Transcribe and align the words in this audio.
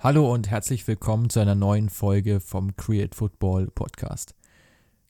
Hallo 0.00 0.32
und 0.32 0.48
herzlich 0.48 0.86
willkommen 0.86 1.28
zu 1.28 1.40
einer 1.40 1.56
neuen 1.56 1.88
Folge 1.88 2.38
vom 2.38 2.76
Create 2.76 3.16
Football 3.16 3.66
Podcast. 3.66 4.36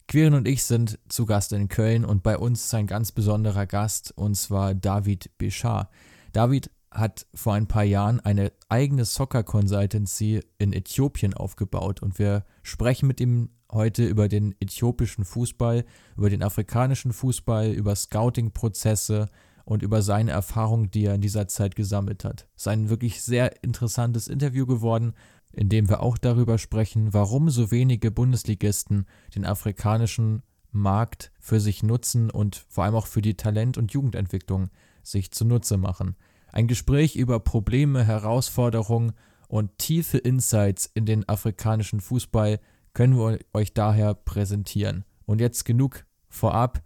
Quirin 0.07 0.33
und 0.33 0.49
ich 0.49 0.63
sind 0.63 0.99
zu 1.11 1.27
Gast 1.27 1.53
in 1.53 1.69
Köln 1.69 2.07
und 2.07 2.23
bei 2.23 2.39
uns 2.39 2.65
ist 2.65 2.75
ein 2.75 2.87
ganz 2.87 3.13
besonderer 3.13 3.67
Gast 3.67 4.15
und 4.17 4.35
zwar 4.35 4.75
David 4.75 5.37
Bichar. 5.37 5.91
David 6.33 6.71
hat 6.91 7.27
vor 7.35 7.53
ein 7.53 7.67
paar 7.67 7.85
Jahren 7.85 8.21
eine 8.21 8.51
eigene 8.71 9.05
Soccer 9.05 9.43
Consultancy 9.43 10.41
in 10.57 10.73
Äthiopien 10.73 11.35
aufgebaut 11.35 12.01
und 12.01 12.19
wir 12.19 12.47
sprechen 12.63 13.09
mit 13.09 13.21
ihm 13.21 13.51
heute 13.71 14.07
über 14.07 14.27
den 14.27 14.55
äthiopischen 14.59 15.27
Fußball, 15.27 15.85
über 16.17 16.31
den 16.31 16.43
afrikanischen 16.43 17.13
Fußball, 17.13 17.73
über 17.73 17.95
Scouting-Prozesse, 17.95 19.29
und 19.69 19.83
über 19.83 20.01
seine 20.01 20.31
Erfahrungen, 20.31 20.91
die 20.91 21.05
er 21.05 21.15
in 21.15 21.21
dieser 21.21 21.47
Zeit 21.47 21.77
gesammelt 21.77 22.25
hat. 22.25 22.49
Es 22.57 22.63
ist 22.63 22.69
ein 22.69 22.89
wirklich 22.89 23.21
sehr 23.23 23.63
interessantes 23.63 24.27
Interview 24.27 24.65
geworden, 24.65 25.13
in 25.53 25.69
dem 25.69 25.91
wir 25.91 26.01
auch 26.01 26.17
darüber 26.17 26.57
sprechen, 26.57 27.13
warum 27.13 27.51
so 27.51 27.71
wenige 27.71 28.11
Bundesligisten 28.11 29.05
den 29.35 29.45
afrikanischen 29.45 30.43
Markt 30.73 31.33
für 31.39 31.61
sich 31.61 31.83
nutzen 31.83 32.31
und 32.31 32.65
vor 32.71 32.85
allem 32.85 32.95
auch 32.95 33.07
für 33.07 33.21
die 33.21 33.37
Talent- 33.37 33.77
und 33.77 33.93
Jugendentwicklung 33.93 34.71
sich 35.03 35.33
zunutze 35.33 35.77
machen. 35.77 36.17
Ein 36.51 36.67
Gespräch 36.67 37.17
über 37.17 37.39
Probleme, 37.39 38.03
Herausforderungen 38.05 39.13
und 39.49 39.77
tiefe 39.77 40.17
Insights 40.17 40.91
in 40.95 41.05
den 41.05 41.29
afrikanischen 41.29 42.01
Fußball 42.01 42.59
können 42.95 43.19
wir 43.19 43.39
euch 43.53 43.75
daher 43.75 44.15
präsentieren. 44.15 45.05
Und 45.27 45.43
jetzt 45.43 45.67
genug 45.67 46.07
vorab. 46.31 46.83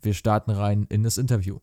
Wir 0.00 0.14
starten 0.14 0.52
rein 0.52 0.86
in 0.88 1.02
das 1.02 1.18
Interview. 1.18 1.58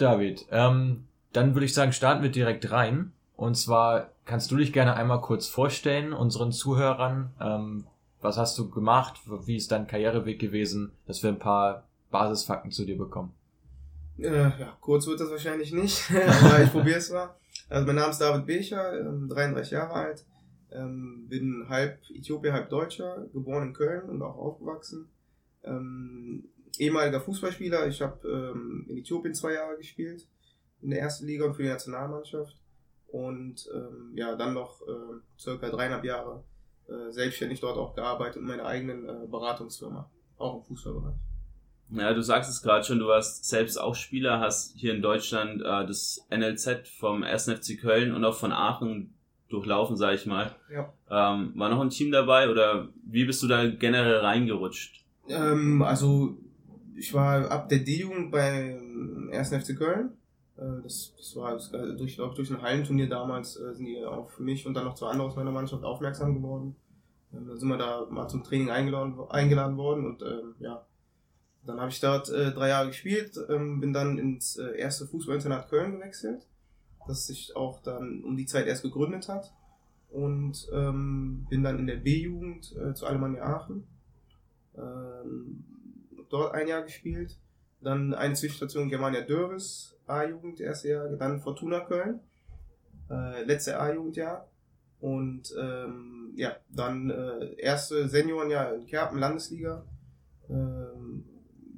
David. 0.00 0.46
Ähm, 0.50 1.04
dann 1.32 1.54
würde 1.54 1.66
ich 1.66 1.74
sagen, 1.74 1.92
starten 1.92 2.22
wir 2.22 2.30
direkt 2.30 2.70
rein. 2.70 3.12
Und 3.36 3.56
zwar 3.56 4.10
kannst 4.24 4.50
du 4.50 4.56
dich 4.56 4.72
gerne 4.72 4.94
einmal 4.94 5.20
kurz 5.20 5.46
vorstellen, 5.46 6.12
unseren 6.12 6.52
Zuhörern. 6.52 7.30
Ähm, 7.40 7.86
was 8.20 8.36
hast 8.36 8.58
du 8.58 8.68
gemacht? 8.68 9.20
Wie 9.46 9.56
ist 9.56 9.70
dein 9.70 9.86
Karriereweg 9.86 10.38
gewesen? 10.38 10.92
Dass 11.06 11.22
wir 11.22 11.30
ein 11.30 11.38
paar 11.38 11.84
Basisfakten 12.10 12.70
zu 12.70 12.84
dir 12.84 12.98
bekommen. 12.98 13.32
Äh, 14.18 14.32
ja, 14.58 14.76
kurz 14.80 15.06
wird 15.06 15.20
das 15.20 15.30
wahrscheinlich 15.30 15.72
nicht, 15.72 16.10
aber 16.42 16.62
ich 16.62 16.72
probiere 16.72 16.98
es 16.98 17.10
mal. 17.10 17.36
Also 17.68 17.86
mein 17.86 17.96
Name 17.96 18.10
ist 18.10 18.20
David 18.20 18.46
Becher, 18.46 18.92
33 19.28 19.72
ähm, 19.72 19.78
Jahre 19.78 19.92
alt, 19.92 20.24
ähm, 20.72 21.26
bin 21.28 21.66
halb 21.68 21.98
Äthiopier, 22.10 22.52
halb 22.52 22.70
Deutscher, 22.70 23.26
geboren 23.32 23.68
in 23.68 23.72
Köln 23.74 24.08
und 24.08 24.22
auch 24.22 24.36
aufgewachsen. 24.36 25.08
Ähm, 25.62 26.44
ehemaliger 26.78 27.20
Fußballspieler. 27.20 27.86
Ich 27.88 28.00
habe 28.00 28.26
ähm, 28.28 28.86
in 28.88 28.98
Äthiopien 28.98 29.34
zwei 29.34 29.54
Jahre 29.54 29.76
gespielt, 29.76 30.26
in 30.82 30.90
der 30.90 31.00
ersten 31.00 31.26
Liga 31.26 31.44
und 31.46 31.54
für 31.54 31.62
die 31.62 31.68
Nationalmannschaft. 31.68 32.56
Und 33.08 33.68
ähm, 33.74 34.12
ja, 34.14 34.36
dann 34.36 34.54
noch 34.54 34.82
äh, 34.82 35.20
circa 35.38 35.70
dreieinhalb 35.70 36.04
Jahre 36.04 36.44
äh, 36.88 37.10
selbstständig 37.10 37.60
dort 37.60 37.78
auch 37.78 37.94
gearbeitet 37.94 38.36
in 38.36 38.46
meiner 38.46 38.66
eigenen 38.66 39.08
äh, 39.08 39.26
Beratungsfirma, 39.26 40.10
auch 40.36 40.56
im 40.56 40.64
Fußballbereich. 40.64 41.14
Ja, 41.90 42.12
du 42.12 42.22
sagst 42.22 42.50
es 42.50 42.62
gerade 42.62 42.84
schon, 42.84 42.98
du 42.98 43.06
warst 43.06 43.46
selbst 43.46 43.78
auch 43.78 43.94
Spieler, 43.94 44.40
hast 44.40 44.76
hier 44.76 44.94
in 44.94 45.00
Deutschland 45.00 45.62
äh, 45.62 45.86
das 45.86 46.26
NLZ 46.30 46.86
vom 46.98 47.22
1. 47.22 47.50
FC 47.50 47.80
Köln 47.80 48.14
und 48.14 48.24
auch 48.24 48.34
von 48.34 48.52
Aachen 48.52 49.14
durchlaufen, 49.48 49.96
sag 49.96 50.14
ich 50.14 50.26
mal. 50.26 50.54
Ja. 50.70 50.92
Ähm, 51.10 51.52
war 51.56 51.70
noch 51.70 51.80
ein 51.80 51.88
Team 51.88 52.12
dabei 52.12 52.50
oder 52.50 52.88
wie 53.06 53.24
bist 53.24 53.42
du 53.42 53.48
da 53.48 53.66
generell 53.66 54.18
reingerutscht? 54.18 55.06
Ähm, 55.28 55.80
also 55.80 56.36
ich 56.98 57.14
war 57.14 57.50
ab 57.50 57.68
der 57.68 57.78
D-Jugend 57.78 58.30
beim 58.30 59.30
1. 59.32 59.50
FC 59.50 59.76
Köln. 59.76 60.10
Äh, 60.56 60.82
das, 60.82 61.14
das 61.16 61.36
war 61.36 61.52
das, 61.52 61.70
durch, 61.70 62.16
glaub, 62.16 62.34
durch 62.34 62.50
ein 62.50 62.62
Hallenturnier 62.62 63.08
damals 63.08 63.56
äh, 63.56 63.74
sind 63.74 63.86
die 63.86 64.04
auf 64.04 64.38
mich 64.38 64.66
und 64.66 64.74
dann 64.74 64.84
noch 64.84 64.94
zwei 64.94 65.10
andere 65.10 65.28
aus 65.28 65.36
meiner 65.36 65.52
Mannschaft 65.52 65.84
aufmerksam 65.84 66.34
geworden. 66.34 66.76
Ähm, 67.32 67.46
dann 67.46 67.58
sind 67.58 67.68
wir 67.68 67.78
da 67.78 68.06
mal 68.10 68.28
zum 68.28 68.42
Training 68.42 68.70
eingeladen, 68.70 69.18
eingeladen 69.30 69.76
worden 69.76 70.06
und 70.06 70.22
ähm, 70.22 70.54
ja, 70.58 70.84
dann 71.64 71.80
habe 71.80 71.90
ich 71.90 72.00
dort 72.00 72.30
äh, 72.30 72.52
drei 72.52 72.68
Jahre 72.68 72.88
gespielt, 72.88 73.38
ähm, 73.48 73.80
bin 73.80 73.92
dann 73.92 74.18
ins 74.18 74.56
äh, 74.56 74.78
erste 74.78 75.06
Fußballinternat 75.06 75.68
Köln 75.68 75.92
gewechselt, 75.92 76.46
das 77.06 77.26
sich 77.26 77.54
auch 77.56 77.80
dann 77.82 78.24
um 78.24 78.36
die 78.36 78.46
Zeit 78.46 78.66
erst 78.66 78.82
gegründet 78.82 79.28
hat 79.28 79.52
und 80.10 80.68
ähm, 80.72 81.46
bin 81.50 81.62
dann 81.62 81.78
in 81.78 81.86
der 81.86 81.96
B-Jugend 81.96 82.74
äh, 82.76 82.94
zu 82.94 83.06
Alemannia 83.06 83.42
Aachen. 83.42 83.86
Ähm, 84.76 85.64
dort 86.30 86.54
ein 86.54 86.68
Jahr 86.68 86.82
gespielt. 86.82 87.36
Dann 87.80 88.14
eine 88.14 88.34
Zwischenstation 88.34 88.88
Germania 88.88 89.20
Dörres, 89.22 89.96
A-Jugend, 90.06 90.60
erste 90.60 90.88
Jahr, 90.88 91.08
dann 91.08 91.40
Fortuna 91.40 91.80
Köln, 91.80 92.20
äh, 93.10 93.44
letzte 93.44 93.78
A-Jugendjahr. 93.78 94.48
Und 95.00 95.54
ähm, 95.60 96.32
ja, 96.34 96.56
dann 96.70 97.10
äh, 97.10 97.54
erste 97.58 98.08
Seniorenjahr 98.08 98.74
in 98.74 98.86
Kerpen, 98.86 99.18
Landesliga, 99.18 99.84
ähm, 100.50 101.24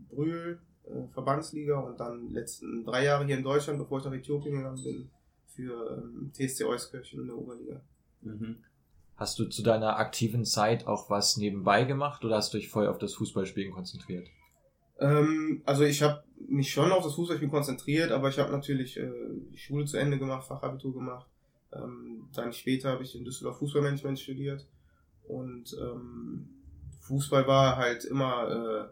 Brühl, 0.09 0.59
äh, 0.84 1.06
Verbandsliga 1.12 1.78
und 1.78 2.00
dann 2.00 2.31
letzten 2.33 2.84
drei 2.84 3.05
Jahre 3.05 3.27
hier 3.27 3.37
in 3.37 3.44
Deutschland, 3.44 3.78
bevor 3.78 3.99
ich 3.99 4.05
nach 4.05 4.12
Äthiopien 4.12 4.56
gegangen 4.56 4.83
bin, 4.83 5.10
für 5.47 5.99
ähm, 5.99 6.33
TSC 6.33 6.65
Euskirchen 6.65 7.21
in 7.21 7.27
der 7.27 7.37
Oberliga. 7.37 7.81
Mhm. 8.22 8.56
Hast 9.16 9.39
du 9.39 9.44
zu 9.44 9.62
deiner 9.62 9.99
aktiven 9.99 10.47
Zeit 10.47 10.87
auch 10.87 11.10
was 11.10 11.37
nebenbei 11.37 11.84
gemacht 11.84 12.25
oder 12.25 12.37
hast 12.37 12.55
du 12.55 12.59
dich 12.59 12.71
voll 12.71 12.87
auf 12.87 12.97
das 12.97 13.12
Fußballspielen 13.15 13.71
konzentriert? 13.71 14.28
Ähm, 15.00 15.62
also 15.65 15.84
ich 15.84 16.03
habe 16.03 16.22
mich 16.49 16.71
schon 16.71 16.93
auf 16.93 17.05
das 17.05 17.15
Fußballspielen 17.15 17.50
konzentriert, 17.50 18.12
aber 18.12 18.28
ich 18.28 18.38
habe 18.38 18.53
natürlich 18.53 18.99
äh, 18.99 19.11
die 19.53 19.59
Schule 19.59 19.87
zu 19.87 19.97
Ende 19.97 20.19
gemacht, 20.19 20.47
Fachabitur 20.47 20.93
gemacht. 20.93 21.27
Ähm, 21.72 22.28
dann 22.34 22.53
später 22.53 22.91
habe 22.91 23.03
ich 23.03 23.16
in 23.16 23.25
Düsseldorf 23.25 23.59
Fußballmanagement 23.59 24.19
studiert 24.19 24.66
und 25.25 25.77
ähm, 25.81 26.49
Fußball 27.00 27.47
war 27.47 27.77
halt 27.77 28.05
immer 28.05 28.91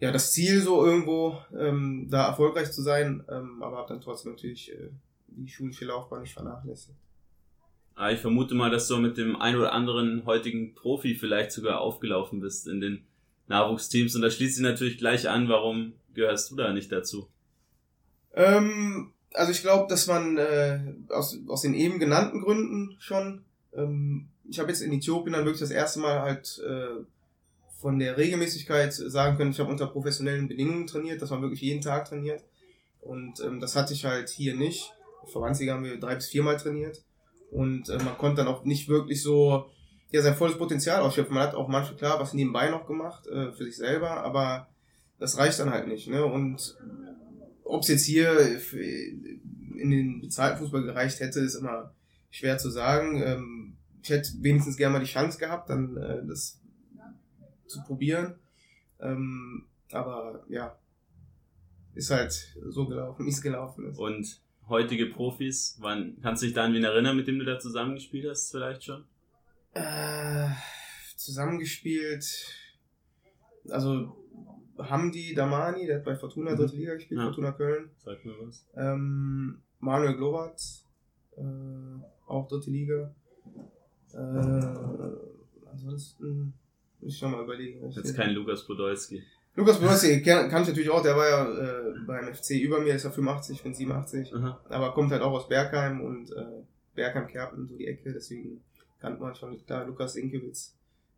äh, 0.00 0.04
ja 0.04 0.12
das 0.12 0.32
Ziel 0.32 0.60
so 0.60 0.84
irgendwo 0.84 1.38
ähm, 1.56 2.08
da 2.10 2.28
erfolgreich 2.28 2.72
zu 2.72 2.82
sein, 2.82 3.24
ähm, 3.30 3.62
aber 3.62 3.78
habe 3.78 3.88
dann 3.88 4.00
trotzdem 4.00 4.32
natürlich 4.32 4.72
äh, 4.72 4.90
die 5.28 5.48
schulische 5.48 5.84
Laufbahn 5.84 6.22
nicht 6.22 6.32
vernachlässigt. 6.32 6.98
Ah, 7.94 8.10
ich 8.10 8.20
vermute 8.20 8.54
mal, 8.54 8.70
dass 8.70 8.88
du 8.88 8.98
mit 8.98 9.16
dem 9.16 9.36
ein 9.36 9.56
oder 9.56 9.72
anderen 9.72 10.26
heutigen 10.26 10.74
Profi 10.74 11.14
vielleicht 11.14 11.52
sogar 11.52 11.80
aufgelaufen 11.80 12.40
bist 12.40 12.66
in 12.66 12.80
den 12.80 13.06
Nachwuchsteams. 13.48 14.14
Und 14.14 14.22
da 14.22 14.30
schließt 14.30 14.56
sich 14.56 14.64
natürlich 14.64 14.98
gleich 14.98 15.28
an, 15.28 15.48
warum 15.48 15.94
gehörst 16.14 16.50
du 16.50 16.56
da 16.56 16.72
nicht 16.72 16.90
dazu? 16.92 17.28
Ähm, 18.34 19.12
also 19.32 19.52
ich 19.52 19.62
glaube, 19.62 19.86
dass 19.88 20.06
man 20.06 20.38
äh, 20.38 20.80
aus, 21.08 21.38
aus 21.48 21.62
den 21.62 21.74
eben 21.74 21.98
genannten 21.98 22.40
Gründen 22.40 22.96
schon, 22.98 23.44
ähm, 23.74 24.28
ich 24.48 24.58
habe 24.58 24.70
jetzt 24.70 24.80
in 24.80 24.92
Äthiopien 24.92 25.32
dann 25.32 25.44
wirklich 25.44 25.60
das 25.60 25.70
erste 25.70 26.00
Mal 26.00 26.20
halt 26.20 26.60
äh, 26.66 27.04
von 27.80 27.98
der 27.98 28.16
Regelmäßigkeit 28.16 28.92
sagen 28.92 29.36
können, 29.36 29.50
ich 29.50 29.60
habe 29.60 29.70
unter 29.70 29.86
professionellen 29.86 30.48
Bedingungen 30.48 30.86
trainiert, 30.86 31.20
dass 31.20 31.30
man 31.30 31.42
wirklich 31.42 31.60
jeden 31.60 31.82
Tag 31.82 32.08
trainiert. 32.08 32.44
Und 33.00 33.40
ähm, 33.40 33.60
das 33.60 33.76
hatte 33.76 33.92
ich 33.92 34.04
halt 34.04 34.28
hier 34.28 34.56
nicht. 34.56 34.92
Verbandsliga 35.26 35.74
haben 35.74 35.84
wir 35.84 35.98
drei 35.98 36.14
bis 36.14 36.28
viermal 36.28 36.56
trainiert. 36.56 37.02
Und 37.50 37.88
äh, 37.88 37.98
man 37.98 38.18
konnte 38.18 38.38
dann 38.38 38.48
auch 38.48 38.64
nicht 38.64 38.88
wirklich 38.88 39.22
so 39.22 39.70
ja 40.10 40.22
sein 40.22 40.34
volles 40.34 40.58
Potenzial 40.58 41.00
ausschöpfen. 41.00 41.34
Man 41.34 41.42
hat 41.42 41.54
auch 41.54 41.68
manchmal 41.68 41.96
klar 41.96 42.20
was 42.20 42.34
nebenbei 42.34 42.70
noch 42.70 42.86
gemacht 42.86 43.26
äh, 43.26 43.52
für 43.52 43.64
sich 43.64 43.76
selber, 43.76 44.10
aber 44.22 44.68
das 45.18 45.38
reicht 45.38 45.58
dann 45.58 45.70
halt 45.70 45.88
nicht. 45.88 46.08
Ne? 46.08 46.24
Und 46.24 46.76
ob 47.64 47.82
es 47.82 47.88
jetzt 47.88 48.04
hier 48.04 48.60
in 48.78 49.90
den 49.90 50.20
bezahlten 50.20 50.58
Fußball 50.58 50.82
gereicht 50.82 51.20
hätte, 51.20 51.40
ist 51.40 51.54
immer 51.54 51.92
schwer 52.30 52.58
zu 52.58 52.70
sagen. 52.70 53.22
Ähm, 53.22 53.76
ich 54.02 54.10
hätte 54.10 54.30
wenigstens 54.40 54.76
gerne 54.76 54.94
mal 54.94 55.04
die 55.04 55.10
Chance 55.10 55.38
gehabt, 55.38 55.70
dann 55.70 55.96
äh, 55.96 56.24
das 56.26 56.60
zu 57.66 57.82
probieren. 57.82 58.36
Ähm, 59.00 59.64
aber 59.90 60.44
ja, 60.48 60.76
ist 61.94 62.10
halt 62.10 62.56
so 62.68 62.86
gelaufen, 62.86 63.26
wie 63.26 63.30
es 63.30 63.42
gelaufen 63.42 63.90
ist. 63.90 63.98
Und 63.98 64.40
heutige 64.68 65.06
Profis, 65.06 65.76
wann 65.80 66.16
kannst 66.22 66.42
du 66.42 66.46
dich 66.46 66.54
da 66.54 66.64
an 66.64 66.74
wen 66.74 66.84
erinnern, 66.84 67.16
mit 67.16 67.26
dem 67.26 67.38
du 67.38 67.44
da 67.44 67.58
zusammengespielt 67.58 68.28
hast, 68.28 68.50
vielleicht 68.50 68.84
schon? 68.84 69.04
Äh, 69.76 70.48
zusammengespielt. 71.16 72.24
Also 73.68 74.16
Hamdi 74.78 75.34
Damani, 75.34 75.86
der 75.86 75.96
hat 75.96 76.04
bei 76.04 76.16
Fortuna 76.16 76.52
mhm. 76.52 76.56
dritte 76.56 76.76
Liga 76.76 76.94
gespielt, 76.94 77.20
ja. 77.20 77.26
Fortuna 77.26 77.52
Köln. 77.52 77.90
Sag 77.98 78.24
mir 78.24 78.34
was. 78.40 78.64
Ähm, 78.74 79.60
Manuel 79.80 80.16
Globat, 80.16 80.62
äh, 81.36 81.42
auch 82.26 82.48
dritte 82.48 82.70
Liga. 82.70 83.14
Äh, 84.12 84.16
ansonsten 85.70 86.54
muss 87.00 87.12
ich 87.12 87.18
schon 87.18 87.32
mal 87.32 87.44
überlegen. 87.44 87.90
Jetzt 87.90 88.16
kein 88.16 88.30
Lukas 88.30 88.64
Podolski. 88.64 89.22
Lukas 89.56 89.80
Borossi 89.80 90.22
kann, 90.24 90.50
kann 90.50 90.62
ich 90.62 90.68
natürlich 90.68 90.90
auch, 90.90 91.02
der 91.02 91.16
war 91.16 91.28
ja 91.28 91.48
äh, 91.48 91.94
beim 92.06 92.32
FC 92.32 92.50
über 92.50 92.78
mir, 92.80 92.94
ist 92.94 93.04
ja 93.04 93.10
85, 93.10 93.56
ich 93.56 93.62
bin 93.62 93.74
87, 93.74 94.32
mhm. 94.32 94.54
aber 94.68 94.92
kommt 94.92 95.12
halt 95.12 95.22
auch 95.22 95.32
aus 95.32 95.48
Bergheim 95.48 96.02
und 96.02 96.30
äh, 96.30 96.62
Bergheim, 96.94 97.26
Kerpen, 97.26 97.66
so 97.66 97.76
die 97.76 97.86
Ecke, 97.86 98.12
deswegen 98.12 98.60
kannte 99.00 99.20
man 99.20 99.34
schon 99.34 99.58
da 99.66 99.82
Lukas 99.82 100.16
Inkewitz. 100.16 100.74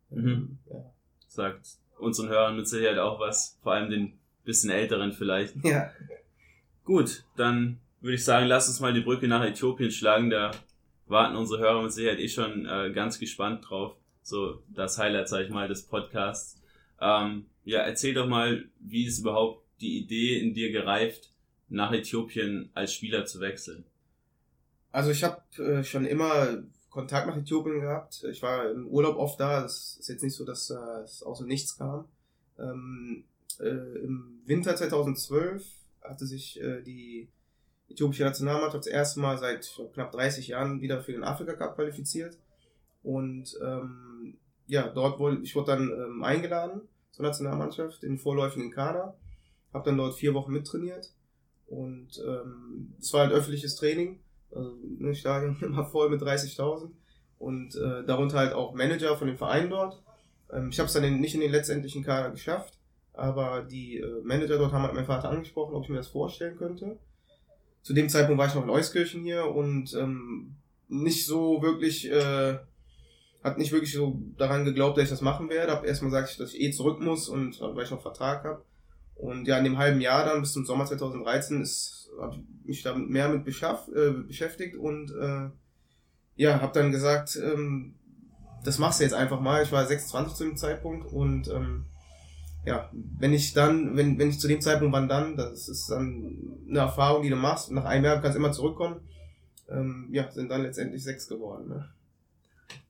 Mhm. 0.09 0.57
Ja. 0.71 0.93
Sagt 1.27 1.77
unseren 1.97 2.29
Hörern 2.29 2.55
mit 2.55 2.67
Sicherheit 2.67 2.97
auch 2.97 3.19
was, 3.19 3.57
vor 3.61 3.73
allem 3.73 3.89
den 3.89 4.19
bisschen 4.43 4.69
älteren 4.69 5.11
vielleicht. 5.11 5.55
Ja. 5.63 5.91
Gut, 6.83 7.23
dann 7.35 7.79
würde 8.01 8.15
ich 8.15 8.23
sagen, 8.23 8.47
lass 8.47 8.67
uns 8.67 8.79
mal 8.79 8.93
die 8.93 9.01
Brücke 9.01 9.27
nach 9.27 9.43
Äthiopien 9.43 9.91
schlagen, 9.91 10.29
da 10.29 10.51
warten 11.05 11.35
unsere 11.35 11.61
Hörer 11.61 11.83
mit 11.83 11.91
Sicherheit 11.91 12.19
eh 12.19 12.29
schon 12.29 12.65
äh, 12.65 12.91
ganz 12.93 13.19
gespannt 13.19 13.69
drauf. 13.69 13.95
So 14.21 14.61
das 14.69 14.97
Highlight, 14.97 15.27
sag 15.27 15.45
ich 15.45 15.49
mal, 15.49 15.67
des 15.67 15.83
Podcasts. 15.83 16.61
Ähm, 17.01 17.45
ja, 17.63 17.81
erzähl 17.81 18.13
doch 18.13 18.27
mal, 18.27 18.65
wie 18.79 19.05
ist 19.05 19.19
überhaupt 19.19 19.65
die 19.81 19.97
Idee 19.99 20.39
in 20.39 20.53
dir 20.53 20.71
gereift, 20.71 21.31
nach 21.67 21.91
Äthiopien 21.91 22.69
als 22.73 22.93
Spieler 22.93 23.25
zu 23.25 23.39
wechseln? 23.39 23.85
Also 24.91 25.11
ich 25.11 25.23
habe 25.23 25.41
äh, 25.63 25.83
schon 25.83 26.05
immer 26.05 26.63
Kontakt 26.89 27.27
nach 27.27 27.37
Äthiopien 27.37 27.81
gehabt. 27.81 28.23
Ich 28.29 28.41
war 28.41 28.69
im 28.71 28.87
Urlaub 28.87 29.17
oft 29.17 29.39
da. 29.39 29.63
Es 29.63 29.97
ist 29.99 30.09
jetzt 30.09 30.23
nicht 30.23 30.35
so, 30.35 30.45
dass 30.45 30.69
äh, 30.69 31.03
es 31.03 31.23
aus 31.23 31.39
dem 31.39 31.47
Nichts 31.47 31.77
kam. 31.77 32.05
Ähm, 32.57 33.23
äh, 33.59 33.67
Im 34.03 34.41
Winter 34.45 34.75
2012 34.75 35.65
hatte 36.01 36.25
sich 36.25 36.59
äh, 36.61 36.81
die 36.81 37.29
äthiopische 37.89 38.23
Nationalmannschaft 38.23 38.85
das 38.85 38.91
erste 38.91 39.19
Mal 39.19 39.37
seit 39.37 39.71
knapp 39.93 40.11
30 40.11 40.47
Jahren 40.47 40.81
wieder 40.81 41.01
für 41.01 41.11
den 41.11 41.23
Afrika 41.23 41.53
Cup 41.53 41.75
qualifiziert. 41.75 42.37
Und 43.03 43.57
ähm, 43.63 44.37
ja, 44.67 44.87
dort 44.87 45.19
wurde 45.19 45.39
ich 45.41 45.55
wurde 45.55 45.71
dann 45.71 45.91
ähm, 45.91 46.23
eingeladen 46.23 46.81
zur 47.11 47.25
Nationalmannschaft 47.25 48.03
in 48.03 48.13
den 48.13 48.19
vorläufigen 48.19 48.71
Kader. 48.71 49.15
Habe 49.73 49.85
dann 49.85 49.97
dort 49.97 50.15
vier 50.15 50.33
Wochen 50.33 50.51
mittrainiert 50.51 51.11
und 51.67 52.19
ähm, 52.25 52.93
es 52.99 53.13
war 53.13 53.21
halt 53.21 53.31
öffentliches 53.31 53.75
Training. 53.75 54.19
Also 54.51 54.75
ne, 54.97 55.13
Stadion 55.15 55.57
immer 55.61 55.85
voll 55.85 56.09
mit 56.09 56.21
30.000 56.21 56.89
und 57.37 57.75
äh, 57.75 58.03
darunter 58.05 58.37
halt 58.37 58.53
auch 58.53 58.73
Manager 58.73 59.15
von 59.17 59.27
den 59.27 59.37
Vereinen 59.37 59.69
dort. 59.69 60.01
Ähm, 60.51 60.69
ich 60.69 60.79
habe 60.79 60.87
es 60.87 60.93
dann 60.93 61.03
in, 61.03 61.19
nicht 61.19 61.35
in 61.35 61.41
den 61.41 61.51
letztendlichen 61.51 62.03
Kader 62.03 62.31
geschafft, 62.31 62.77
aber 63.13 63.63
die 63.63 63.97
äh, 63.97 64.21
Manager 64.23 64.57
dort 64.57 64.73
haben 64.73 64.83
halt 64.83 64.93
meinen 64.93 65.05
Vater 65.05 65.29
angesprochen, 65.29 65.75
ob 65.75 65.83
ich 65.83 65.89
mir 65.89 65.97
das 65.97 66.07
vorstellen 66.07 66.57
könnte. 66.57 66.97
Zu 67.81 67.93
dem 67.93 68.09
Zeitpunkt 68.09 68.39
war 68.39 68.47
ich 68.47 68.55
noch 68.55 68.63
in 68.63 68.69
Euskirchen 68.69 69.23
hier 69.23 69.45
und 69.45 69.93
ähm, 69.93 70.55
nicht 70.89 71.25
so 71.25 71.61
wirklich 71.61 72.11
äh, 72.11 72.57
hat 73.43 73.57
nicht 73.57 73.71
wirklich 73.71 73.93
so 73.93 74.19
daran 74.37 74.65
geglaubt, 74.65 74.97
dass 74.97 75.05
ich 75.05 75.09
das 75.09 75.21
machen 75.21 75.49
werde. 75.49 75.71
Hab 75.71 75.85
erstmal 75.85 76.11
gesagt, 76.11 76.39
dass 76.39 76.53
ich 76.53 76.61
eh 76.61 76.71
zurück 76.71 76.99
muss 76.99 77.29
und 77.29 77.59
weil 77.61 77.85
ich 77.85 77.91
noch 77.91 78.01
Vertrag 78.01 78.43
habe. 78.43 78.63
Und 79.19 79.47
ja, 79.47 79.57
in 79.57 79.65
dem 79.65 79.77
halben 79.77 80.01
Jahr 80.01 80.25
dann 80.25 80.41
bis 80.41 80.53
zum 80.53 80.65
Sommer 80.65 80.85
2013 80.85 81.61
ist 81.61 81.99
habe 82.21 82.35
ich 82.35 82.67
mich 82.67 82.83
da 82.83 82.95
mehr 82.95 83.29
mit 83.29 83.45
beschaff, 83.45 83.87
äh, 83.89 84.11
beschäftigt 84.11 84.75
und 84.75 85.11
äh, 85.11 85.49
ja, 86.35 86.61
habe 86.61 86.73
dann 86.73 86.91
gesagt, 86.91 87.37
ähm, 87.41 87.95
das 88.63 88.77
machst 88.77 88.99
du 88.99 89.03
jetzt 89.03 89.13
einfach 89.13 89.39
mal. 89.39 89.63
Ich 89.63 89.71
war 89.71 89.85
26 89.85 90.35
zu 90.35 90.43
dem 90.43 90.57
Zeitpunkt 90.57 91.11
und 91.11 91.47
ähm, 91.49 91.85
ja, 92.65 92.89
wenn 92.91 93.33
ich 93.33 93.53
dann, 93.53 93.95
wenn, 93.95 94.19
wenn 94.19 94.29
ich 94.29 94.39
zu 94.39 94.47
dem 94.47 94.61
Zeitpunkt, 94.61 94.93
wann 94.93 95.07
dann, 95.07 95.37
das 95.37 95.69
ist 95.69 95.89
dann 95.89 96.37
eine 96.69 96.79
Erfahrung, 96.79 97.23
die 97.23 97.29
du 97.29 97.35
machst. 97.35 97.71
Nach 97.71 97.85
einem 97.85 98.05
Jahr 98.05 98.21
kannst 98.21 98.35
du 98.35 98.39
immer 98.39 98.51
zurückkommen. 98.51 99.01
Ähm, 99.69 100.09
ja, 100.11 100.29
sind 100.31 100.49
dann 100.49 100.63
letztendlich 100.63 101.03
sechs 101.03 101.27
geworden. 101.27 101.69
Ne? 101.69 101.89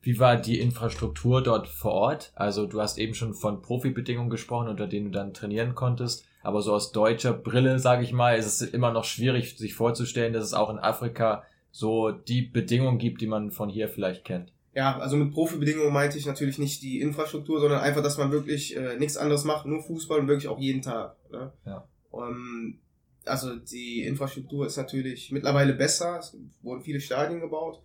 Wie 0.02 0.20
war 0.20 0.38
die 0.38 0.60
Infrastruktur 0.60 1.44
dort 1.44 1.68
vor 1.68 1.92
Ort? 1.92 2.32
Also 2.36 2.66
du 2.66 2.82
hast 2.82 2.98
eben 2.98 3.14
schon 3.14 3.34
von 3.34 3.62
Profibedingungen 3.62 4.30
gesprochen, 4.30 4.70
unter 4.70 4.88
denen 4.88 5.08
du 5.08 5.12
dann 5.12 5.34
trainieren 5.34 5.76
konntest. 5.76 6.26
Aber 6.42 6.62
so 6.62 6.74
aus 6.74 6.92
deutscher 6.92 7.34
Brille, 7.34 7.80
sage 7.80 8.04
ich 8.04 8.14
mal, 8.14 8.38
ist 8.38 8.46
es 8.46 8.62
immer 8.62 8.92
noch 8.92 9.04
schwierig, 9.04 9.58
sich 9.58 9.74
vorzustellen, 9.74 10.34
dass 10.34 10.46
es 10.46 10.54
auch 10.54 10.70
in 10.70 10.80
Afrika 10.80 11.44
so 11.72 12.12
die 12.12 12.42
Bedingungen 12.42 12.98
gibt, 12.98 13.22
die 13.22 13.28
man 13.28 13.52
von 13.52 13.70
hier 13.70 13.90
vielleicht 13.90 14.26
kennt. 14.26 14.52
Ja, 14.74 14.98
also 14.98 15.18
mit 15.18 15.34
Profibedingungen 15.34 15.92
meinte 15.92 16.18
ich 16.18 16.26
natürlich 16.26 16.60
nicht 16.60 16.82
die 16.82 17.02
Infrastruktur, 17.02 17.60
sondern 17.60 17.82
einfach, 17.82 18.04
dass 18.04 18.18
man 18.18 18.32
wirklich 18.32 18.78
äh, 18.78 18.98
nichts 18.98 19.18
anderes 19.18 19.44
macht, 19.44 19.66
nur 19.66 19.82
Fußball 19.82 20.20
und 20.20 20.28
wirklich 20.28 20.48
auch 20.48 20.60
jeden 20.60 20.82
Tag. 20.82 21.16
Ne? 21.32 21.52
Ja. 21.66 21.88
Um, 22.12 22.24
ähm, 22.24 22.80
also 23.26 23.56
die 23.56 24.04
Infrastruktur 24.04 24.66
ist 24.66 24.78
natürlich 24.78 25.32
mittlerweile 25.32 25.74
besser. 25.74 26.20
Es 26.20 26.38
wurden 26.62 26.82
viele 26.82 27.02
Stadien 27.02 27.42
gebaut. 27.42 27.82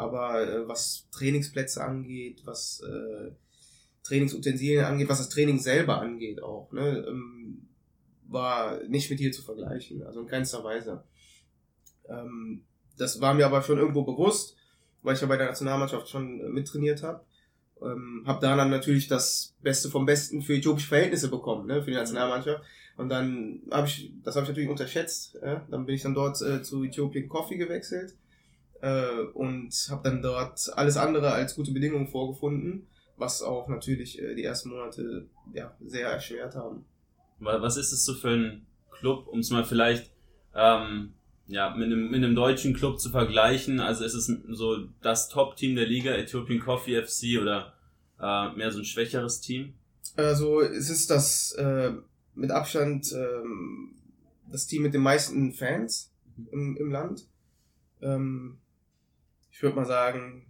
Aber 0.00 0.48
äh, 0.48 0.68
was 0.68 1.08
Trainingsplätze 1.12 1.84
angeht, 1.84 2.42
was 2.44 2.80
äh, 2.80 3.30
Trainingsutensilien 4.02 4.84
angeht, 4.84 5.08
was 5.08 5.18
das 5.18 5.28
Training 5.28 5.58
selber 5.58 6.00
angeht 6.00 6.42
auch, 6.42 6.72
ne, 6.72 7.04
ähm, 7.06 7.68
war 8.26 8.82
nicht 8.84 9.10
mit 9.10 9.18
hier 9.18 9.32
zu 9.32 9.42
vergleichen, 9.42 10.02
also 10.02 10.20
in 10.20 10.26
keinster 10.26 10.64
Weise. 10.64 11.04
Ähm, 12.08 12.64
das 12.96 13.20
war 13.20 13.34
mir 13.34 13.46
aber 13.46 13.62
schon 13.62 13.78
irgendwo 13.78 14.02
bewusst, 14.02 14.56
weil 15.02 15.14
ich 15.14 15.20
ja 15.20 15.26
bei 15.26 15.36
der 15.36 15.46
Nationalmannschaft 15.46 16.08
schon 16.08 16.40
äh, 16.40 16.48
mittrainiert 16.48 17.02
habe. 17.02 17.24
Ähm, 17.82 18.24
habe 18.26 18.40
da 18.40 18.56
dann 18.56 18.70
natürlich 18.70 19.08
das 19.08 19.54
Beste 19.62 19.90
vom 19.90 20.06
Besten 20.06 20.42
für 20.42 20.54
äthiopische 20.54 20.88
Verhältnisse 20.88 21.28
bekommen, 21.28 21.66
ne, 21.66 21.82
für 21.82 21.90
die 21.90 21.96
Nationalmannschaft. 21.96 22.62
Und 22.96 23.08
dann 23.08 23.62
habe 23.70 23.86
ich, 23.86 24.12
das 24.22 24.36
habe 24.36 24.44
ich 24.44 24.50
natürlich 24.50 24.70
unterschätzt. 24.70 25.38
Ja? 25.42 25.66
Dann 25.70 25.86
bin 25.86 25.94
ich 25.94 26.02
dann 26.02 26.14
dort 26.14 26.40
äh, 26.42 26.62
zu 26.62 26.84
Äthiopien 26.84 27.28
Coffee 27.28 27.56
gewechselt 27.56 28.14
äh, 28.80 29.22
und 29.34 29.72
habe 29.90 30.08
dann 30.08 30.22
dort 30.22 30.70
alles 30.74 30.96
andere 30.96 31.32
als 31.32 31.54
gute 31.54 31.72
Bedingungen 31.72 32.08
vorgefunden, 32.08 32.86
was 33.16 33.42
auch 33.42 33.68
natürlich 33.68 34.20
äh, 34.20 34.34
die 34.34 34.44
ersten 34.44 34.70
Monate 34.70 35.26
ja, 35.52 35.74
sehr 35.84 36.08
erschwert 36.08 36.54
haben. 36.54 36.84
Was 37.38 37.76
ist 37.76 37.92
es 37.92 38.04
so 38.04 38.14
für 38.14 38.30
ein 38.30 38.66
Club, 38.90 39.26
um 39.26 39.40
es 39.40 39.50
mal 39.50 39.64
vielleicht 39.64 40.10
ähm, 40.54 41.14
ja, 41.46 41.74
mit, 41.74 41.86
einem, 41.86 42.10
mit 42.10 42.22
einem 42.22 42.34
deutschen 42.34 42.74
Club 42.74 43.00
zu 43.00 43.10
vergleichen? 43.10 43.80
Also 43.80 44.04
ist 44.04 44.14
es 44.14 44.32
so 44.50 44.88
das 45.02 45.28
Top-Team 45.28 45.74
der 45.74 45.86
Liga, 45.86 46.12
Ethiopian 46.12 46.60
Coffee 46.60 47.02
FC 47.02 47.40
oder 47.40 47.74
äh, 48.20 48.50
mehr 48.56 48.70
so 48.70 48.78
ein 48.78 48.84
schwächeres 48.84 49.40
Team? 49.40 49.74
Also 50.16 50.60
es 50.60 50.90
ist 50.90 51.10
das 51.10 51.52
äh, 51.52 51.92
mit 52.34 52.50
Abstand 52.50 53.12
äh, 53.12 53.42
das 54.50 54.66
Team 54.66 54.82
mit 54.82 54.94
den 54.94 55.02
meisten 55.02 55.52
Fans 55.52 56.12
im, 56.50 56.76
im 56.76 56.90
Land. 56.90 57.26
Ähm, 58.02 58.58
ich 59.60 59.62
würde 59.62 59.76
mal 59.76 59.84
sagen, 59.84 60.46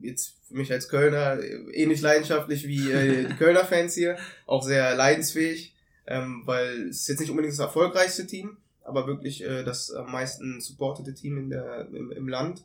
jetzt 0.00 0.38
für 0.48 0.54
mich 0.54 0.72
als 0.72 0.88
Kölner 0.88 1.38
ähnlich 1.74 2.00
leidenschaftlich 2.00 2.66
wie 2.66 2.90
äh, 2.90 3.28
die 3.28 3.34
Kölner 3.34 3.62
Fans 3.62 3.92
hier, 3.92 4.16
auch 4.46 4.62
sehr 4.62 4.96
leidensfähig, 4.96 5.74
ähm, 6.06 6.40
weil 6.46 6.88
es 6.88 7.02
ist 7.02 7.08
jetzt 7.08 7.20
nicht 7.20 7.28
unbedingt 7.28 7.52
das 7.52 7.58
erfolgreichste 7.58 8.26
Team, 8.26 8.56
aber 8.84 9.06
wirklich 9.06 9.44
äh, 9.44 9.64
das 9.64 9.90
am 9.90 10.10
meisten 10.10 10.62
supportete 10.62 11.12
Team 11.12 11.36
in 11.36 11.50
der, 11.50 11.88
im, 11.92 12.10
im 12.10 12.26
Land. 12.26 12.64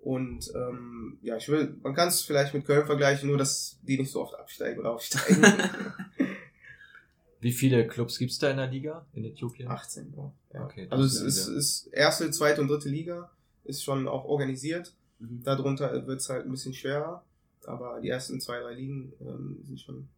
Und 0.00 0.52
ähm, 0.54 1.18
ja, 1.22 1.36
ich 1.38 1.48
will, 1.48 1.76
man 1.82 1.94
kann 1.96 2.06
es 2.06 2.22
vielleicht 2.22 2.54
mit 2.54 2.64
Köln 2.64 2.86
vergleichen, 2.86 3.28
nur 3.28 3.36
dass 3.38 3.80
die 3.82 3.98
nicht 3.98 4.12
so 4.12 4.22
oft 4.22 4.38
absteigen 4.38 4.78
oder 4.78 4.92
aufsteigen. 4.92 5.42
Wie 7.40 7.52
viele 7.52 7.84
Clubs 7.88 8.16
gibt's 8.16 8.38
da 8.38 8.48
in 8.48 8.58
der 8.58 8.68
Liga 8.68 9.04
in 9.12 9.24
Äthiopien? 9.24 9.66
18, 9.66 10.14
ja. 10.16 10.64
Okay, 10.64 10.86
also 10.88 11.04
es 11.04 11.20
ist, 11.20 11.48
ist 11.48 11.86
erste, 11.88 12.30
zweite 12.30 12.60
und 12.60 12.68
dritte 12.68 12.88
Liga 12.88 13.32
ist 13.64 13.82
schon 13.82 14.08
auch 14.08 14.24
organisiert. 14.24 14.92
Mhm. 15.18 15.42
Darunter 15.44 16.06
wird 16.06 16.20
es 16.20 16.28
halt 16.28 16.46
ein 16.46 16.50
bisschen 16.50 16.74
schwerer, 16.74 17.22
aber 17.66 18.00
die 18.00 18.08
ersten 18.08 18.40
zwei, 18.40 18.60
drei 18.60 18.74
Ligen 18.74 19.12
ähm, 19.20 19.58
sind 19.64 19.80
schon. 19.80 20.08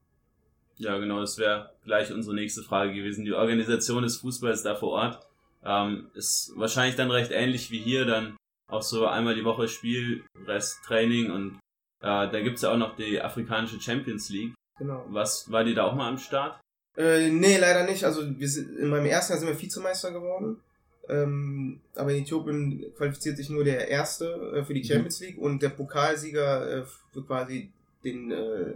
Ja, 0.79 0.99
genau, 0.99 1.21
das 1.21 1.38
wäre 1.38 1.71
gleich 1.85 2.12
unsere 2.12 2.35
nächste 2.35 2.62
Frage 2.62 2.93
gewesen. 2.93 3.25
Die 3.25 3.33
Organisation 3.33 4.03
des 4.03 4.19
Fußballs 4.19 4.62
da 4.62 4.75
vor 4.75 4.91
Ort 4.91 5.26
ähm, 5.65 6.11
ist 6.15 6.53
wahrscheinlich 6.57 6.97
dann 6.97 7.11
recht 7.11 7.31
ähnlich 7.31 7.71
wie 7.71 7.81
hier, 7.81 8.05
dann 8.05 8.37
auch 8.69 8.83
so 8.83 9.07
einmal 9.07 9.35
die 9.35 9.45
Woche 9.45 9.69
Spiel, 9.69 10.25
Rest 10.47 10.79
Training 10.85 11.31
und 11.31 11.59
äh, 12.00 12.29
da 12.31 12.41
gibt's 12.41 12.62
ja 12.62 12.73
auch 12.73 12.76
noch 12.76 12.97
die 12.97 13.21
afrikanische 13.21 13.81
Champions 13.81 14.29
League. 14.29 14.55
Genau. 14.79 15.05
Was 15.09 15.50
war 15.50 15.65
die 15.65 15.75
da 15.75 15.85
auch 15.85 15.95
mal 15.95 16.09
am 16.09 16.19
Start? 16.19 16.61
Äh, 16.97 17.31
nee, 17.31 17.59
leider 17.59 17.85
nicht. 17.85 18.05
Also 18.05 18.38
wir 18.38 18.49
sind, 18.49 18.76
in 18.76 18.88
meinem 18.88 19.07
ersten 19.07 19.33
Jahr 19.33 19.41
sind 19.41 19.49
wir 19.49 19.61
Vizemeister 19.61 20.12
geworden. 20.12 20.61
Ähm, 21.09 21.81
aber 21.95 22.13
in 22.13 22.25
Äthiopien 22.25 22.85
qualifiziert 22.97 23.37
sich 23.37 23.49
nur 23.49 23.63
der 23.63 23.89
Erste 23.89 24.27
äh, 24.55 24.65
für 24.65 24.75
die 24.75 24.81
mhm. 24.81 24.87
Champions 24.87 25.21
League 25.21 25.39
und 25.39 25.63
der 25.63 25.69
Pokalsieger 25.69 26.71
äh, 26.71 26.85
für 27.13 27.23
quasi 27.23 27.71
den 28.05 28.33
äh, 28.33 28.75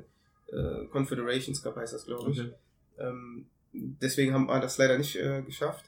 äh, 0.52 0.86
Confederations 0.86 1.62
Cup 1.62 1.76
heißt 1.76 1.94
das, 1.94 2.06
glaube 2.06 2.30
ich. 2.30 2.40
Okay. 2.40 2.52
Ähm, 2.98 3.46
deswegen 3.72 4.34
haben 4.34 4.46
wir 4.46 4.60
das 4.60 4.78
leider 4.78 4.98
nicht 4.98 5.16
äh, 5.16 5.42
geschafft. 5.42 5.84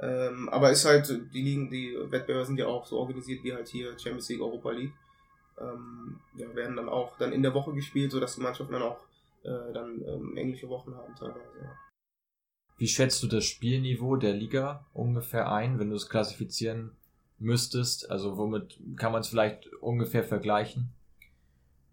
Ähm, 0.00 0.48
aber 0.48 0.70
ist 0.70 0.84
halt, 0.84 1.08
die 1.32 1.42
Ligen, 1.42 1.70
die 1.70 1.96
Wettbewerbe 1.96 2.44
sind 2.44 2.58
ja 2.58 2.66
auch 2.66 2.86
so 2.86 2.98
organisiert 2.98 3.44
wie 3.44 3.52
halt 3.52 3.68
hier 3.68 3.90
Champions 3.98 4.28
League, 4.28 4.40
Europa 4.40 4.70
League. 4.72 4.92
Ähm, 5.60 6.18
ja, 6.36 6.52
werden 6.54 6.76
dann 6.76 6.88
auch 6.88 7.16
dann 7.18 7.32
in 7.32 7.42
der 7.42 7.54
Woche 7.54 7.72
gespielt, 7.72 8.10
sodass 8.10 8.34
die 8.34 8.40
Mannschaften 8.40 8.72
dann 8.72 8.82
auch 8.82 9.00
äh, 9.44 9.72
dann 9.72 10.02
ähm, 10.06 10.36
englische 10.36 10.68
Wochen 10.68 10.94
haben 10.94 11.14
teilweise. 11.14 11.58
Ja. 11.60 11.76
Wie 12.78 12.88
schätzt 12.88 13.22
du 13.22 13.26
das 13.26 13.44
Spielniveau 13.44 14.16
der 14.16 14.32
Liga 14.32 14.86
ungefähr 14.92 15.52
ein, 15.52 15.78
wenn 15.78 15.90
du 15.90 15.96
es 15.96 16.08
klassifizieren 16.08 16.92
müsstest? 17.38 18.10
Also 18.10 18.36
womit 18.36 18.78
kann 18.96 19.12
man 19.12 19.20
es 19.20 19.28
vielleicht 19.28 19.72
ungefähr 19.80 20.24
vergleichen? 20.24 20.92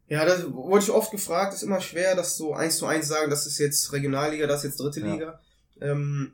Ja, 0.07 0.25
das 0.25 0.51
wurde 0.51 0.83
ich 0.83 0.91
oft 0.91 1.11
gefragt, 1.11 1.53
ist 1.53 1.61
immer 1.61 1.81
schwer, 1.81 2.15
das 2.15 2.35
so 2.35 2.53
eins 2.53 2.77
zu 2.77 2.87
eins 2.87 3.07
sagen, 3.07 3.29
das 3.29 3.45
ist 3.45 3.59
jetzt 3.59 3.93
Regionalliga, 3.93 4.47
das 4.47 4.63
ist 4.63 4.71
jetzt 4.71 4.79
dritte 4.79 5.01
ja. 5.01 5.13
Liga. 5.13 5.39
Ähm, 5.81 6.33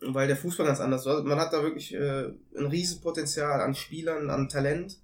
weil 0.00 0.28
der 0.28 0.36
Fußball 0.36 0.66
ganz 0.66 0.80
anders 0.80 1.02
ist. 1.02 1.06
Also 1.08 1.24
man 1.24 1.38
hat 1.40 1.52
da 1.52 1.62
wirklich 1.62 1.94
äh, 1.94 2.26
ein 2.56 2.66
Riesenpotenzial 2.66 3.60
an 3.60 3.74
Spielern, 3.74 4.30
an 4.30 4.48
Talent. 4.48 4.98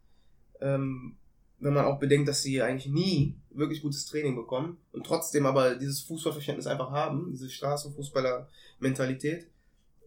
Ähm, 0.60 1.16
wenn 1.64 1.72
man 1.72 1.86
auch 1.86 1.98
bedenkt, 1.98 2.28
dass 2.28 2.42
sie 2.42 2.60
eigentlich 2.60 2.92
nie 2.92 3.34
wirklich 3.50 3.80
gutes 3.80 4.04
Training 4.04 4.36
bekommen 4.36 4.76
und 4.92 5.06
trotzdem 5.06 5.46
aber 5.46 5.76
dieses 5.76 6.02
Fußballverständnis 6.02 6.66
einfach 6.66 6.90
haben, 6.90 7.30
diese 7.30 7.48
Straßenfußballer-Mentalität. 7.48 9.46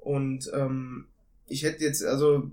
Und 0.01 0.51
ähm, 0.53 1.07
ich 1.47 1.63
hätte 1.63 1.83
jetzt, 1.83 2.05
also 2.05 2.51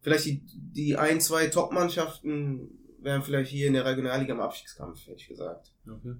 vielleicht 0.00 0.24
die, 0.24 0.40
die 0.54 0.96
ein, 0.96 1.20
zwei 1.20 1.48
Top-Mannschaften 1.48 2.70
wären 3.00 3.22
vielleicht 3.22 3.50
hier 3.50 3.66
in 3.66 3.74
der 3.74 3.84
Regionalliga 3.84 4.32
im 4.32 4.40
Abstiegskampf, 4.40 5.06
hätte 5.06 5.20
ich 5.20 5.28
gesagt. 5.28 5.70
Okay. 5.86 6.14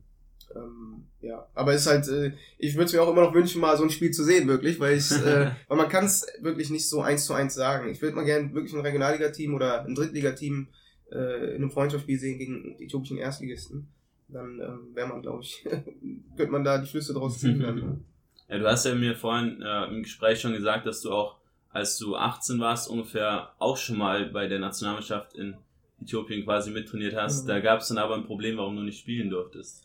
Ähm, 0.54 1.04
ja, 1.22 1.46
aber 1.54 1.72
es 1.72 1.82
ist 1.82 1.86
halt, 1.86 2.08
äh, 2.08 2.32
ich 2.58 2.74
würde 2.74 2.84
es 2.84 2.92
mir 2.92 3.02
auch 3.02 3.10
immer 3.10 3.22
noch 3.22 3.34
wünschen, 3.34 3.62
mal 3.62 3.78
so 3.78 3.84
ein 3.84 3.90
Spiel 3.90 4.10
zu 4.10 4.24
sehen, 4.24 4.46
wirklich, 4.46 4.78
weil 4.78 4.98
ich, 4.98 5.10
äh, 5.10 5.52
weil 5.68 5.76
man 5.78 5.88
kann 5.88 6.04
es 6.04 6.26
wirklich 6.40 6.68
nicht 6.68 6.86
so 6.86 7.00
eins 7.00 7.24
zu 7.24 7.32
eins 7.32 7.54
sagen. 7.54 7.88
Ich 7.88 8.02
würde 8.02 8.14
mal 8.14 8.26
gerne 8.26 8.52
wirklich 8.52 8.74
ein 8.74 8.80
Regionalliga-Team 8.80 9.54
oder 9.54 9.86
ein 9.86 9.94
Drittliga-Team 9.94 10.68
äh, 11.12 11.50
in 11.50 11.56
einem 11.56 11.70
Freundschaftsspiel 11.70 12.18
sehen 12.18 12.38
gegen 12.38 12.76
die 12.78 12.84
äthiopischen 12.84 13.18
Erstligisten. 13.18 13.88
Dann 14.28 14.60
ähm, 14.60 14.94
wäre 14.94 15.08
man, 15.08 15.22
glaube 15.22 15.42
ich, 15.42 15.64
könnte 16.36 16.52
man 16.52 16.64
da 16.64 16.78
die 16.78 16.86
Schlüsse 16.86 17.14
draus 17.14 17.38
ziehen. 17.38 17.60
dann, 17.62 17.74
ne? 17.76 18.00
Ja, 18.48 18.58
du 18.58 18.66
hast 18.66 18.86
ja 18.86 18.94
mir 18.94 19.14
vorhin 19.14 19.62
äh, 19.62 19.84
im 19.86 20.02
Gespräch 20.02 20.40
schon 20.40 20.52
gesagt, 20.52 20.86
dass 20.86 21.02
du 21.02 21.12
auch, 21.12 21.36
als 21.70 21.98
du 21.98 22.16
18 22.16 22.58
warst, 22.60 22.88
ungefähr 22.88 23.52
auch 23.58 23.76
schon 23.76 23.98
mal 23.98 24.26
bei 24.26 24.48
der 24.48 24.58
Nationalmannschaft 24.58 25.34
in 25.34 25.56
Äthiopien 26.00 26.44
quasi 26.44 26.70
mittrainiert 26.70 27.14
hast. 27.14 27.44
Mhm. 27.44 27.48
Da 27.48 27.60
gab 27.60 27.80
es 27.80 27.88
dann 27.88 27.98
aber 27.98 28.14
ein 28.14 28.24
Problem, 28.24 28.56
warum 28.56 28.76
du 28.76 28.82
nicht 28.82 29.00
spielen 29.00 29.30
durftest. 29.30 29.84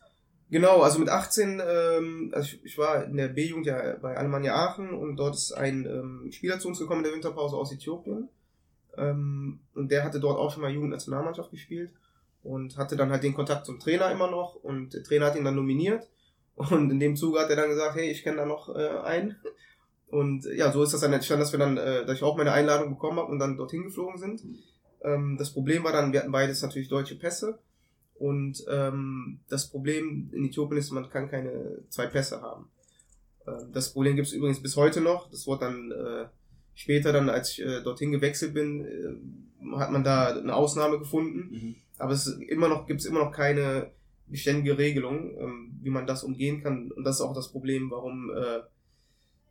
Genau, 0.50 0.82
also 0.82 1.00
mit 1.00 1.10
18, 1.10 1.62
ähm, 1.66 2.32
also 2.34 2.46
ich, 2.46 2.64
ich 2.64 2.78
war 2.78 3.06
in 3.06 3.18
der 3.18 3.30
B-Jugend 3.30 3.66
ja 3.66 3.98
bei 4.02 4.16
Alemannia 4.16 4.54
Aachen 4.54 4.94
und 4.94 5.16
dort 5.18 5.36
ist 5.36 5.52
ein 5.52 5.86
ähm, 5.86 6.32
Spieler 6.32 6.60
zu 6.60 6.68
uns 6.68 6.80
gekommen 6.80 7.00
in 7.00 7.06
der 7.06 7.14
Winterpause 7.14 7.56
aus 7.56 7.74
Äthiopien. 7.74 8.30
Ähm, 8.98 9.60
und 9.74 9.92
der 9.92 10.04
hatte 10.04 10.20
dort 10.20 10.38
auch 10.38 10.52
schon 10.52 10.62
mal 10.62 10.72
Jugendnationalmannschaft 10.72 11.52
gespielt 11.52 11.92
und 12.44 12.78
hatte 12.78 12.96
dann 12.96 13.12
halt 13.12 13.24
den 13.24 13.34
Kontakt 13.34 13.66
zum 13.66 13.80
Trainer 13.80 14.12
immer 14.12 14.30
noch 14.30 14.56
und 14.56 14.94
der 14.94 15.04
Trainer 15.04 15.28
hat 15.28 15.36
ihn 15.36 15.46
dann 15.46 15.56
nominiert 15.56 16.10
und 16.56 16.92
in 16.92 17.00
dem 17.00 17.16
Zuge 17.16 17.40
hat 17.40 17.50
er 17.50 17.56
dann 17.56 17.70
gesagt, 17.70 17.96
hey, 17.96 18.12
ich 18.12 18.24
kenne 18.24 18.38
da 18.38 18.46
noch 18.46 18.74
äh, 18.76 19.00
einen. 19.04 19.38
Und 20.08 20.46
ja, 20.46 20.72
so 20.72 20.84
ist 20.84 20.94
das 20.94 21.02
dann 21.02 21.14
entstanden, 21.14 21.42
dass 21.42 21.52
wir 21.54 21.60
dann, 21.60 21.78
äh, 21.78 22.06
dass 22.06 22.18
ich 22.18 22.24
auch 22.24 22.38
meine 22.38 22.52
Einladung 22.52 22.90
bekommen 22.92 23.18
habe 23.18 23.32
und 23.32 23.40
dann 23.40 23.58
dorthin 23.58 23.84
geflogen 23.84 24.20
sind. 24.20 24.44
Ähm, 25.02 25.38
das 25.40 25.52
Problem 25.52 25.84
war 25.84 25.92
dann, 25.92 26.14
wir 26.14 26.20
hatten 26.20 26.32
beides 26.32 26.62
natürlich 26.62 26.88
deutsche 26.88 27.18
Pässe 27.18 27.58
und 28.16 28.64
ähm, 28.70 29.40
das 29.50 29.70
Problem 29.70 30.30
in 30.32 30.46
Äthiopien 30.46 30.78
ist, 30.78 30.92
man 30.92 31.10
kann 31.10 31.30
keine 31.30 31.80
zwei 31.90 32.06
Pässe 32.06 32.42
haben. 32.42 32.70
Ähm, 33.48 33.72
das 33.74 33.92
Problem 33.92 34.16
gibt 34.16 34.28
es 34.28 34.34
übrigens 34.34 34.62
bis 34.62 34.76
heute 34.76 35.02
noch. 35.02 35.32
Das 35.32 35.48
wurde 35.48 35.66
dann 35.66 35.92
äh, 35.92 36.26
später, 36.76 37.14
dann 37.14 37.30
als 37.30 37.52
ich 37.52 37.66
äh, 37.66 37.82
dorthin 37.82 38.12
gewechselt 38.12 38.54
bin, 38.54 38.86
äh, 38.86 39.78
hat 39.78 39.92
man 39.92 40.04
da 40.04 40.28
eine 40.28 40.56
Ausnahme 40.56 41.00
gefunden. 41.00 41.50
Mhm. 41.52 41.76
Aber 41.98 42.14
es 42.14 42.28
immer 42.28 42.68
noch 42.68 42.88
gibt 42.88 43.02
es 43.02 43.06
immer 43.06 43.24
noch 43.24 43.32
keine 43.32 43.92
beständige 44.28 44.78
Regelung, 44.78 45.38
ähm, 45.38 45.80
wie 45.82 45.90
man 45.90 46.08
das 46.08 46.24
umgehen 46.24 46.62
kann. 46.64 46.92
Und 46.92 47.04
das 47.04 47.18
ist 47.18 47.22
auch 47.22 47.34
das 47.34 47.52
Problem, 47.52 47.92
warum 47.92 48.32
äh, 48.32 48.62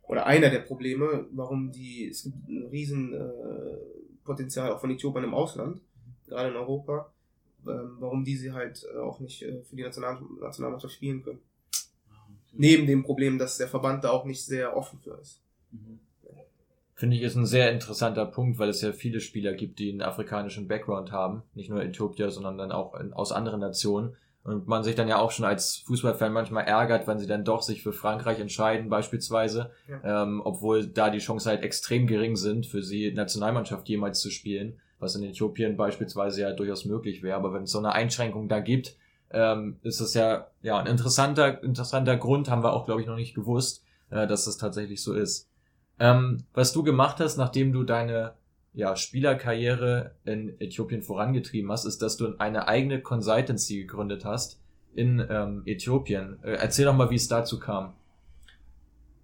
oder 0.03 0.25
einer 0.25 0.49
der 0.49 0.59
Probleme, 0.59 1.25
warum 1.31 1.71
die 1.71 2.09
es 2.09 2.23
gibt 2.23 2.47
ein 2.47 2.67
riesen 2.67 3.13
äh, 3.13 3.77
Potenzial 4.23 4.71
auch 4.71 4.81
von 4.81 4.91
Äthiopien 4.91 5.23
im 5.23 5.33
Ausland, 5.33 5.81
gerade 6.27 6.49
in 6.49 6.55
Europa 6.55 7.13
ähm, 7.67 7.97
warum 7.99 8.23
die 8.25 8.35
sie 8.35 8.51
halt 8.51 8.85
äh, 8.93 8.97
auch 8.97 9.19
nicht 9.19 9.41
äh, 9.41 9.61
für 9.63 9.75
die 9.75 9.83
National 9.83 10.21
Nationalmannschaft 10.39 10.95
spielen 10.95 11.23
können. 11.23 11.39
Ah, 12.09 12.27
Neben 12.51 12.85
dem 12.87 13.03
Problem, 13.03 13.37
dass 13.37 13.57
der 13.57 13.67
Verband 13.67 14.03
da 14.03 14.11
auch 14.11 14.25
nicht 14.25 14.43
sehr 14.43 14.75
offen 14.75 14.99
für 14.99 15.17
ist. 15.21 15.41
Mhm. 15.71 15.99
Finde 17.03 17.17
ich 17.17 17.23
ist 17.23 17.35
ein 17.35 17.45
sehr 17.45 17.69
interessanter 17.69 18.25
Punkt, 18.25 18.59
weil 18.59 18.69
es 18.69 18.79
ja 18.79 18.93
viele 18.93 19.19
Spieler 19.19 19.51
gibt, 19.51 19.77
die 19.77 19.91
einen 19.91 20.01
afrikanischen 20.01 20.69
Background 20.69 21.11
haben. 21.11 21.43
Nicht 21.53 21.69
nur 21.69 21.83
Äthiopier, 21.83 22.31
sondern 22.31 22.57
dann 22.57 22.71
auch 22.71 22.97
in, 22.97 23.11
aus 23.11 23.33
anderen 23.33 23.59
Nationen. 23.59 24.15
Und 24.45 24.69
man 24.69 24.85
sich 24.85 24.95
dann 24.95 25.09
ja 25.09 25.19
auch 25.19 25.31
schon 25.31 25.43
als 25.43 25.83
Fußballfan 25.85 26.31
manchmal 26.31 26.63
ärgert, 26.63 27.05
wenn 27.05 27.19
sie 27.19 27.27
dann 27.27 27.43
doch 27.43 27.61
sich 27.61 27.83
für 27.83 27.91
Frankreich 27.91 28.39
entscheiden, 28.39 28.87
beispielsweise, 28.87 29.71
ja. 29.89 30.23
ähm, 30.23 30.41
obwohl 30.45 30.87
da 30.87 31.09
die 31.09 31.17
Chancen 31.17 31.49
halt 31.49 31.61
extrem 31.61 32.07
gering 32.07 32.37
sind, 32.37 32.67
für 32.67 32.81
sie 32.81 33.11
Nationalmannschaft 33.11 33.89
jemals 33.89 34.21
zu 34.21 34.29
spielen 34.29 34.79
was 34.99 35.15
in 35.15 35.23
Äthiopien 35.23 35.75
beispielsweise 35.75 36.39
ja 36.39 36.53
durchaus 36.53 36.85
möglich 36.85 37.21
wäre. 37.21 37.35
Aber 37.35 37.53
wenn 37.53 37.63
es 37.63 37.71
so 37.71 37.79
eine 37.79 37.91
Einschränkung 37.91 38.47
da 38.47 38.61
gibt, 38.61 38.95
ähm, 39.31 39.75
ist 39.83 39.99
das 39.99 40.13
ja, 40.13 40.47
ja 40.61 40.79
ein 40.79 40.87
interessanter, 40.87 41.61
interessanter 41.61 42.15
Grund, 42.15 42.49
haben 42.49 42.63
wir 42.63 42.71
auch, 42.71 42.85
glaube 42.85 43.01
ich, 43.01 43.07
noch 43.07 43.17
nicht 43.17 43.35
gewusst, 43.35 43.83
äh, 44.09 44.25
dass 44.25 44.45
das 44.45 44.55
tatsächlich 44.55 45.03
so 45.03 45.13
ist. 45.13 45.49
Ähm, 46.03 46.43
was 46.53 46.73
du 46.73 46.83
gemacht 46.83 47.21
hast, 47.21 47.37
nachdem 47.37 47.71
du 47.71 47.83
deine 47.83 48.33
ja, 48.73 48.97
Spielerkarriere 48.97 50.11
in 50.25 50.59
Äthiopien 50.59 51.01
vorangetrieben 51.01 51.71
hast, 51.71 51.85
ist, 51.85 52.01
dass 52.01 52.17
du 52.17 52.35
eine 52.39 52.67
eigene 52.67 53.01
Consultancy 53.01 53.83
gegründet 53.83 54.25
hast 54.25 54.59
in 54.95 55.25
ähm, 55.29 55.63
Äthiopien. 55.65 56.39
Äh, 56.43 56.55
erzähl 56.55 56.83
doch 56.83 56.93
mal, 56.93 57.09
wie 57.09 57.15
es 57.15 57.29
dazu 57.29 57.57
kam. 57.57 57.93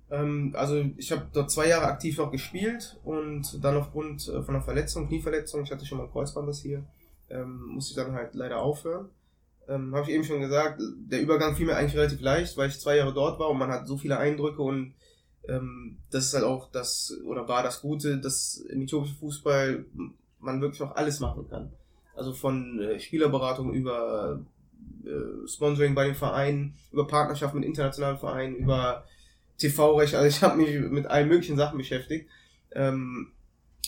Ähm, 0.09 0.53
also 0.55 0.86
ich 0.95 1.12
habe 1.12 1.27
dort 1.33 1.51
zwei 1.51 1.67
Jahre 1.67 1.88
aktiv 1.88 2.17
noch 2.17 2.31
gespielt 2.31 2.98
und 3.03 3.62
dann 3.62 3.75
aufgrund 3.75 4.29
äh, 4.29 4.41
von 4.41 4.55
einer 4.55 4.63
Verletzung, 4.63 5.09
Knieverletzung, 5.09 5.63
ich 5.63 5.71
hatte 5.71 5.86
schon 5.86 5.98
mal 5.98 6.05
ein 6.05 6.12
Kreuzbandriss 6.12 6.62
hier, 6.62 6.86
ähm, 7.29 7.74
musste 7.74 7.91
ich 7.91 8.05
dann 8.05 8.15
halt 8.15 8.36
leider 8.36 8.62
aufhören. 8.62 9.09
Ähm, 9.67 9.93
habe 9.93 10.09
ich 10.09 10.15
eben 10.15 10.24
schon 10.24 10.39
gesagt, 10.39 10.79
der 10.79 11.19
Übergang 11.19 11.57
fiel 11.57 11.65
mir 11.65 11.75
eigentlich 11.75 11.98
relativ 11.98 12.21
leicht, 12.21 12.55
weil 12.55 12.69
ich 12.69 12.79
zwei 12.79 12.95
Jahre 12.95 13.13
dort 13.13 13.38
war 13.38 13.50
und 13.50 13.57
man 13.57 13.69
hat 13.69 13.86
so 13.86 13.98
viele 13.98 14.17
Eindrücke 14.17 14.62
und 14.62 14.93
ähm, 15.48 15.98
das 16.12 16.25
ist 16.25 16.34
halt 16.34 16.43
auch 16.43 16.72
das, 16.72 17.17
oder 17.25 17.48
war 17.48 17.63
das 17.63 17.81
Gute, 17.81 18.17
dass 18.19 18.58
im 18.58 18.81
äthiopischen 18.81 19.17
Fußball 19.17 19.86
man 20.39 20.62
wirklich 20.62 20.79
noch 20.79 20.96
alles 20.96 21.19
machen 21.19 21.48
kann. 21.50 21.72
Also 22.15 22.34
von 22.34 22.79
äh, 22.79 23.00
Spielerberatung 23.00 23.74
über 23.74 24.41
äh, 25.05 25.48
Sponsoring 25.48 25.96
bei 25.96 26.05
den 26.05 26.15
Vereinen, 26.15 26.75
über 26.91 27.08
Partnerschaft 27.08 27.53
mit 27.55 27.65
internationalen 27.65 28.17
Vereinen, 28.17 28.55
über 28.55 29.05
TV-Recht, 29.58 30.15
also 30.15 30.27
ich 30.27 30.41
habe 30.43 30.58
mich 30.58 30.79
mit 30.89 31.05
allen 31.08 31.27
möglichen 31.27 31.58
Sachen 31.58 31.77
beschäftigt. 31.77 32.29
Ähm, 32.72 33.31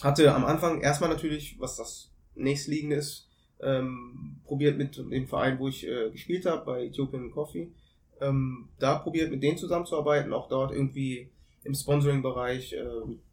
hatte 0.02 0.34
am 0.34 0.46
Anfang 0.46 0.82
erstmal 0.82 1.10
natürlich, 1.10 1.58
was 1.60 1.78
das 1.78 2.12
nächstliegende 2.36 2.96
ist, 2.96 3.30
ähm, 3.62 4.40
probiert 4.46 4.78
mit 4.78 4.98
dem 4.98 5.28
Verein, 5.28 5.60
wo 5.60 5.68
ich 5.68 5.88
äh, 5.88 6.10
gespielt 6.10 6.46
habe, 6.46 6.66
bei 6.66 6.86
Ethiopian 6.86 7.32
Coffee, 7.32 7.72
ähm, 8.20 8.70
da 8.80 8.96
probiert 8.96 9.32
mit 9.32 9.44
denen 9.44 9.58
zusammenzuarbeiten, 9.58 10.34
auch 10.34 10.48
dort 10.48 10.72
irgendwie 10.72 11.30
im 11.64 11.74
Sponsoring-Bereich 11.74 12.74
äh, 12.74 12.86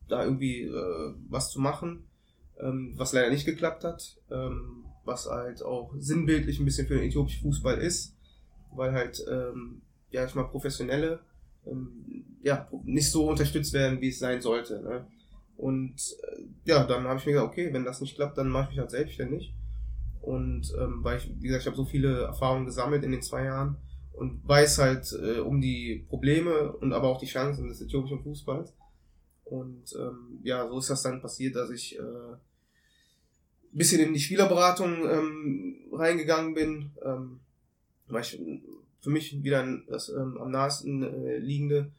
da 0.09 0.25
irgendwie 0.25 0.63
äh, 0.63 1.15
was 1.29 1.51
zu 1.51 1.61
machen, 1.61 2.05
ähm, 2.61 2.95
was 2.97 3.13
leider 3.13 3.31
nicht 3.31 3.47
geklappt 3.47 3.85
hat, 3.85 4.17
ähm, 4.31 4.85
was 5.05 5.27
halt 5.27 5.63
auch 5.63 5.95
sinnbildlich 5.99 6.59
ein 6.59 6.65
bisschen 6.65 6.87
für 6.87 6.95
den 6.95 7.05
äthiopischen 7.09 7.43
Fußball 7.43 7.79
ist, 7.79 8.17
weil 8.75 8.93
halt, 8.93 9.25
ähm, 9.31 9.83
ja, 10.11 10.25
ich 10.25 10.35
mal 10.35 10.45
professionelle 10.45 11.21
ähm, 11.67 12.25
ja, 12.43 12.69
nicht 12.85 13.11
so 13.11 13.29
unterstützt 13.29 13.73
werden, 13.73 14.01
wie 14.01 14.09
es 14.09 14.19
sein 14.19 14.41
sollte. 14.41 14.81
Ne? 14.83 15.07
Und 15.57 15.97
äh, 16.23 16.43
ja, 16.65 16.85
dann 16.85 17.05
habe 17.05 17.19
ich 17.19 17.27
mir 17.27 17.33
gesagt, 17.33 17.51
okay, 17.51 17.73
wenn 17.73 17.85
das 17.85 18.01
nicht 18.01 18.15
klappt, 18.15 18.39
dann 18.39 18.49
mache 18.49 18.65
ich 18.65 18.71
mich 18.71 18.79
halt 18.79 18.91
selbstständig. 18.91 19.55
Und 20.21 20.73
ähm, 20.79 21.03
weil 21.03 21.19
ich, 21.19 21.31
wie 21.41 21.49
gesagt, 21.49 21.63
ich 21.63 21.67
habe 21.67 21.77
so 21.77 21.85
viele 21.85 22.23
Erfahrungen 22.23 22.67
gesammelt 22.67 23.05
in 23.05 23.13
den 23.13 23.23
zwei 23.23 23.45
Jahren 23.45 23.77
und 24.19 24.47
weiß 24.47 24.79
halt 24.79 25.13
äh, 25.13 25.39
um 25.41 25.61
die 25.61 26.05
Probleme 26.09 26.73
und 26.73 26.93
aber 26.93 27.09
auch 27.09 27.21
die 27.21 27.27
Chancen 27.27 27.69
des 27.69 27.81
äthiopischen 27.81 28.23
Fußballs. 28.23 28.75
Und 29.45 29.95
ähm, 29.99 30.41
ja, 30.43 30.69
so 30.69 30.79
ist 30.79 30.91
das 30.91 31.03
dann 31.03 31.23
passiert, 31.23 31.57
dass 31.57 31.71
ich 31.71 31.99
äh, 31.99 32.03
bisschen 33.73 34.01
in 34.01 34.13
die 34.13 34.21
Spielerberatung 34.21 35.09
ähm, 35.09 35.77
reingegangen 35.93 36.55
bin, 36.55 36.91
ähm, 37.05 37.41
weil 38.09 38.23
ich 38.23 38.41
für 39.01 39.11
mich 39.11 39.43
wieder 39.43 39.67
das 39.87 40.09
ähm, 40.09 40.39
am 40.39 40.51
nahesten 40.51 41.03
äh, 41.03 41.39
liegende 41.39 41.91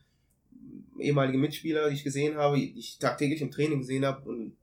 ehemalige 0.99 1.37
Mitspieler, 1.37 1.89
die 1.89 1.95
ich 1.95 2.03
gesehen 2.03 2.35
habe, 2.35 2.57
die 2.57 2.77
ich 2.77 2.99
tagtäglich 2.99 3.41
im 3.41 3.51
Training 3.51 3.79
gesehen 3.79 4.05
habe 4.05 4.27
und 4.27 4.53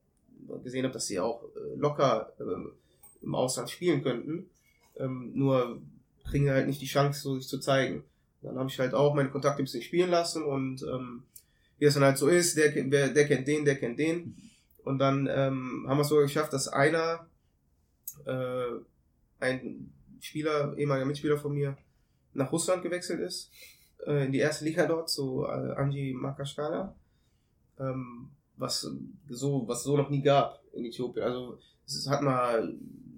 gesehen 0.63 0.85
habe, 0.85 0.93
dass 0.93 1.07
sie 1.07 1.19
auch 1.19 1.43
äh, 1.43 1.77
locker 1.77 2.33
äh, 2.39 3.25
im 3.25 3.35
Ausland 3.35 3.71
spielen 3.71 4.03
könnten. 4.03 4.51
Ähm, 4.99 5.33
nur 5.35 5.81
kriegen 6.31 6.51
halt 6.51 6.67
nicht 6.67 6.81
die 6.81 6.87
Chance, 6.87 7.21
so 7.21 7.37
sich 7.37 7.49
zu 7.49 7.59
zeigen. 7.59 8.05
Dann 8.43 8.59
habe 8.59 8.69
ich 8.71 8.79
halt 8.79 8.95
auch 8.95 9.15
meine 9.15 9.31
Kontakte 9.31 9.63
ein 9.63 9.65
bisschen 9.65 9.83
spielen 9.83 10.11
lassen 10.11 10.45
und 10.45 10.83
ähm, 10.83 11.25
wie 11.79 11.85
es 11.85 11.95
dann 11.95 12.05
halt 12.05 12.19
so 12.19 12.29
ist, 12.29 12.57
der, 12.57 12.71
der, 12.71 13.09
der 13.09 13.27
kennt 13.27 13.49
den, 13.49 13.65
der 13.65 13.77
kennt 13.77 13.99
den. 13.99 14.37
Und 14.85 14.99
dann 14.99 15.29
ähm, 15.31 15.85
haben 15.89 15.99
wir 15.99 16.03
es 16.03 16.09
sogar 16.09 16.25
geschafft, 16.25 16.53
dass 16.53 16.69
einer, 16.69 17.27
äh, 18.25 18.67
ein 19.41 19.93
Spieler, 20.21 20.77
ehemaliger 20.79 21.07
Mitspieler 21.07 21.39
von 21.39 21.53
mir, 21.53 21.77
nach 22.35 22.53
Russland 22.53 22.83
gewechselt 22.83 23.21
ist, 23.21 23.51
äh, 24.07 24.27
in 24.27 24.33
die 24.33 24.39
erste 24.39 24.65
Liga 24.65 24.87
dort, 24.87 25.11
zu 25.11 25.45
äh, 25.45 25.75
Anji 25.75 26.15
Makashkala, 26.15 26.95
ähm, 27.81 28.31
was 28.57 28.89
so, 29.29 29.69
was 29.69 29.83
so 29.83 29.97
noch 29.97 30.09
nie 30.09 30.23
gab 30.23 30.63
in 30.73 30.85
Äthiopien. 30.85 31.25
Also 31.25 31.59
es 31.85 32.09
hat 32.09 32.23
mal 32.23 32.75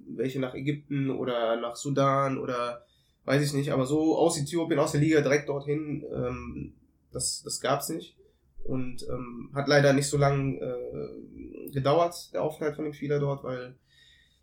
welche 0.09 0.41
nach 0.41 0.55
Ägypten 0.55 1.11
oder 1.11 1.57
nach 1.61 1.77
Sudan 1.77 2.39
oder 2.39 2.85
weiß 3.29 3.43
ich 3.43 3.53
nicht, 3.53 3.71
aber 3.73 3.87
so 3.87 4.17
aus 4.17 4.39
Äthiopien, 4.41 4.79
aus 4.79 4.93
der 4.93 5.01
Liga 5.01 5.21
direkt 5.21 5.49
dorthin, 5.49 6.05
ähm, 6.13 6.73
das, 7.13 7.43
das 7.45 7.61
gab's 7.61 7.89
nicht. 7.91 8.17
Und 8.65 9.07
ähm, 9.09 9.51
hat 9.55 9.69
leider 9.69 9.93
nicht 9.93 10.09
so 10.09 10.19
lange 10.19 10.57
äh, 10.59 11.71
gedauert, 11.71 12.33
der 12.33 12.43
Aufenthalt 12.43 12.75
von 12.75 12.85
dem 12.85 12.95
Spieler 12.95 13.21
dort, 13.21 13.45
weil 13.45 13.75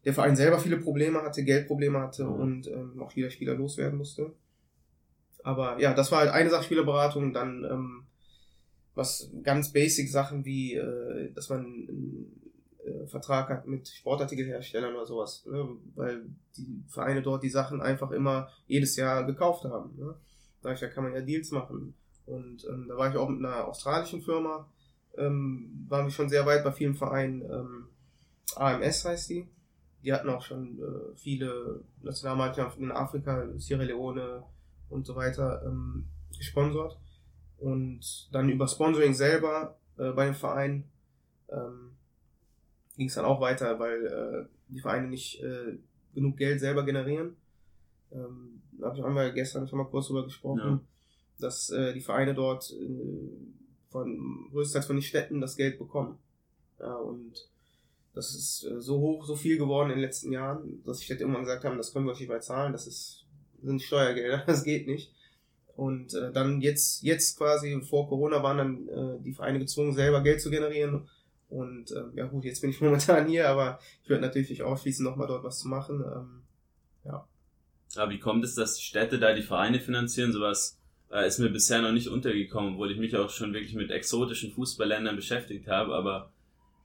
der 0.05 0.13
Verein 0.13 0.35
selber 0.35 0.59
viele 0.59 0.77
Probleme 0.77 1.21
hatte, 1.21 1.43
Geldprobleme 1.43 1.99
hatte 1.99 2.25
mhm. 2.25 2.39
und 2.39 2.67
ähm, 2.67 3.01
auch 3.01 3.15
wieder 3.15 3.29
Spieler 3.29 3.55
loswerden 3.55 3.97
musste. 3.97 4.33
Aber 5.43 5.79
ja, 5.79 5.93
das 5.93 6.11
war 6.11 6.19
halt 6.19 6.31
eine 6.31 6.49
Sache 6.49 6.63
Spielerberatung, 6.63 7.33
dann 7.33 7.63
ähm, 7.69 8.03
was 8.93 9.29
ganz 9.43 9.73
basic 9.73 10.09
Sachen 10.09 10.45
wie, 10.45 10.75
äh, 10.75 11.31
dass 11.33 11.49
man 11.49 11.65
einen 11.65 12.44
äh, 12.85 13.07
Vertrag 13.07 13.49
hat 13.49 13.67
mit 13.67 13.87
Sportartikelherstellern 13.87 14.95
oder 14.95 15.05
sowas, 15.05 15.45
ne? 15.45 15.67
weil 15.95 16.23
die 16.57 16.83
Vereine 16.87 17.21
dort 17.21 17.43
die 17.43 17.49
Sachen 17.49 17.81
einfach 17.81 18.11
immer 18.11 18.49
jedes 18.67 18.95
Jahr 18.95 19.25
gekauft 19.25 19.63
haben. 19.65 19.95
Ne? 19.97 20.15
Da 20.61 20.73
kann 20.75 21.03
man 21.03 21.13
ja 21.13 21.21
Deals 21.21 21.51
machen. 21.51 21.93
Und 22.25 22.65
ähm, 22.65 22.85
da 22.87 22.97
war 22.97 23.09
ich 23.09 23.17
auch 23.17 23.29
mit 23.29 23.45
einer 23.45 23.67
australischen 23.67 24.21
Firma, 24.21 24.67
ähm, 25.17 25.85
waren 25.87 26.05
wir 26.05 26.11
schon 26.11 26.29
sehr 26.29 26.45
weit 26.45 26.63
bei 26.63 26.71
vielen 26.71 26.95
Vereinen. 26.95 27.41
Ähm, 27.41 27.87
AMS 28.55 29.05
heißt 29.05 29.29
die. 29.29 29.47
Die 30.03 30.13
hatten 30.13 30.29
auch 30.29 30.41
schon 30.41 30.79
äh, 30.79 31.15
viele 31.15 31.83
Nationalmannschaften 32.01 32.83
in 32.83 32.91
Afrika, 32.91 33.47
Sierra 33.57 33.83
Leone 33.83 34.43
und 34.89 35.05
so 35.05 35.15
weiter 35.15 35.63
ähm, 35.65 36.05
gesponsert. 36.37 36.97
Und 37.57 38.27
dann 38.31 38.49
über 38.49 38.67
Sponsoring 38.67 39.13
selber 39.13 39.77
äh, 39.97 40.11
bei 40.11 40.25
den 40.25 40.35
Vereinen 40.35 40.83
ähm, 41.49 41.95
ging 42.95 43.07
es 43.07 43.15
dann 43.15 43.25
auch 43.25 43.41
weiter, 43.41 43.79
weil 43.79 44.05
äh, 44.05 44.45
die 44.69 44.79
Vereine 44.79 45.07
nicht 45.07 45.41
äh, 45.41 45.77
genug 46.13 46.37
Geld 46.37 46.59
selber 46.59 46.83
generieren. 46.83 47.35
Ähm, 48.11 48.61
da 48.79 48.87
habe 48.87 48.97
ich 48.97 49.03
einmal 49.03 49.33
gestern 49.33 49.67
schon 49.67 49.79
mal 49.79 49.85
kurz 49.85 50.07
drüber 50.07 50.23
gesprochen, 50.23 50.59
ja. 50.59 50.79
dass 51.39 51.69
äh, 51.69 51.93
die 51.93 52.01
Vereine 52.01 52.33
dort 52.33 52.71
äh, 52.71 53.29
von 53.89 54.49
größtenteils 54.51 54.87
von 54.87 54.95
den 54.95 55.03
Städten 55.03 55.41
das 55.41 55.55
Geld 55.55 55.77
bekommen. 55.77 56.17
Ja, 56.79 56.95
und 56.95 57.47
das 58.13 58.33
ist 58.33 58.65
äh, 58.69 58.81
so 58.81 58.99
hoch, 58.99 59.25
so 59.25 59.35
viel 59.35 59.57
geworden 59.57 59.89
in 59.89 59.97
den 59.97 60.05
letzten 60.05 60.31
Jahren, 60.31 60.81
dass 60.85 60.99
die 60.99 61.05
Städte 61.05 61.21
irgendwann 61.21 61.43
gesagt 61.43 61.65
haben, 61.65 61.77
das 61.77 61.93
können 61.93 62.05
wir 62.05 62.11
euch 62.11 62.19
nicht 62.19 62.29
mehr 62.29 62.41
zahlen, 62.41 62.71
das 62.71 62.87
ist, 62.87 63.25
sind 63.61 63.81
Steuergelder, 63.81 64.43
das 64.47 64.63
geht 64.63 64.87
nicht. 64.87 65.13
Und 65.75 66.13
äh, 66.13 66.31
dann 66.31 66.61
jetzt, 66.61 67.03
jetzt 67.03 67.37
quasi 67.37 67.81
vor 67.81 68.07
Corona 68.07 68.41
waren 68.41 68.57
dann 68.57 68.87
äh, 68.87 69.21
die 69.21 69.33
Vereine 69.33 69.59
gezwungen, 69.59 69.93
selber 69.93 70.23
Geld 70.23 70.39
zu 70.39 70.49
generieren. 70.49 71.09
Und 71.49 71.91
äh, 71.91 72.03
ja 72.15 72.25
gut, 72.25 72.43
jetzt 72.45 72.61
bin 72.61 72.69
ich 72.69 72.81
momentan 72.81 73.27
hier, 73.27 73.49
aber 73.49 73.79
ich 74.03 74.09
würde 74.09 74.21
natürlich 74.21 74.63
ausschließen, 74.63 75.03
nochmal 75.03 75.27
dort 75.27 75.43
was 75.43 75.59
zu 75.59 75.67
machen. 75.67 76.03
Ähm, 76.03 76.41
ja. 77.05 77.27
Aber 77.95 78.11
wie 78.11 78.19
kommt 78.19 78.43
es, 78.43 78.55
dass 78.55 78.75
die 78.75 78.83
Städte 78.83 79.19
da 79.19 79.33
die 79.33 79.43
Vereine 79.43 79.79
finanzieren? 79.79 80.33
Sowas 80.33 80.77
äh, 81.11 81.27
ist 81.27 81.39
mir 81.39 81.49
bisher 81.49 81.81
noch 81.81 81.91
nicht 81.91 82.09
untergekommen, 82.09 82.73
obwohl 82.73 82.91
ich 82.91 82.97
mich 82.97 83.15
auch 83.15 83.29
schon 83.29 83.53
wirklich 83.53 83.75
mit 83.75 83.91
exotischen 83.91 84.51
Fußballländern 84.51 85.15
beschäftigt 85.15 85.67
habe. 85.67 85.93
Aber 85.93 86.31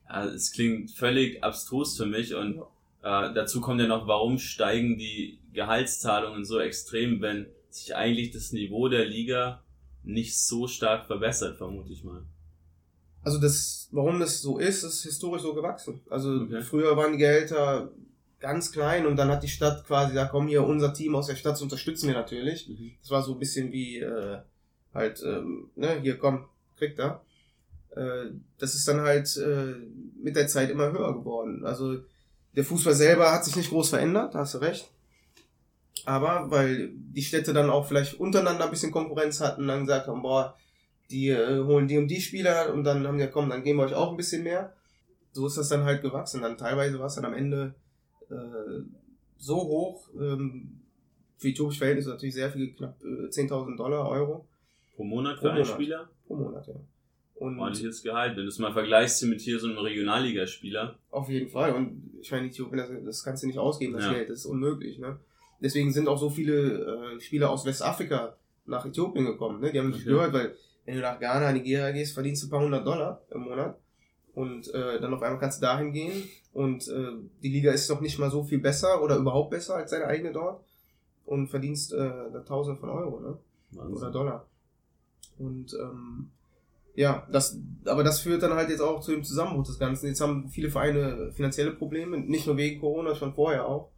äh, 0.09 0.27
es 0.27 0.53
klingt 0.53 0.91
völlig 0.91 1.43
abstrus 1.43 1.97
für 1.97 2.07
mich 2.07 2.35
und 2.35 2.59
äh, 3.03 3.33
dazu 3.33 3.61
kommt 3.61 3.81
ja 3.81 3.87
noch, 3.87 4.07
warum 4.07 4.39
steigen 4.39 4.99
die 4.99 5.39
Gehaltszahlungen 5.53 6.45
so 6.45 6.61
extrem, 6.61 7.21
wenn 7.23 7.47
sich 7.71 7.97
eigentlich 7.97 8.31
das 8.31 8.53
Niveau 8.53 8.89
der 8.89 9.07
Liga 9.07 9.63
nicht 10.03 10.39
so 10.39 10.67
stark 10.67 11.07
verbessert, 11.07 11.57
vermute 11.57 11.93
ich 11.93 12.05
mal. 12.05 12.23
Also 13.23 13.39
das, 13.39 13.89
warum 13.93 14.19
das 14.19 14.41
so 14.41 14.59
ist, 14.59 14.83
ist 14.83 15.03
historisch 15.03 15.43
so 15.43 15.55
gewachsen. 15.55 16.01
Also 16.09 16.43
okay. 16.43 16.63
früher 16.63 16.97
waren 16.97 17.13
die 17.13 17.19
Gehälter 17.19 17.91
ganz 18.39 18.73
klein 18.73 19.07
und 19.07 19.17
dann 19.17 19.29
hat 19.29 19.43
die 19.43 19.49
Stadt 19.49 19.87
quasi, 19.87 20.15
da 20.15 20.25
kommen 20.25 20.49
hier 20.49 20.65
unser 20.65 20.95
Team 20.95 21.15
aus 21.15 21.27
der 21.27 21.37
Stadt, 21.37 21.59
zu 21.59 21.65
unterstützen 21.65 22.09
wir 22.09 22.15
natürlich. 22.15 22.69
Mhm. 22.69 22.93
Das 23.03 23.11
war 23.11 23.23
so 23.23 23.35
ein 23.35 23.39
bisschen 23.39 23.71
wie 23.73 23.99
äh, 23.99 24.39
halt, 24.95 25.23
ähm, 25.23 25.71
ne, 25.77 26.01
hier 26.01 26.19
komm, 26.19 26.47
kriegt 26.77 26.99
da. 26.99 27.23
Äh, 27.91 28.31
das 28.59 28.75
ist 28.75 28.89
dann 28.89 29.01
halt 29.01 29.37
äh, 29.37 29.75
mit 30.23 30.37
der 30.37 30.49
Zeit 30.49 30.71
immer 30.71 30.91
höher 30.91 31.13
geworden. 31.13 31.65
Also 31.67 31.99
der 32.57 32.65
Fußball 32.65 32.95
selber 32.95 33.31
hat 33.33 33.45
sich 33.45 33.57
nicht 33.57 33.71
groß 33.71 33.91
verändert, 33.91 34.35
da 34.35 34.41
hast 34.41 34.55
du 34.55 34.59
recht. 34.59 34.89
Aber 36.07 36.51
weil 36.51 36.91
die 36.95 37.23
Städte 37.23 37.53
dann 37.53 37.69
auch 37.69 37.87
vielleicht 37.87 38.15
untereinander 38.15 38.65
ein 38.65 38.71
bisschen 38.71 38.93
Konkurrenz 38.93 39.41
hatten, 39.41 39.69
dann 39.69 39.81
gesagt 39.81 40.07
haben, 40.07 40.23
boah, 40.23 40.57
die 41.11 41.29
äh, 41.29 41.63
holen 41.65 41.89
die 41.89 41.99
und 41.99 42.09
die 42.09 42.21
Spieler 42.21 42.73
und 42.73 42.85
dann 42.85 43.07
haben 43.07 43.19
die, 43.19 43.27
komm, 43.27 43.51
dann 43.51 43.63
geben 43.63 43.79
wir 43.79 43.87
euch 43.87 43.95
auch 43.95 44.11
ein 44.11 44.17
bisschen 44.17 44.43
mehr. 44.43 44.75
So 45.33 45.47
ist 45.47 45.57
das 45.57 45.69
dann 45.69 45.85
halt 45.85 46.03
gewachsen. 46.03 46.43
Dann 46.43 46.57
teilweise 46.57 46.99
war 46.99 47.07
es 47.07 47.15
dann 47.15 47.25
am 47.25 47.35
Ende 47.35 47.75
äh, 48.31 48.35
so 49.39 49.57
hoch, 49.57 50.09
ähm, 50.19 50.81
für 51.39 51.49
äthiopische 51.49 51.79
Verhältnisse 51.79 52.11
natürlich 52.11 52.35
sehr 52.35 52.51
viel, 52.51 52.73
knapp 52.75 52.97
äh, 53.03 53.29
10.000 53.29 53.77
Dollar, 53.77 54.09
Euro. 54.09 54.47
Pro 54.95 55.05
Monat 55.05 55.39
für 55.39 55.49
Pro 55.49 55.49
einen 55.49 55.65
Spieler? 55.65 56.09
Pro 56.27 56.37
Monat, 56.37 56.67
ja. 56.67 56.75
Und 57.37 57.59
Ordentliches 57.59 58.03
Gehalt. 58.03 58.37
Wenn 58.37 58.43
du 58.43 58.49
es 58.49 58.59
mal 58.59 58.75
vergleichst 58.75 59.25
mit 59.25 59.41
hier 59.41 59.59
so 59.59 59.67
einem 59.67 59.79
Regionalligaspieler. 59.79 60.99
Auf 61.11 61.31
jeden 61.31 61.49
Fall. 61.49 61.73
Und 61.73 62.11
ich 62.21 62.31
meine, 62.31 62.49
Äthiopien, 62.49 62.77
das, 62.77 62.91
das 63.03 63.25
kannst 63.25 63.43
du 63.43 63.47
nicht 63.47 63.59
ausgeben, 63.59 63.95
das 63.95 64.05
ja. 64.05 64.13
Geld. 64.13 64.29
Das 64.29 64.41
ist 64.41 64.45
unmöglich. 64.45 64.99
Ne? 64.99 65.19
Deswegen 65.59 65.91
sind 65.91 66.07
auch 66.07 66.19
so 66.19 66.29
viele 66.29 67.15
äh, 67.15 67.21
Spieler 67.21 67.49
aus 67.49 67.65
Westafrika 67.65 68.37
nach 68.67 68.85
Äthiopien 68.85 69.25
gekommen. 69.25 69.61
Ne? 69.61 69.73
Die 69.73 69.79
haben 69.79 69.89
nicht 69.89 70.03
okay. 70.03 70.11
gehört, 70.11 70.33
weil 70.35 70.55
wenn 70.85 70.97
du 70.97 71.01
nach 71.01 71.21
Ghana, 71.21 71.53
Nigeria 71.53 71.91
gehst, 71.91 72.15
verdienst 72.15 72.43
du 72.43 72.47
ein 72.47 72.51
paar 72.51 72.61
hundert 72.61 72.87
Dollar 72.87 73.23
im 73.31 73.43
Monat. 73.43 73.79
Und 74.35 74.73
äh, 74.73 75.01
dann 75.01 75.13
auf 75.13 75.23
einmal 75.23 75.39
kannst 75.39 75.61
du 75.61 75.67
dahin 75.67 75.93
gehen. 75.93 76.29
Und 76.53 76.89
äh, 76.89 77.13
die 77.43 77.49
Liga 77.51 77.73
ist 77.73 77.89
noch 77.91 78.01
nicht 78.01 78.19
mal 78.19 78.31
so 78.31 78.45
viel 78.45 78.59
besser 78.59 79.03
oder 79.03 79.17
überhaupt 79.17 79.51
besser 79.51 79.77
als 79.77 79.91
deine 79.91 80.07
eigene 80.07 80.33
dort. 80.33 80.65
Und 81.27 81.49
verdienst 81.49 81.93
äh, 81.93 81.97
da 82.33 82.41
Tausende 82.41 82.81
von 82.81 82.91
Euro, 82.91 83.21
ne? 83.21 83.39
Wahnsinn. 83.73 83.97
Oder 83.97 84.11
Dollar. 84.11 84.47
Und 85.39 85.75
ähm, 85.75 86.31
ja, 86.95 87.27
das, 87.31 87.59
aber 87.85 88.03
das 88.03 88.21
führt 88.21 88.43
dann 88.43 88.55
halt 88.55 88.69
jetzt 88.69 88.81
auch 88.81 89.01
zu 89.01 89.13
dem 89.13 89.25
Zusammenbruch 89.25 89.67
des 89.67 89.79
Ganzen. 89.79 90.07
Jetzt 90.07 90.21
haben 90.21 90.49
viele 90.49 90.71
Vereine 90.71 91.33
finanzielle 91.33 91.73
Probleme, 91.73 92.19
nicht 92.19 92.47
nur 92.47 92.57
wegen 92.57 92.81
Corona, 92.81 93.15
schon 93.15 93.33
vorher 93.33 93.67
auch. 93.67 93.91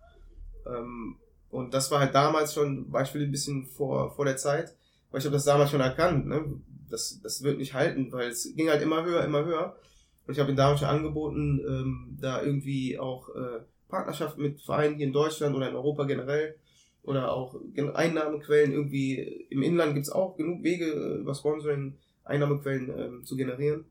Ähm, 0.66 1.16
und 1.50 1.74
das 1.74 1.90
war 1.90 2.00
halt 2.00 2.14
damals 2.14 2.54
schon, 2.54 2.90
Beispiel 2.90 3.22
ein 3.22 3.30
bisschen 3.30 3.66
vor, 3.66 4.14
vor 4.14 4.24
der 4.24 4.36
Zeit, 4.36 4.74
weil 5.10 5.20
ich 5.20 5.24
habe 5.26 5.34
das 5.34 5.44
damals 5.44 5.70
schon 5.70 5.80
erkannt, 5.80 6.26
ne? 6.26 6.44
Das, 6.92 7.20
das 7.22 7.42
wird 7.42 7.58
nicht 7.58 7.74
halten, 7.74 8.12
weil 8.12 8.28
es 8.28 8.54
ging 8.54 8.68
halt 8.68 8.82
immer 8.82 9.04
höher, 9.04 9.24
immer 9.24 9.44
höher. 9.44 9.76
Und 10.26 10.34
ich 10.34 10.40
habe 10.40 10.54
damals 10.54 10.80
schon 10.80 10.88
angeboten, 10.88 11.60
ähm, 11.66 12.18
da 12.20 12.42
irgendwie 12.42 12.98
auch 12.98 13.28
äh, 13.30 13.60
Partnerschaft 13.88 14.38
mit 14.38 14.62
Vereinen 14.62 14.96
hier 14.96 15.06
in 15.06 15.12
Deutschland 15.12 15.56
oder 15.56 15.68
in 15.68 15.74
Europa 15.74 16.04
generell 16.04 16.54
oder 17.02 17.32
auch 17.32 17.56
Einnahmequellen 17.94 18.72
irgendwie 18.72 19.46
im 19.50 19.62
Inland 19.62 19.94
gibt's 19.94 20.10
auch 20.10 20.36
genug 20.36 20.62
Wege 20.62 20.86
äh, 20.86 21.18
über 21.18 21.34
Sponsoring 21.34 21.98
Einnahmequellen 22.24 22.92
ähm, 22.96 23.24
zu 23.24 23.36
generieren. 23.36 23.84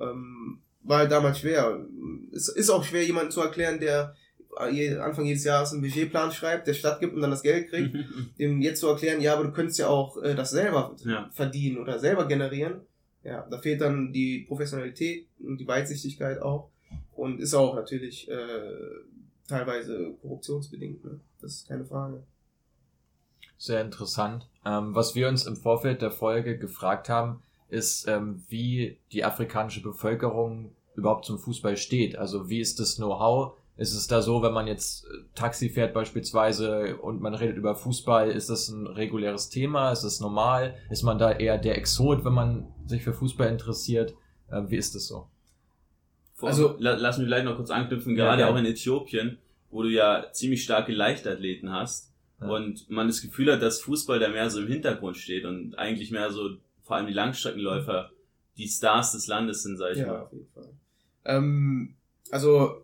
Ähm, 0.00 0.60
war 0.82 0.98
halt 0.98 1.12
damals 1.12 1.40
schwer. 1.40 1.84
Es 2.32 2.48
ist 2.48 2.70
auch 2.70 2.84
schwer, 2.84 3.04
jemanden 3.04 3.30
zu 3.30 3.40
erklären, 3.40 3.80
der 3.80 4.14
Anfang 4.56 5.24
jedes 5.24 5.44
Jahres 5.44 5.72
einen 5.72 5.82
Budgetplan 5.82 6.30
schreibt, 6.30 6.66
der 6.66 6.74
Stadt 6.74 7.00
gibt 7.00 7.14
und 7.14 7.20
dann 7.22 7.30
das 7.30 7.42
Geld 7.42 7.70
kriegt, 7.70 7.96
dem 8.38 8.60
jetzt 8.60 8.80
zu 8.80 8.88
erklären, 8.88 9.20
ja, 9.20 9.34
aber 9.34 9.44
du 9.44 9.52
könntest 9.52 9.78
ja 9.78 9.88
auch 9.88 10.22
äh, 10.22 10.34
das 10.34 10.50
selber 10.50 10.94
ja. 11.04 11.30
verdienen 11.32 11.78
oder 11.78 11.98
selber 11.98 12.26
generieren. 12.26 12.82
Ja, 13.24 13.46
da 13.48 13.58
fehlt 13.58 13.80
dann 13.80 14.12
die 14.12 14.40
Professionalität 14.40 15.28
und 15.38 15.58
die 15.58 15.66
Weitsichtigkeit 15.66 16.42
auch 16.42 16.70
und 17.12 17.40
ist 17.40 17.54
auch 17.54 17.74
natürlich 17.74 18.28
äh, 18.28 18.36
teilweise 19.48 20.14
korruptionsbedingt. 20.20 21.04
Ne? 21.04 21.20
Das 21.40 21.52
ist 21.54 21.68
keine 21.68 21.84
Frage. 21.84 22.22
Sehr 23.56 23.80
interessant. 23.80 24.48
Ähm, 24.66 24.94
was 24.94 25.14
wir 25.14 25.28
uns 25.28 25.46
im 25.46 25.56
Vorfeld 25.56 26.02
der 26.02 26.10
Folge 26.10 26.58
gefragt 26.58 27.08
haben, 27.08 27.42
ist, 27.68 28.08
ähm, 28.08 28.42
wie 28.48 28.98
die 29.12 29.24
afrikanische 29.24 29.82
Bevölkerung 29.82 30.74
überhaupt 30.94 31.24
zum 31.24 31.38
Fußball 31.38 31.76
steht. 31.76 32.16
Also 32.16 32.48
wie 32.48 32.60
ist 32.60 32.80
das 32.80 32.96
Know-how? 32.96 33.54
Ist 33.82 33.94
es 33.94 34.06
da 34.06 34.22
so, 34.22 34.42
wenn 34.42 34.52
man 34.52 34.68
jetzt 34.68 35.06
äh, 35.06 35.08
Taxi 35.34 35.68
fährt 35.68 35.92
beispielsweise 35.92 36.98
und 36.98 37.20
man 37.20 37.34
redet 37.34 37.56
über 37.56 37.74
Fußball, 37.74 38.30
ist 38.30 38.48
das 38.48 38.68
ein 38.68 38.86
reguläres 38.86 39.48
Thema? 39.48 39.90
Ist 39.90 40.02
das 40.02 40.20
normal? 40.20 40.76
Ist 40.88 41.02
man 41.02 41.18
da 41.18 41.32
eher 41.32 41.58
der 41.58 41.76
Exot, 41.76 42.24
wenn 42.24 42.32
man 42.32 42.72
sich 42.86 43.02
für 43.02 43.12
Fußball 43.12 43.48
interessiert? 43.48 44.14
Äh, 44.48 44.62
wie 44.68 44.76
ist 44.76 44.94
das 44.94 45.08
so? 45.08 45.26
Also 46.40 46.76
lass 46.78 47.18
mich 47.18 47.26
vielleicht 47.26 47.44
noch 47.44 47.56
kurz 47.56 47.70
anknüpfen, 47.70 48.14
gerade 48.14 48.42
ja, 48.42 48.48
ja. 48.48 48.54
auch 48.54 48.56
in 48.56 48.66
Äthiopien, 48.66 49.38
wo 49.70 49.82
du 49.82 49.88
ja 49.88 50.26
ziemlich 50.30 50.62
starke 50.62 50.92
Leichtathleten 50.92 51.72
hast 51.72 52.12
ja. 52.40 52.46
und 52.46 52.88
man 52.88 53.08
das 53.08 53.20
Gefühl 53.20 53.52
hat, 53.52 53.62
dass 53.62 53.80
Fußball 53.80 54.20
da 54.20 54.28
mehr 54.28 54.48
so 54.48 54.60
im 54.60 54.68
Hintergrund 54.68 55.16
steht 55.16 55.44
und 55.44 55.76
eigentlich 55.76 56.12
mehr 56.12 56.30
so 56.30 56.50
vor 56.84 56.94
allem 56.96 57.08
die 57.08 57.12
Langstreckenläufer 57.12 58.10
die 58.56 58.68
Stars 58.68 59.10
des 59.12 59.26
Landes 59.26 59.64
sind, 59.64 59.76
sag 59.76 59.92
ich 59.92 59.98
ja, 59.98 60.06
mal. 60.06 60.20
auf 60.20 60.32
jeden 60.32 60.48
Fall. 60.52 60.68
Ähm, 61.24 61.96
also 62.30 62.81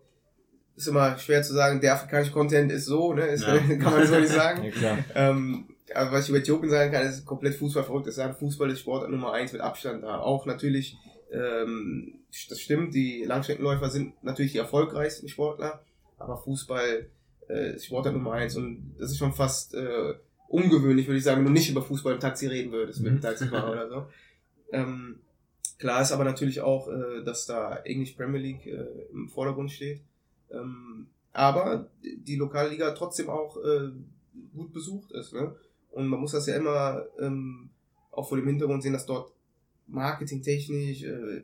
ist 0.79 0.87
immer 0.87 1.17
schwer 1.17 1.43
zu 1.43 1.53
sagen, 1.53 1.81
der 1.81 1.93
afrikanische 1.93 2.31
Content 2.31 2.71
ist 2.71 2.85
so, 2.85 3.13
ne? 3.13 3.27
Ist, 3.27 3.43
ja. 3.43 3.57
kann 3.77 3.93
man 3.93 4.07
so 4.07 4.19
nicht 4.19 4.31
sagen. 4.31 4.71
ja. 4.81 4.97
Ähm, 5.15 5.65
aber 5.93 6.11
was 6.11 6.23
ich 6.23 6.29
über 6.29 6.39
Äthiopien 6.39 6.69
sagen 6.69 6.91
kann, 6.91 7.05
ist 7.05 7.25
komplett 7.25 7.55
Fußball 7.55 7.83
verrückt. 7.83 8.07
Das 8.07 8.15
sagen, 8.15 8.35
Fußball 8.35 8.69
ist 8.69 8.81
Sport 8.81 9.09
Nummer 9.09 9.33
eins 9.33 9.53
mit 9.53 9.61
Abstand 9.61 10.03
da. 10.03 10.19
Auch 10.19 10.45
natürlich, 10.45 10.97
ähm, 11.31 12.19
das 12.49 12.59
stimmt, 12.59 12.93
die 12.93 13.23
Langstreckenläufer 13.23 13.89
sind 13.89 14.23
natürlich 14.23 14.51
die 14.51 14.59
erfolgreichsten 14.59 15.27
Sportler, 15.27 15.81
aber 16.17 16.37
Fußball 16.37 17.07
äh, 17.47 17.79
Sportart 17.79 18.13
Nummer 18.13 18.33
eins 18.33 18.55
und 18.55 18.95
das 18.99 19.11
ist 19.11 19.17
schon 19.17 19.33
fast 19.33 19.73
äh, 19.73 20.13
ungewöhnlich, 20.47 21.07
würde 21.07 21.17
ich 21.17 21.23
sagen, 21.23 21.39
wenn 21.39 21.45
du 21.45 21.51
nicht 21.51 21.69
über 21.69 21.81
Fußball 21.81 22.13
im 22.13 22.19
Taxi 22.19 22.47
reden 22.47 22.71
würdest, 22.71 22.99
mit 23.01 23.11
dem 23.11 23.15
mhm. 23.17 23.21
Taxifahrer 23.21 23.71
oder 23.71 23.89
so. 23.89 24.07
Ähm, 24.71 25.19
klar 25.79 26.01
ist 26.01 26.11
aber 26.11 26.23
natürlich 26.23 26.61
auch, 26.61 26.87
äh, 26.87 27.23
dass 27.25 27.45
da 27.47 27.77
English 27.77 28.11
Premier 28.11 28.39
League 28.39 28.67
äh, 28.67 28.85
im 29.11 29.29
Vordergrund 29.29 29.71
steht. 29.71 30.01
Ähm, 30.51 31.07
aber 31.33 31.89
die 32.01 32.35
Lokalliga 32.35 32.91
trotzdem 32.91 33.29
auch 33.29 33.57
äh, 33.57 33.89
gut 34.53 34.73
besucht 34.73 35.11
ist. 35.11 35.33
Ne? 35.33 35.55
Und 35.91 36.07
man 36.07 36.19
muss 36.19 36.31
das 36.31 36.47
ja 36.47 36.55
immer 36.55 37.05
ähm, 37.19 37.69
auch 38.11 38.27
vor 38.27 38.37
dem 38.37 38.47
Hintergrund 38.47 38.83
sehen, 38.83 38.93
dass 38.93 39.05
dort 39.05 39.31
marketingtechnisch, 39.87 41.03
äh, 41.03 41.43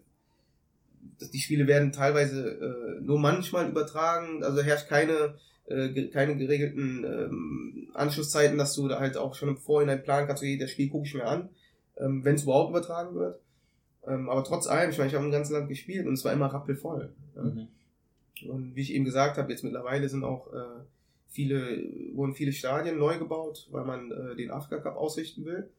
die 1.33 1.39
Spiele 1.39 1.67
werden 1.67 1.91
teilweise 1.91 2.49
äh, 2.49 3.01
nur 3.01 3.19
manchmal 3.19 3.69
übertragen, 3.69 4.43
also 4.43 4.61
herrscht 4.61 4.87
keine 4.87 5.35
äh, 5.67 6.07
keine 6.09 6.37
geregelten 6.37 7.03
ähm, 7.03 7.87
Anschlusszeiten, 7.93 8.57
dass 8.57 8.75
du 8.75 8.87
da 8.87 8.99
halt 8.99 9.17
auch 9.17 9.35
schon 9.35 9.49
im 9.49 9.57
Vorhinein 9.57 10.03
planen 10.03 10.27
kannst, 10.27 10.43
okay, 10.43 10.57
das 10.57 10.71
Spiel 10.71 10.89
gucke 10.89 11.07
ich 11.07 11.15
mir 11.15 11.25
an, 11.25 11.49
ähm, 11.97 12.23
wenn 12.23 12.35
es 12.35 12.43
überhaupt 12.43 12.69
übertragen 12.69 13.15
wird. 13.15 13.39
Ähm, 14.07 14.29
aber 14.29 14.43
trotz 14.43 14.67
allem, 14.67 14.91
ich 14.91 14.97
meine, 14.97 15.09
ich 15.09 15.15
habe 15.15 15.25
im 15.25 15.31
ganzen 15.31 15.53
Land 15.53 15.69
gespielt 15.69 16.05
und 16.05 16.13
es 16.13 16.23
war 16.23 16.33
immer 16.33 16.47
rappelvoll. 16.47 17.11
Ja? 17.35 17.43
Mhm. 17.43 17.67
Und 18.47 18.75
wie 18.75 18.81
ich 18.81 18.93
eben 18.93 19.05
gesagt 19.05 19.37
habe, 19.37 19.51
jetzt 19.51 19.63
mittlerweile 19.63 20.09
sind 20.09 20.23
auch 20.23 20.51
äh, 20.53 20.83
viele, 21.29 21.83
wurden 22.13 22.35
viele 22.35 22.53
Stadien 22.53 22.97
neu 22.97 23.17
gebaut, 23.17 23.67
weil 23.71 23.85
man 23.85 24.11
äh, 24.11 24.35
den 24.35 24.51
Afrika 24.51 24.81
Cup 24.81 24.97
ausrichten 24.97 25.45
will. 25.45 25.69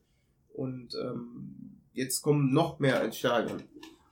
Und 0.52 0.94
ähm, 0.94 1.76
jetzt 1.92 2.22
kommen 2.22 2.52
noch 2.52 2.78
mehr 2.78 3.02
ins 3.04 3.18
Stadion. 3.18 3.62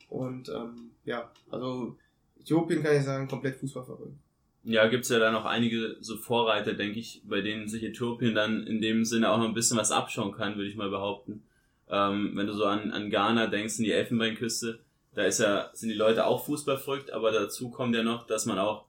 Und 0.08 0.48
ähm, 0.48 0.90
ja, 1.04 1.30
also 1.50 1.96
Äthiopien 2.40 2.82
kann 2.82 2.96
ich 2.96 3.02
sagen, 3.02 3.28
komplett 3.28 3.56
Fußball 3.56 3.84
verrückt. 3.84 4.16
Ja, 4.64 4.86
gibt's 4.88 5.10
ja 5.10 5.18
da 5.18 5.30
noch 5.30 5.44
einige 5.44 5.96
so 6.00 6.16
Vorreiter, 6.16 6.72
denke 6.72 6.98
ich, 6.98 7.22
bei 7.26 7.42
denen 7.42 7.68
sich 7.68 7.82
Äthiopien 7.82 8.34
dann 8.34 8.66
in 8.66 8.80
dem 8.80 9.04
Sinne 9.04 9.30
auch 9.30 9.38
noch 9.38 9.48
ein 9.48 9.54
bisschen 9.54 9.76
was 9.76 9.92
abschauen 9.92 10.32
kann, 10.32 10.56
würde 10.56 10.68
ich 10.68 10.76
mal 10.76 10.88
behaupten. 10.88 11.42
Ähm, 11.90 12.32
wenn 12.34 12.46
du 12.46 12.54
so 12.54 12.64
an, 12.64 12.90
an 12.90 13.10
Ghana 13.10 13.46
denkst, 13.48 13.78
in 13.78 13.84
die 13.84 13.92
Elfenbeinküste, 13.92 14.78
da 15.14 15.24
ist 15.24 15.40
ja, 15.40 15.70
sind 15.72 15.90
die 15.90 15.94
Leute 15.94 16.26
auch 16.26 16.44
Fußball 16.44 16.78
verrückt, 16.78 17.12
aber 17.12 17.32
dazu 17.32 17.70
kommt 17.70 17.94
ja 17.94 18.02
noch, 18.02 18.26
dass 18.26 18.46
man 18.46 18.58
auch 18.58 18.86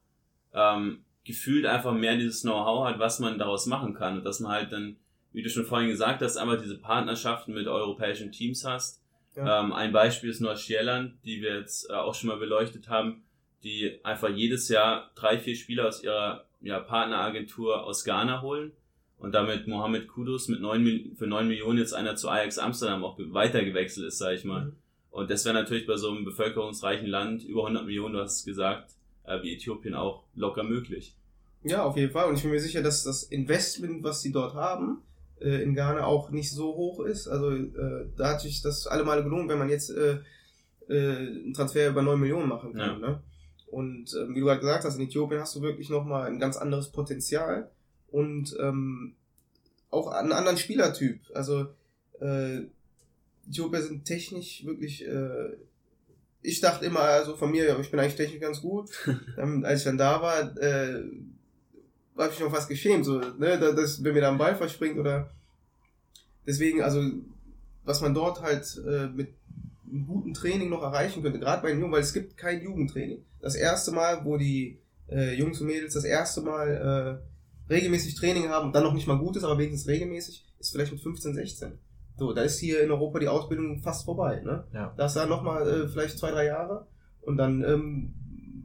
ähm, 0.54 1.04
gefühlt 1.24 1.66
einfach 1.66 1.94
mehr 1.94 2.16
dieses 2.16 2.42
Know-how 2.42 2.88
hat, 2.88 3.00
was 3.00 3.20
man 3.20 3.38
daraus 3.38 3.66
machen 3.66 3.94
kann. 3.94 4.18
Und 4.18 4.24
dass 4.26 4.40
man 4.40 4.52
halt 4.52 4.72
dann, 4.72 4.98
wie 5.34 5.44
du 5.44 5.50
schon 5.50 5.66
vorhin 5.66 5.90
gesagt 5.90 6.22
hast, 6.22 6.38
einmal 6.38 6.58
diese 6.58 6.78
Partnerschaften 6.78 7.54
mit 7.54 7.68
europäischen 7.68 8.32
Teams 8.32 8.66
hast. 8.66 9.02
Ja. 9.36 9.62
Ähm, 9.62 9.74
ein 9.74 9.92
Beispiel 9.92 10.30
ist 10.30 10.40
Neuschierland, 10.40 11.14
die 11.26 11.42
wir 11.42 11.60
jetzt 11.60 11.90
äh, 11.90 11.94
auch 11.94 12.16
schon 12.16 12.30
mal 12.30 12.38
beleuchtet 12.38 12.90
haben 12.90 13.26
die 13.66 14.00
einfach 14.04 14.30
jedes 14.30 14.70
Jahr 14.70 15.12
drei, 15.16 15.40
vier 15.40 15.56
Spieler 15.56 15.88
aus 15.88 16.04
ihrer 16.04 16.46
ja, 16.62 16.80
Partneragentur 16.80 17.84
aus 17.84 18.06
Ghana 18.06 18.42
holen 18.42 18.72
und 19.18 19.34
damit 19.34 19.68
Mohamed 19.68 20.08
Kudus 20.08 20.48
mit 20.48 20.62
neun, 20.62 21.16
für 21.18 21.26
neun 21.28 21.48
Millionen 21.48 21.80
jetzt 21.80 21.94
einer 21.94 22.16
zu 22.16 22.30
Ajax 22.30 22.60
Amsterdam 22.60 23.04
auch 23.04 23.18
weitergewechselt 23.18 24.08
ist, 24.08 24.20
sage 24.20 24.36
ich 24.36 24.46
mal. 24.46 24.66
Mhm. 24.66 24.76
Und 25.16 25.32
das 25.32 25.46
wäre 25.46 25.56
natürlich 25.56 25.88
bei 25.88 25.96
so 25.96 26.12
einem 26.12 26.26
bevölkerungsreichen 26.26 27.08
Land, 27.08 27.46
über 27.46 27.62
100 27.62 27.86
Millionen, 27.86 28.16
du 28.16 28.20
hast 28.20 28.40
es 28.40 28.46
gesagt, 28.46 28.92
äh, 29.24 29.42
wie 29.42 29.56
Äthiopien 29.56 29.96
auch 29.96 30.24
locker 30.36 30.64
möglich. 30.64 31.16
Ja, 31.64 31.86
auf 31.86 31.96
jeden 31.96 32.12
Fall. 32.12 32.28
Und 32.28 32.36
ich 32.36 32.42
bin 32.42 32.52
mir 32.52 32.60
sicher, 32.60 32.84
dass 32.84 33.06
das 33.06 33.24
Investment, 33.24 34.04
was 34.04 34.22
sie 34.22 34.34
dort 34.34 34.56
haben, 34.56 35.04
äh, 35.40 35.64
in 35.64 35.74
Ghana 35.74 36.04
auch 36.04 36.32
nicht 36.32 36.52
so 36.52 36.76
hoch 36.76 37.00
ist. 37.00 37.30
Also 37.30 37.52
äh, 37.52 38.08
da 38.18 38.32
hat 38.32 38.42
sich 38.42 38.62
das 38.62 38.88
allemal 38.88 39.24
gelohnt, 39.24 39.48
wenn 39.48 39.58
man 39.58 39.70
jetzt 39.70 39.90
äh, 39.90 40.18
äh, 40.90 41.18
einen 41.18 41.54
Transfer 41.54 41.88
über 41.88 42.02
9 42.02 42.20
Millionen 42.20 42.50
machen 42.50 42.74
kann. 42.74 43.02
Ja. 43.02 43.08
Ne? 43.08 43.24
Und 43.68 44.14
äh, 44.16 44.28
wie 44.36 44.42
du 44.42 44.48
gerade 44.48 44.60
gesagt 44.60 44.84
hast, 44.84 44.98
in 44.98 45.06
Äthiopien 45.06 45.40
hast 45.40 45.56
du 45.56 45.62
wirklich 45.62 45.90
nochmal 45.90 46.28
ein 46.28 46.40
ganz 46.40 46.58
anderes 46.58 46.90
Potenzial 46.90 47.72
und 48.12 48.54
ähm, 48.60 49.16
auch 49.92 50.08
einen 50.08 50.34
anderen 50.34 50.58
Spielertyp. 50.58 51.22
Also 51.34 51.68
äh, 52.20 52.64
Äthiopier 53.48 53.82
sind 53.82 54.06
technisch 54.06 54.66
wirklich, 54.66 55.06
äh, 55.06 55.56
ich 56.42 56.62
dachte 56.62 56.86
immer, 56.86 57.02
also 57.02 57.36
von 57.36 57.52
mir, 57.52 57.80
ich 57.80 57.92
bin 57.92 58.00
eigentlich 58.00 58.16
technisch 58.16 58.42
ganz 58.42 58.62
gut. 58.62 58.90
ähm, 59.38 59.64
als 59.66 59.80
ich 59.80 59.86
dann 59.86 59.98
da 59.98 60.22
war, 60.22 60.58
äh, 60.58 61.04
habe 62.18 62.32
ich 62.32 62.38
schon 62.38 62.52
fast 62.52 62.70
geschämt, 62.70 63.06
so, 63.06 63.20
ne, 63.20 63.60
dass, 63.60 64.04
wenn 64.04 64.14
mir 64.14 64.22
da 64.22 64.32
ein 64.32 64.38
Ball 64.38 64.56
verspringt 64.56 64.98
oder 64.98 65.32
deswegen, 66.46 66.82
also 66.82 67.02
was 67.84 68.02
man 68.02 68.14
dort 68.14 68.42
halt 68.42 68.82
äh, 68.88 69.08
mit 69.08 69.30
einem 69.90 70.08
guten 70.08 70.34
Training 70.34 70.70
noch 70.70 70.82
erreichen 70.82 71.22
könnte, 71.22 71.40
gerade 71.40 71.62
bei 71.62 71.70
den 71.70 71.80
Jungen, 71.80 71.94
weil 71.94 72.02
es 72.02 72.14
gibt 72.14 72.38
kein 72.38 72.62
Jugendtraining. 72.62 73.24
Das 73.42 73.56
erste 73.56 73.92
Mal, 73.92 74.26
wo 74.26 74.38
die 74.38 74.80
äh, 75.10 75.36
Jungs 75.36 75.62
und 75.62 75.68
Mädels 75.68 75.94
das 75.94 76.04
erste 76.04 76.42
Mal 76.42 77.22
äh, 77.70 77.74
regelmäßig 77.74 78.16
Training 78.16 78.50
haben 78.50 78.68
und 78.68 78.76
dann 78.76 78.84
noch 78.84 78.94
nicht 78.94 79.08
mal 79.08 79.18
gut 79.18 79.36
ist, 79.36 79.44
aber 79.44 79.58
wenigstens 79.58 79.88
regelmäßig, 79.88 80.46
ist 80.60 80.72
vielleicht 80.72 80.92
mit 80.92 81.02
15, 81.02 81.36
16. 81.36 81.74
So, 82.18 82.34
da 82.34 82.44
ist 82.44 82.60
hier 82.60 82.82
in 82.82 82.92
Europa 82.92 83.20
die 83.20 83.28
Ausbildung 83.28 83.82
fast 83.82 84.06
vorbei. 84.06 84.42
Ne? 84.44 84.64
Ja. 84.74 84.94
Da 84.96 85.06
ist 85.06 85.16
dann 85.16 85.30
nochmal 85.30 85.68
äh, 85.68 85.88
vielleicht 85.88 86.18
zwei, 86.18 86.32
drei 86.32 86.46
Jahre 86.46 86.88
und 87.22 87.38
dann 87.38 87.64
ähm, 87.64 88.14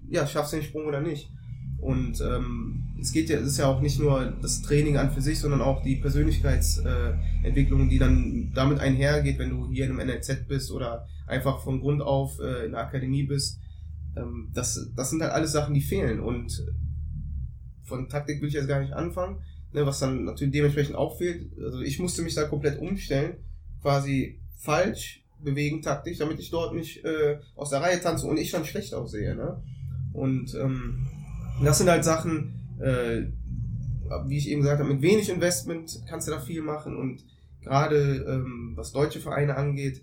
ja, 0.09 0.27
schaffst 0.27 0.53
du 0.53 0.57
den 0.57 0.65
Sprung 0.65 0.87
oder 0.87 1.01
nicht. 1.01 1.33
Und 1.81 2.21
ähm, 2.21 2.91
es 3.01 3.13
geht 3.13 3.31
ja, 3.31 3.39
es 3.39 3.47
ist 3.47 3.59
ja 3.59 3.67
auch 3.67 3.81
nicht 3.81 3.99
nur 3.99 4.35
das 4.43 4.61
Training 4.63 4.99
an 4.99 5.11
für 5.11 5.23
sich, 5.23 5.41
sondern 5.41 5.63
auch 5.63 5.83
die 5.83 5.97
Persönlichkeitsentwicklung, 5.97 7.87
äh, 7.87 7.89
die 7.89 7.99
dann 7.99 8.53
damit 8.55 8.81
einhergeht, 8.81 9.39
wenn 9.39 9.51
du 9.51 9.69
hier 9.69 9.87
in 9.87 9.99
einem 9.99 10.09
NLZ 10.09 10.47
bist 10.47 10.71
oder 10.71 11.07
einfach 11.27 11.61
von 11.63 11.81
Grund 11.81 12.03
auf 12.03 12.39
äh, 12.39 12.67
in 12.67 12.73
der 12.73 12.83
Akademie 12.83 13.23
bist. 13.23 13.61
Ähm, 14.17 14.51
das, 14.53 14.91
das 14.95 15.11
sind 15.11 15.23
halt 15.23 15.33
alles 15.33 15.53
Sachen, 15.53 15.75
die 15.75 15.81
fehlen. 15.81 16.21
Und 16.21 16.67
von 17.85 18.09
Taktik 18.09 18.43
will 18.43 18.49
ich 18.49 18.55
jetzt 18.55 18.69
gar 18.69 18.81
nicht 18.81 18.93
anfangen, 18.93 19.39
ne, 19.73 19.87
was 19.87 20.01
dann 20.01 20.25
natürlich 20.25 20.53
dementsprechend 20.53 20.97
auch 20.97 21.19
fehlt. 21.19 21.51
Also 21.63 21.81
ich 21.81 21.99
musste 21.99 22.23
mich 22.23 22.35
da 22.35 22.45
komplett 22.45 22.79
umstellen, 22.79 23.37
quasi 23.83 24.41
falsch 24.57 25.25
bewegen 25.43 25.83
taktisch, 25.83 26.19
damit 26.19 26.39
ich 26.39 26.51
dort 26.51 26.75
nicht 26.75 27.05
äh, 27.05 27.39
aus 27.57 27.71
der 27.71 27.81
Reihe 27.81 28.01
tanze 28.01 28.27
und 28.27 28.39
ich 28.39 28.51
dann 28.51 28.65
schlecht 28.65 28.95
aussehe. 28.95 29.35
Ne? 29.35 29.63
Und 30.13 30.55
ähm, 30.55 31.07
das 31.63 31.79
sind 31.79 31.89
halt 31.89 32.05
Sachen, 32.05 32.55
äh, 32.81 33.23
wie 34.27 34.39
ich 34.39 34.49
eben 34.49 34.63
gesagt 34.63 34.81
habe, 34.81 34.93
mit 34.93 35.03
wenig 35.03 35.31
Investment 35.31 36.03
kannst 36.09 36.27
du 36.27 36.33
da 36.33 36.41
viel 36.41 36.63
machen 36.63 36.97
und 36.97 37.25
gerade 37.63 38.25
ähm, 38.29 38.73
was 38.77 38.93
deutsche 38.93 39.21
Vereine 39.21 39.57
angeht, 39.57 40.03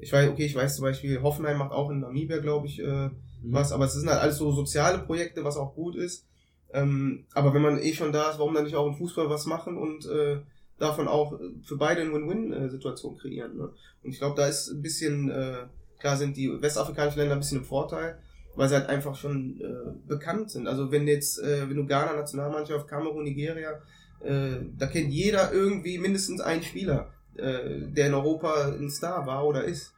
ich 0.00 0.12
weiß, 0.12 0.28
okay, 0.28 0.44
ich 0.44 0.54
weiß 0.54 0.76
zum 0.76 0.84
Beispiel, 0.84 1.22
Hoffenheim 1.22 1.58
macht 1.58 1.72
auch 1.72 1.90
in 1.90 2.00
Namibia, 2.00 2.38
glaube 2.38 2.66
ich, 2.66 2.80
äh, 2.80 3.08
mhm. 3.08 3.12
was, 3.42 3.72
aber 3.72 3.86
es 3.86 3.94
sind 3.94 4.08
halt 4.08 4.20
alles 4.20 4.36
so 4.36 4.52
soziale 4.52 4.98
Projekte, 4.98 5.44
was 5.44 5.56
auch 5.56 5.74
gut 5.74 5.96
ist. 5.96 6.26
Ähm, 6.72 7.24
aber 7.34 7.54
wenn 7.54 7.62
man 7.62 7.78
eh 7.78 7.94
schon 7.94 8.12
da 8.12 8.30
ist, 8.30 8.38
warum 8.38 8.54
dann 8.54 8.64
nicht 8.64 8.76
auch 8.76 8.86
im 8.86 8.96
Fußball 8.96 9.30
was 9.30 9.46
machen 9.46 9.76
und 9.76 10.06
äh, 10.06 10.38
davon 10.78 11.08
auch 11.08 11.38
für 11.62 11.76
beide 11.76 12.02
eine 12.02 12.12
Win-Win-Situation 12.12 13.16
kreieren. 13.16 13.56
Ne? 13.56 13.70
Und 14.02 14.10
ich 14.10 14.18
glaube, 14.18 14.36
da 14.36 14.46
ist 14.46 14.68
ein 14.68 14.82
bisschen, 14.82 15.30
äh, 15.30 15.66
klar 15.98 16.16
sind 16.16 16.36
die 16.36 16.50
westafrikanischen 16.60 17.20
Länder 17.20 17.36
ein 17.36 17.40
bisschen 17.40 17.58
im 17.58 17.64
Vorteil, 17.64 18.18
weil 18.54 18.68
sie 18.68 18.74
halt 18.74 18.88
einfach 18.88 19.14
schon 19.14 19.60
äh, 19.60 19.92
bekannt 20.06 20.50
sind. 20.50 20.66
Also 20.66 20.90
wenn 20.92 21.06
jetzt, 21.06 21.40
äh, 21.40 21.68
wenn 21.68 21.76
du 21.76 21.86
Ghana, 21.86 22.14
Nationalmannschaft, 22.14 22.88
Kamerun, 22.88 23.24
Nigeria, 23.24 23.80
äh, 24.20 24.56
da 24.76 24.86
kennt 24.86 25.10
jeder 25.10 25.52
irgendwie 25.52 25.98
mindestens 25.98 26.40
einen 26.40 26.62
Spieler, 26.62 27.12
äh, 27.36 27.80
der 27.88 28.08
in 28.08 28.14
Europa 28.14 28.72
ein 28.72 28.90
Star 28.90 29.26
war 29.26 29.46
oder 29.46 29.64
ist. 29.64 29.94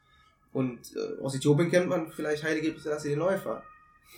Und 0.53 0.79
äh, 0.95 1.21
aus 1.21 1.35
Äthiopien 1.35 1.69
kennt 1.71 1.87
man 1.87 2.11
vielleicht 2.11 2.43
Heilige 2.43 2.77
Selassie 2.79 3.09
den 3.09 3.19
Läufer. 3.19 3.63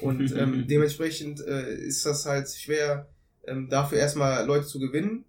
Und 0.02 0.32
ähm, 0.38 0.66
dementsprechend 0.68 1.42
äh, 1.42 1.76
ist 1.76 2.06
das 2.06 2.26
halt 2.26 2.50
schwer, 2.50 3.08
ähm, 3.46 3.70
dafür 3.70 4.00
erstmal 4.00 4.46
Leute 4.46 4.66
zu 4.66 4.80
gewinnen, 4.80 5.26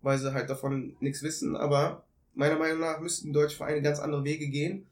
weil 0.00 0.18
sie 0.18 0.32
halt 0.32 0.50
davon 0.50 0.96
nichts 1.00 1.22
wissen. 1.22 1.56
Aber 1.56 2.04
meiner 2.34 2.58
Meinung 2.58 2.80
nach 2.80 3.00
müssten 3.00 3.32
deutsche 3.32 3.56
Vereine 3.56 3.82
ganz 3.82 3.98
andere 3.98 4.24
Wege 4.24 4.48
gehen 4.48 4.86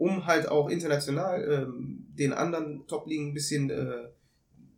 um 0.00 0.24
halt 0.24 0.48
auch 0.48 0.70
international 0.70 1.46
ähm, 1.46 2.06
den 2.18 2.32
anderen 2.32 2.86
Top-Ligen 2.86 3.28
ein 3.28 3.34
bisschen 3.34 3.68
äh, 3.68 4.08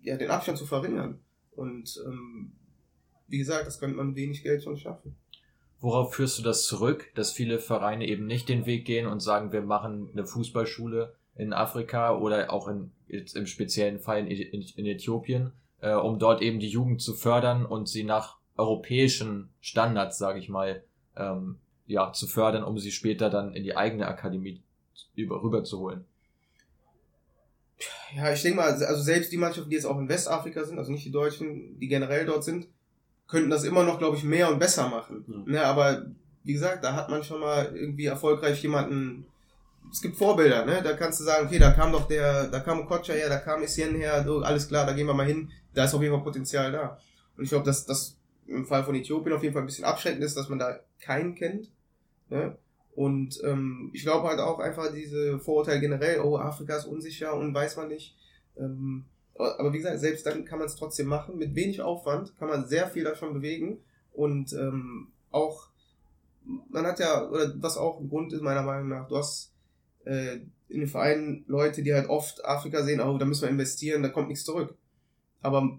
ja, 0.02 0.16
den 0.16 0.31
Abstand 0.31 0.59
zu 0.59 0.66
verringern. 0.66 1.20
Und 1.55 2.02
ähm, 2.05 2.52
wie 3.28 3.38
gesagt, 3.38 3.68
das 3.68 3.78
könnte 3.78 3.96
man 3.96 4.16
wenig 4.16 4.42
Geld 4.42 4.64
schon 4.64 4.76
schaffen. 4.76 5.14
Worauf 5.78 6.14
führst 6.14 6.40
du 6.40 6.42
das 6.42 6.64
zurück, 6.64 7.12
dass 7.14 7.31
viele 7.31 7.61
Vereine 7.61 8.09
eben 8.09 8.26
nicht 8.26 8.48
den 8.48 8.66
Weg 8.66 8.85
gehen 8.85 9.07
und 9.07 9.20
sagen, 9.20 9.52
wir 9.52 9.62
machen 9.62 10.11
eine 10.12 10.26
Fußballschule 10.26 11.14
in 11.37 11.53
Afrika 11.53 12.16
oder 12.16 12.53
auch 12.53 12.68
in, 12.68 12.90
im 13.09 13.47
speziellen 13.47 13.99
Fall 13.99 14.27
in, 14.27 14.27
in, 14.27 14.64
in 14.77 14.87
Äthiopien, 14.87 15.53
äh, 15.81 15.95
um 15.95 16.18
dort 16.18 16.42
eben 16.42 16.61
die 16.61 16.68
Jugend 16.68 17.01
zu 17.01 17.14
fördern 17.14 17.64
und 17.64 17.88
sie 17.88 18.05
nach 18.05 18.37
europäischen 18.57 19.49
Standards, 19.61 20.18
sage 20.18 20.38
ich 20.38 20.49
mal, 20.49 20.83
ähm, 21.16 21.57
ja, 21.87 22.12
zu 22.12 22.27
fördern, 22.27 22.64
um 22.64 22.79
sie 22.79 22.92
später 22.92 23.31
dann 23.31 23.55
in 23.55 23.64
die 23.64 23.77
eigene 23.77 24.07
Akademie 24.07 24.62
über, 25.14 25.42
rüber 25.42 25.64
zu 25.64 25.79
holen. 25.79 26.05
Ja, 28.14 28.33
ich 28.33 28.42
denke 28.42 28.59
mal, 28.59 28.71
also 28.71 29.03
selbst 29.03 29.33
die 29.33 29.38
Mannschaften, 29.38 29.71
die 29.71 29.77
jetzt 29.77 29.87
auch 29.87 29.99
in 29.99 30.09
Westafrika 30.09 30.64
sind, 30.64 30.79
also 30.79 30.92
nicht 30.92 31.05
die 31.05 31.11
Deutschen, 31.11 31.79
die 31.81 31.88
generell 31.88 32.27
dort 32.27 32.45
sind, 32.45 32.68
könnten 33.27 33.51
das 33.51 33.64
immer 33.64 33.85
noch, 33.85 33.99
glaube 33.99 34.16
ich, 34.16 34.25
mehr 34.25 34.51
und 34.51 34.59
besser 34.59 34.88
machen. 34.88 35.25
Mhm. 35.27 35.53
Ne, 35.53 35.64
aber 35.64 36.07
wie 36.45 36.53
gesagt, 36.53 36.85
da 36.85 36.95
hat 36.95 37.09
man 37.09 37.25
schon 37.25 37.40
mal 37.40 37.75
irgendwie 37.75 38.07
erfolgreich 38.07 38.62
jemanden. 38.62 39.27
Es 39.92 40.00
gibt 40.00 40.16
Vorbilder, 40.16 40.64
ne? 40.64 40.81
Da 40.83 40.94
kannst 40.94 41.20
du 41.20 41.24
sagen, 41.24 41.46
okay, 41.46 41.59
da 41.59 41.70
kam 41.72 41.92
doch 41.92 42.09
der, 42.09 42.48
da 42.48 42.61
kam 42.61 42.87
Kotscher 42.87 43.12
her, 43.12 43.28
da 43.28 43.37
kam 43.37 43.62
Essien 43.62 43.94
her, 43.94 44.24
so, 44.24 44.40
alles 44.40 44.66
klar, 44.66 44.87
da 44.87 44.94
gehen 44.94 45.07
wir 45.07 45.12
mal 45.12 45.26
hin, 45.26 45.50
da 45.74 45.85
ist 45.85 45.92
auf 45.92 46.00
jeden 46.00 46.14
Fall 46.14 46.24
Potenzial 46.24 46.72
da. 46.72 46.98
Und 47.37 47.44
ich 47.44 47.50
glaube, 47.50 47.66
dass 47.66 47.85
das 47.85 48.16
im 48.46 48.64
Fall 48.64 48.85
von 48.85 48.94
Äthiopien 48.94 49.35
auf 49.35 49.42
jeden 49.42 49.52
Fall 49.52 49.62
ein 49.62 49.66
bisschen 49.66 49.85
abschreckend 49.85 50.24
ist, 50.24 50.37
dass 50.37 50.48
man 50.48 50.59
da 50.59 50.81
keinen 50.98 51.35
kennt. 51.35 51.70
Ne? 52.31 52.57
Und 52.94 53.38
ähm, 53.44 53.90
ich 53.92 54.02
glaube 54.02 54.28
halt 54.28 54.40
auch 54.40 54.59
einfach 54.61 54.92
diese 54.92 55.38
Vorurteile 55.38 55.81
generell, 55.81 56.20
oh, 56.20 56.38
Afrika 56.38 56.76
ist 56.76 56.87
unsicher 56.87 57.35
und 57.35 57.55
weiß 57.55 57.76
man 57.76 57.88
nicht. 57.88 58.16
Ähm, 58.57 59.05
aber 59.35 59.72
wie 59.72 59.78
gesagt, 59.78 60.00
selbst 60.00 60.26
dann 60.26 60.44
kann 60.44 60.59
man 60.59 60.66
es 60.66 60.76
trotzdem 60.76 61.07
machen. 61.07 61.37
Mit 61.37 61.55
wenig 61.55 61.81
Aufwand 61.81 62.37
kann 62.38 62.48
man 62.48 62.66
sehr 62.66 62.88
viel 62.88 63.05
davon 63.05 63.35
bewegen. 63.35 63.81
Und 64.12 64.52
ähm, 64.52 65.09
auch, 65.31 65.68
man 66.70 66.87
hat 66.87 66.98
ja, 66.98 67.28
oder 67.28 67.52
was 67.57 67.78
auch 67.78 68.00
ein 68.00 68.09
Grund 68.09 68.33
ist 68.33 68.42
meiner 68.42 68.62
Meinung 68.62 68.88
nach, 68.88 69.09
du 69.09 69.16
hast 69.16 69.52
äh, 70.05 70.41
in 70.69 70.81
den 70.81 70.88
Vereinen 70.88 71.45
Leute, 71.47 71.83
die 71.83 71.93
halt 71.93 72.09
oft 72.09 72.45
Afrika 72.45 72.83
sehen, 72.83 73.01
oh, 73.01 73.19
da 73.19 73.25
müssen 73.25 73.43
wir 73.43 73.51
investieren, 73.51 74.03
da 74.03 74.09
kommt 74.09 74.29
nichts 74.29 74.45
zurück. 74.45 74.75
Aber 75.41 75.79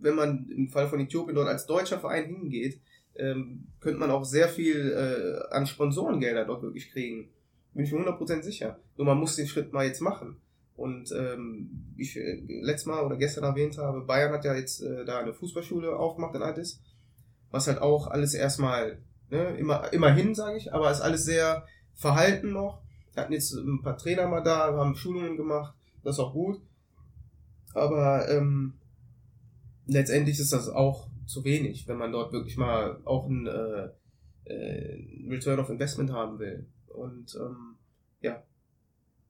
wenn 0.00 0.14
man 0.14 0.48
im 0.50 0.68
Fall 0.68 0.88
von 0.88 1.00
Äthiopien 1.00 1.34
dort 1.34 1.48
als 1.48 1.66
deutscher 1.66 2.00
Verein 2.00 2.24
hingeht, 2.24 2.80
ähm, 3.16 3.66
könnte 3.80 4.00
man 4.00 4.10
auch 4.10 4.24
sehr 4.24 4.48
viel 4.48 4.92
äh, 4.92 5.54
an 5.54 5.66
Sponsorengelder 5.66 6.44
dort 6.44 6.62
wirklich 6.62 6.90
kriegen. 6.90 7.30
Bin 7.74 7.84
ich 7.84 7.92
mir 7.92 8.00
100% 8.00 8.42
sicher. 8.42 8.80
Nur 8.96 9.06
man 9.06 9.18
muss 9.18 9.36
den 9.36 9.46
Schritt 9.46 9.72
mal 9.72 9.86
jetzt 9.86 10.00
machen. 10.00 10.36
Und 10.80 11.12
ähm, 11.12 11.68
wie 11.94 12.02
ich 12.02 12.16
äh, 12.16 12.42
letztes 12.62 12.86
Mal 12.86 13.04
oder 13.04 13.16
gestern 13.16 13.44
erwähnt 13.44 13.76
habe, 13.76 14.00
Bayern 14.00 14.32
hat 14.32 14.44
ja 14.44 14.54
jetzt 14.54 14.80
äh, 14.80 15.04
da 15.04 15.18
eine 15.18 15.34
Fußballschule 15.34 15.94
aufgemacht 15.94 16.34
in 16.34 16.42
Addis, 16.42 16.80
was 17.50 17.66
halt 17.66 17.82
auch 17.82 18.06
alles 18.06 18.32
erstmal, 18.32 18.98
ne, 19.28 19.56
immer, 19.58 19.92
immerhin 19.92 20.34
sage 20.34 20.56
ich, 20.56 20.72
aber 20.72 20.90
ist 20.90 21.02
alles 21.02 21.24
sehr 21.24 21.66
verhalten 21.92 22.52
noch. 22.52 22.80
Wir 23.12 23.22
hatten 23.22 23.32
jetzt 23.32 23.52
ein 23.52 23.82
paar 23.82 23.96
Trainer 23.96 24.28
mal 24.28 24.42
da, 24.42 24.72
haben 24.74 24.94
Schulungen 24.94 25.36
gemacht, 25.36 25.74
das 26.02 26.16
ist 26.16 26.20
auch 26.20 26.32
gut. 26.32 26.60
Aber 27.74 28.28
ähm, 28.28 28.74
letztendlich 29.86 30.38
ist 30.38 30.52
das 30.52 30.68
auch 30.68 31.08
zu 31.26 31.44
wenig, 31.44 31.86
wenn 31.86 31.98
man 31.98 32.12
dort 32.12 32.32
wirklich 32.32 32.56
mal 32.56 33.00
auch 33.04 33.28
ein 33.28 33.46
äh, 33.46 33.88
äh, 34.44 35.28
Return 35.28 35.60
of 35.60 35.70
Investment 35.70 36.12
haben 36.12 36.38
will. 36.38 36.66
Und 36.88 37.34
ähm, 37.36 37.76
ja. 38.20 38.42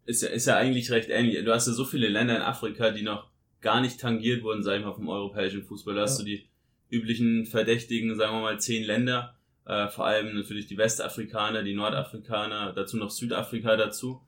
Ist 0.07 0.23
ja, 0.23 0.29
ist 0.31 0.47
ja 0.47 0.57
eigentlich 0.57 0.91
recht 0.91 1.11
ähnlich. 1.11 1.45
Du 1.45 1.53
hast 1.53 1.67
ja 1.67 1.73
so 1.73 1.85
viele 1.85 2.09
Länder 2.09 2.37
in 2.37 2.43
Afrika, 2.43 2.91
die 2.91 3.03
noch 3.03 3.31
gar 3.61 3.81
nicht 3.81 4.01
tangiert 4.01 4.43
wurden, 4.43 4.63
sag 4.63 4.79
ich 4.79 4.85
mal, 4.85 4.95
vom 4.95 5.09
europäischen 5.09 5.63
Fußball. 5.63 5.95
Da 5.95 6.03
hast 6.03 6.19
du 6.19 6.25
die 6.25 6.49
üblichen 6.91 7.47
verdächtigen, 7.47 8.17
sagen 8.17 8.37
wir 8.37 8.41
mal, 8.41 8.61
zehn 8.61 8.83
Länder, 8.83 9.37
äh, 9.67 9.89
vor 9.89 10.07
allem 10.07 10.35
natürlich 10.35 10.67
die 10.67 10.79
Westafrikaner, 10.79 11.63
die 11.63 11.75
Nordafrikaner, 11.75 12.73
dazu 12.73 12.97
noch 12.97 13.11
Südafrika 13.11 13.77
dazu. 13.77 14.23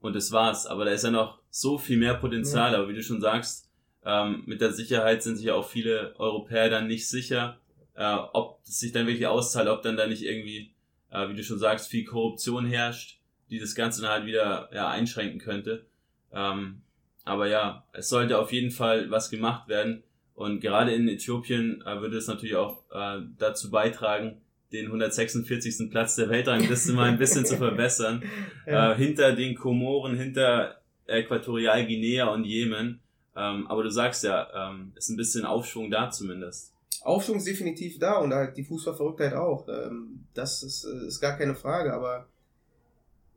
Und 0.00 0.14
das 0.14 0.32
war's. 0.32 0.66
Aber 0.66 0.84
da 0.84 0.90
ist 0.90 1.04
ja 1.04 1.10
noch 1.10 1.38
so 1.50 1.78
viel 1.78 1.96
mehr 1.96 2.14
Potenzial. 2.14 2.72
Ja. 2.72 2.78
Aber 2.78 2.88
wie 2.88 2.94
du 2.94 3.02
schon 3.02 3.20
sagst, 3.20 3.70
ähm, 4.04 4.42
mit 4.46 4.60
der 4.60 4.72
Sicherheit 4.72 5.22
sind 5.22 5.36
sich 5.36 5.46
ja 5.46 5.54
auch 5.54 5.66
viele 5.66 6.14
Europäer 6.18 6.68
dann 6.68 6.86
nicht 6.86 7.08
sicher, 7.08 7.58
äh, 7.94 8.14
ob 8.32 8.60
es 8.64 8.80
sich 8.80 8.92
dann 8.92 9.06
wirklich 9.06 9.26
auszahlt, 9.26 9.68
ob 9.68 9.82
dann 9.82 9.96
da 9.96 10.06
nicht 10.06 10.22
irgendwie, 10.22 10.74
äh, 11.10 11.28
wie 11.28 11.34
du 11.34 11.42
schon 11.42 11.58
sagst, 11.58 11.88
viel 11.88 12.04
Korruption 12.04 12.66
herrscht, 12.66 13.20
die 13.50 13.58
das 13.58 13.74
Ganze 13.74 14.02
dann 14.02 14.10
halt 14.10 14.26
wieder 14.26 14.68
ja, 14.74 14.88
einschränken 14.88 15.38
könnte. 15.38 15.86
Ähm, 16.32 16.82
aber 17.24 17.46
ja, 17.46 17.86
es 17.92 18.08
sollte 18.08 18.38
auf 18.38 18.52
jeden 18.52 18.70
Fall 18.70 19.10
was 19.10 19.30
gemacht 19.30 19.68
werden. 19.68 20.02
Und 20.34 20.60
gerade 20.60 20.92
in 20.92 21.08
Äthiopien 21.08 21.82
äh, 21.86 22.00
würde 22.00 22.18
es 22.18 22.26
natürlich 22.26 22.56
auch 22.56 22.84
äh, 22.90 23.22
dazu 23.38 23.70
beitragen, 23.70 24.42
den 24.74 24.86
146. 24.86 25.90
Platz 25.90 26.16
der 26.16 26.28
Weltrangliste 26.28 26.92
mal 26.92 27.08
ein 27.08 27.18
bisschen 27.18 27.46
zu 27.46 27.56
verbessern. 27.58 28.22
Ja. 28.66 28.92
Äh, 28.92 28.96
hinter 28.96 29.34
den 29.34 29.54
Komoren, 29.54 30.16
hinter 30.16 30.80
Äquatorial 31.06 31.86
Guinea 31.86 32.26
und 32.26 32.44
Jemen. 32.44 33.00
Ähm, 33.36 33.66
aber 33.66 33.82
du 33.82 33.90
sagst 33.90 34.24
ja, 34.24 34.70
ähm, 34.70 34.92
ist 34.96 35.08
ein 35.08 35.16
bisschen 35.16 35.44
Aufschwung 35.44 35.90
da 35.90 36.10
zumindest. 36.10 36.72
Aufschwung 37.02 37.36
ist 37.36 37.46
definitiv 37.46 37.98
da 37.98 38.18
und 38.18 38.32
halt 38.32 38.56
die 38.56 38.64
Fußballverrücktheit 38.64 39.34
auch. 39.34 39.68
Ähm, 39.68 40.26
das 40.34 40.62
ist, 40.62 40.84
äh, 40.84 41.06
ist 41.06 41.20
gar 41.20 41.36
keine 41.36 41.54
Frage, 41.54 41.92
aber 41.92 42.28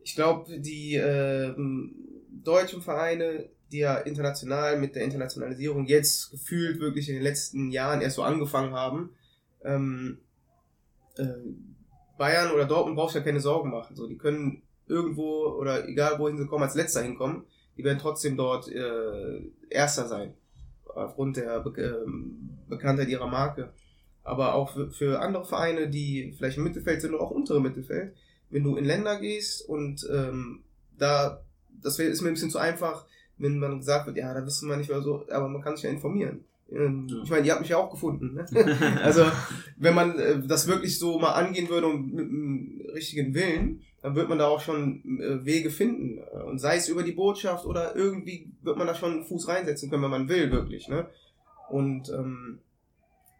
ich 0.04 0.16
glaube, 0.16 0.60
die 0.60 0.96
äh, 0.96 1.54
deutschen 2.44 2.82
Vereine, 2.82 3.50
die 3.72 3.80
ja 3.80 3.98
international 3.98 4.80
mit 4.80 4.96
der 4.96 5.04
Internationalisierung 5.04 5.86
jetzt 5.86 6.32
gefühlt 6.32 6.80
wirklich 6.80 7.10
in 7.10 7.16
den 7.16 7.24
letzten 7.24 7.72
Jahren 7.72 8.02
erst 8.02 8.16
so 8.16 8.24
angefangen 8.24 8.74
haben, 8.74 9.10
ähm, 9.66 10.20
äh, 10.20 10.27
Bayern 12.18 12.52
oder 12.52 12.66
Dortmund 12.66 12.98
brauchst 12.98 13.16
ja 13.16 13.22
keine 13.22 13.40
Sorgen 13.40 13.70
machen. 13.70 13.96
So, 13.96 14.08
die 14.08 14.18
können 14.18 14.62
irgendwo 14.88 15.48
oder 15.60 15.88
egal 15.88 16.18
wohin 16.20 16.38
sie 16.38 16.48
kommen, 16.48 16.64
als 16.64 16.76
letzter 16.76 17.02
hinkommen 17.02 17.44
die 17.78 17.84
werden 17.84 18.00
trotzdem 18.00 18.36
dort 18.36 18.68
äh, 18.68 19.42
Erster 19.70 20.08
sein, 20.08 20.34
aufgrund 20.86 21.38
der 21.38 21.60
Be 21.60 21.82
ähm, 21.82 22.50
Bekanntheit 22.68 23.08
ihrer 23.08 23.28
Marke. 23.28 23.72
Aber 24.24 24.56
auch 24.56 24.74
für, 24.74 24.90
für 24.90 25.22
andere 25.22 25.46
Vereine, 25.46 25.90
die 25.90 26.34
vielleicht 26.36 26.58
im 26.58 26.64
Mittelfeld 26.64 27.02
sind 27.02 27.14
oder 27.14 27.24
auch 27.24 27.32
untere 27.32 27.62
Mittelfeld, 27.62 28.14
wenn 28.50 28.64
du 28.64 28.76
in 28.76 28.86
Länder 28.86 29.20
gehst 29.20 29.68
und 29.68 30.08
ähm, 30.12 30.64
da, 30.98 31.44
das 31.82 32.00
ist 32.00 32.22
mir 32.22 32.30
ein 32.30 32.34
bisschen 32.34 32.50
zu 32.50 32.58
einfach, 32.58 33.06
wenn 33.38 33.60
man 33.60 33.78
gesagt 33.78 34.08
wird, 34.08 34.18
ja, 34.18 34.34
da 34.34 34.46
wissen 34.46 34.68
wir 34.68 34.78
nicht 34.78 34.90
mehr 34.90 35.02
so, 35.02 35.26
aber 35.30 35.48
man 35.48 35.62
kann 35.62 35.76
sich 35.76 35.84
ja 35.84 35.92
informieren. 35.92 36.44
Ähm, 36.72 37.08
ich 37.24 37.30
meine, 37.30 37.46
ihr 37.46 37.52
habt 37.54 37.62
mich 37.62 37.70
ja 37.70 37.78
auch 37.78 37.90
gefunden. 37.90 38.34
Ne? 38.34 38.46
also, 39.04 39.26
wenn 39.78 39.96
man 39.96 40.18
äh, 40.20 40.42
das 40.46 40.68
wirklich 40.68 41.00
so 41.00 41.20
mal 41.20 41.34
angehen 41.34 41.70
würde 41.70 41.88
und 41.88 42.14
mit 42.14 42.26
einem 42.26 42.82
richtigen 42.94 43.34
Willen, 43.34 43.82
dann 44.02 44.16
wird 44.16 44.30
man 44.30 44.38
da 44.38 44.48
auch 44.48 44.62
schon 44.62 45.20
äh, 45.20 45.46
Wege 45.46 45.70
finden. 45.70 46.20
Und 46.46 46.60
sei 46.60 46.78
es 46.78 46.90
über 46.90 47.04
die 47.04 47.14
Botschaft 47.14 47.66
oder 47.66 47.96
irgendwie 47.96 48.52
wird 48.62 48.78
man 48.78 48.88
da 48.88 48.96
schon 48.96 49.14
einen 49.14 49.26
Fuß 49.26 49.48
reinsetzen 49.48 49.90
können, 49.90 50.04
wenn 50.04 50.12
man 50.12 50.30
will, 50.30 50.52
wirklich. 50.52 50.88
Ne? 50.88 51.08
Und 51.70 52.10
ähm, 52.10 52.60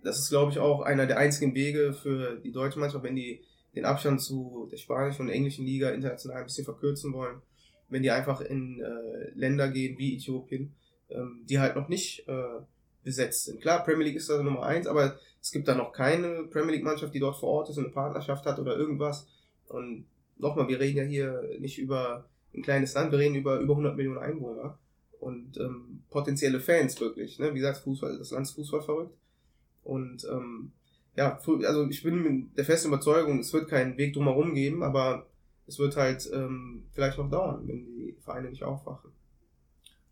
das 0.04 0.20
ist, 0.20 0.30
glaube 0.30 0.52
ich, 0.52 0.60
auch 0.60 0.82
einer 0.82 1.06
der 1.06 1.18
einzigen 1.18 1.54
Wege 1.54 1.94
für 1.94 2.38
die 2.38 2.52
deutsche 2.52 2.80
Mannschaft, 2.80 3.04
wenn 3.04 3.16
die 3.16 3.42
den 3.76 3.86
Abstand 3.86 4.22
zu 4.22 4.68
der 4.72 4.78
spanischen 4.78 5.24
und 5.24 5.30
englischen 5.30 5.66
Liga 5.66 5.90
international 5.92 6.40
ein 6.40 6.46
bisschen 6.46 6.66
verkürzen 6.66 7.14
wollen, 7.14 7.42
wenn 7.90 8.02
die 8.02 8.12
einfach 8.12 8.42
in 8.42 8.82
äh, 8.82 9.30
Länder 9.36 9.70
gehen 9.70 9.98
wie 9.98 10.16
Äthiopien, 10.16 10.74
ähm, 11.10 11.42
die 11.48 11.60
halt 11.60 11.76
noch 11.76 11.88
nicht 11.88 12.28
äh, 12.28 12.62
besetzt 13.04 13.46
sind. 13.46 13.62
Klar, 13.62 13.84
Premier 13.84 14.06
League 14.06 14.18
ist 14.18 14.30
da 14.30 14.42
Nummer 14.42 14.64
eins, 14.64 14.88
aber 14.88 15.20
es 15.42 15.52
gibt 15.52 15.68
da 15.68 15.76
noch 15.76 15.94
keine 15.94 16.44
Premier 16.46 16.74
League 16.74 16.84
Mannschaft, 16.84 17.14
die 17.14 17.20
dort 17.20 17.38
vor 17.38 17.50
Ort 17.50 17.70
ist 17.70 17.78
und 17.78 17.86
eine 17.86 17.94
Partnerschaft 17.94 18.46
hat 18.46 18.60
oder 18.60 18.76
irgendwas. 18.76 19.28
Und 19.68 20.06
nochmal, 20.38 20.68
wir 20.68 20.80
reden 20.80 20.98
ja 20.98 21.04
hier 21.04 21.58
nicht 21.60 21.78
über 21.78 22.26
ein 22.54 22.64
kleines 22.64 22.94
Land, 22.94 23.12
wir 23.12 23.20
reden 23.20 23.36
über 23.36 23.60
über 23.60 23.74
100 23.74 23.96
Millionen 23.96 24.20
Einwohner 24.20 24.78
und 25.20 25.58
ähm, 25.58 26.04
potenzielle 26.10 26.60
Fans 26.60 27.00
wirklich. 27.00 27.40
Ne? 27.40 27.54
Wie 27.54 27.60
gesagt, 27.60 27.80
Fußball, 27.80 28.18
das 28.18 28.32
Land 28.32 28.48
ist 28.48 28.54
Fußball 28.54 28.82
verrückt. 28.82 29.16
Und 29.84 30.26
ähm, 30.30 30.72
ja, 31.16 31.40
also 31.40 31.88
ich 31.88 32.04
bin 32.04 32.52
der 32.56 32.66
festen 32.66 32.90
Überzeugung, 32.90 33.40
es 33.40 33.54
wird 33.54 33.70
keinen 33.70 33.98
Weg 33.98 34.14
drumherum 34.14 34.54
geben, 34.54 34.84
aber 34.84 35.26
es 35.66 35.80
wird 35.80 35.98
halt 35.98 36.30
ähm, 36.34 36.84
vielleicht 36.92 37.18
noch 37.18 37.30
dauern, 37.30 37.68
wenn 37.68 37.86
die 37.86 38.16
Vereine 38.22 38.50
nicht 38.50 38.64
aufwachen. 38.64 39.12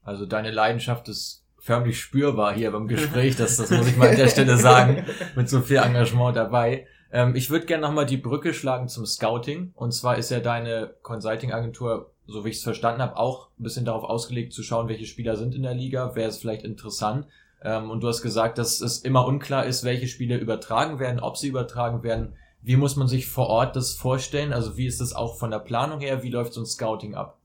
Also 0.01 0.25
deine 0.25 0.51
Leidenschaft 0.51 1.07
ist 1.09 1.44
förmlich 1.65 1.99
spürbar 1.99 2.53
hier 2.53 2.71
beim 2.71 2.87
Gespräch, 2.87 3.35
das, 3.37 3.57
das 3.57 3.71
muss 3.71 3.87
ich 3.87 3.97
mal 3.97 4.09
an 4.09 4.17
der 4.17 4.27
Stelle 4.27 4.55
sagen, 4.55 5.03
mit 5.35 5.49
so 5.49 5.61
viel 5.61 5.77
Engagement 5.77 6.37
dabei. 6.37 6.85
Ähm, 7.11 7.35
ich 7.35 7.49
würde 7.49 7.65
gerne 7.65 7.81
nochmal 7.81 8.05
die 8.05 8.17
Brücke 8.17 8.53
schlagen 8.53 8.87
zum 8.87 9.07
Scouting. 9.07 9.71
Und 9.73 9.91
zwar 9.91 10.19
ist 10.19 10.29
ja 10.29 10.39
deine 10.39 10.93
Consulting-Agentur, 11.01 12.11
so 12.27 12.45
wie 12.45 12.49
ich 12.49 12.57
es 12.57 12.63
verstanden 12.63 13.01
habe, 13.01 13.17
auch 13.17 13.49
ein 13.59 13.63
bisschen 13.63 13.83
darauf 13.83 14.03
ausgelegt 14.03 14.53
zu 14.53 14.61
schauen, 14.61 14.89
welche 14.89 15.07
Spieler 15.07 15.37
sind 15.37 15.55
in 15.55 15.63
der 15.63 15.73
Liga, 15.73 16.11
wer 16.13 16.27
ist 16.27 16.37
vielleicht 16.37 16.63
interessant. 16.63 17.25
Ähm, 17.63 17.89
und 17.89 18.01
du 18.01 18.09
hast 18.09 18.21
gesagt, 18.21 18.59
dass 18.59 18.79
es 18.79 18.99
immer 18.99 19.25
unklar 19.25 19.65
ist, 19.65 19.83
welche 19.83 20.07
Spiele 20.07 20.37
übertragen 20.37 20.99
werden, 20.99 21.19
ob 21.19 21.35
sie 21.35 21.47
übertragen 21.47 22.03
werden. 22.03 22.35
Wie 22.61 22.75
muss 22.75 22.95
man 22.95 23.07
sich 23.07 23.25
vor 23.25 23.47
Ort 23.47 23.75
das 23.75 23.93
vorstellen? 23.93 24.53
Also 24.53 24.77
wie 24.77 24.85
ist 24.85 25.01
das 25.01 25.13
auch 25.13 25.39
von 25.39 25.49
der 25.49 25.59
Planung 25.59 25.99
her? 25.99 26.21
Wie 26.21 26.29
läuft 26.29 26.53
so 26.53 26.61
ein 26.61 26.67
Scouting 26.67 27.15
ab? 27.15 27.39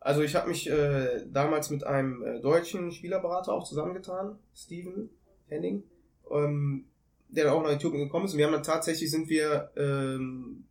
Also 0.00 0.22
ich 0.22 0.34
habe 0.34 0.48
mich 0.48 0.68
äh, 0.68 1.26
damals 1.26 1.70
mit 1.70 1.84
einem 1.84 2.22
äh, 2.22 2.40
deutschen 2.40 2.90
Spielerberater 2.90 3.52
auch 3.52 3.64
zusammengetan, 3.64 4.38
Steven 4.54 5.10
Henning. 5.48 5.84
Ähm, 6.30 6.86
der 7.30 7.44
dann 7.44 7.54
auch 7.54 7.62
nach 7.62 7.70
Äthiopien 7.70 8.04
gekommen 8.04 8.26
ist. 8.26 8.32
Und 8.32 8.38
wir 8.38 8.46
haben 8.46 8.52
dann 8.52 8.62
tatsächlich 8.62 9.10
sind 9.10 9.28
wir 9.28 9.70
ähm, 9.76 10.64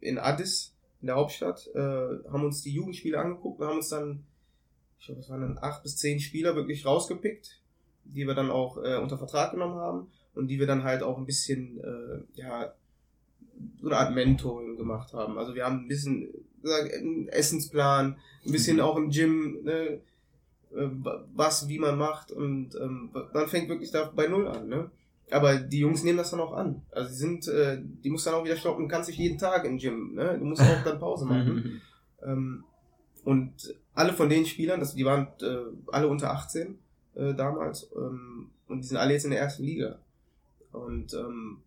in 0.00 0.18
Addis, 0.18 0.74
in 1.00 1.06
der 1.06 1.16
Hauptstadt, 1.16 1.68
äh, 1.74 1.78
haben 1.78 2.44
uns 2.44 2.62
die 2.62 2.72
Jugendspiele 2.72 3.18
angeguckt 3.18 3.60
und 3.60 3.66
haben 3.66 3.76
uns 3.78 3.88
dann, 3.88 4.24
ich 4.98 5.06
glaube, 5.06 5.20
es 5.20 5.30
waren 5.30 5.40
dann 5.40 5.58
acht 5.60 5.82
bis 5.82 5.96
zehn 5.96 6.20
Spieler 6.20 6.54
wirklich 6.54 6.86
rausgepickt, 6.86 7.60
die 8.04 8.26
wir 8.26 8.34
dann 8.34 8.50
auch 8.50 8.76
äh, 8.82 8.96
unter 8.96 9.18
Vertrag 9.18 9.52
genommen 9.52 9.76
haben 9.76 10.10
und 10.34 10.48
die 10.48 10.58
wir 10.58 10.66
dann 10.66 10.84
halt 10.84 11.02
auch 11.02 11.18
ein 11.18 11.26
bisschen, 11.26 11.80
äh, 11.80 12.40
ja, 12.40 12.72
so 13.80 13.88
eine 13.88 13.96
Art 13.96 14.14
Mentoring 14.14 14.76
gemacht 14.76 15.12
haben. 15.12 15.38
Also 15.38 15.54
wir 15.54 15.64
haben 15.64 15.84
ein 15.84 15.88
bisschen 15.88 16.28
einen 16.64 17.28
Essensplan, 17.28 18.16
ein 18.44 18.52
bisschen 18.52 18.76
mhm. 18.76 18.82
auch 18.82 18.96
im 18.96 19.10
Gym, 19.10 19.62
ne, 19.62 20.00
äh, 20.72 20.88
was, 21.34 21.68
wie 21.68 21.78
man 21.78 21.98
macht 21.98 22.32
und 22.32 22.74
ähm, 22.74 23.10
man 23.12 23.48
fängt 23.48 23.68
wirklich 23.68 23.90
da 23.90 24.04
bei 24.04 24.26
Null 24.26 24.46
an, 24.46 24.68
ne? 24.68 24.90
Aber 25.32 25.56
die 25.56 25.78
Jungs 25.78 26.02
nehmen 26.02 26.18
das 26.18 26.32
dann 26.32 26.40
auch 26.40 26.52
an. 26.52 26.82
Also 26.90 27.08
die 27.08 27.14
sind, 27.14 27.46
äh, 27.46 27.78
die 27.80 28.10
musst 28.10 28.26
dann 28.26 28.34
auch 28.34 28.44
wieder 28.44 28.56
stoppen, 28.56 28.84
du 28.84 28.88
kannst 28.88 29.08
nicht 29.08 29.18
jeden 29.18 29.38
Tag 29.38 29.64
im 29.64 29.78
Gym, 29.78 30.14
ne? 30.14 30.36
Du 30.38 30.44
musst 30.44 30.62
auch 30.62 30.84
dann 30.84 30.98
Pause 30.98 31.24
machen. 31.24 31.80
ähm, 32.22 32.64
und 33.24 33.74
alle 33.94 34.12
von 34.12 34.28
den 34.28 34.46
Spielern, 34.46 34.80
das, 34.80 34.94
die 34.94 35.04
waren 35.04 35.28
äh, 35.42 35.58
alle 35.92 36.08
unter 36.08 36.32
18 36.32 36.78
äh, 37.14 37.34
damals, 37.34 37.90
ähm, 37.96 38.50
und 38.68 38.82
die 38.82 38.88
sind 38.88 38.96
alle 38.96 39.12
jetzt 39.12 39.24
in 39.24 39.30
der 39.32 39.40
ersten 39.40 39.64
Liga. 39.64 39.98
Und 40.72 41.12
ähm, 41.14 41.58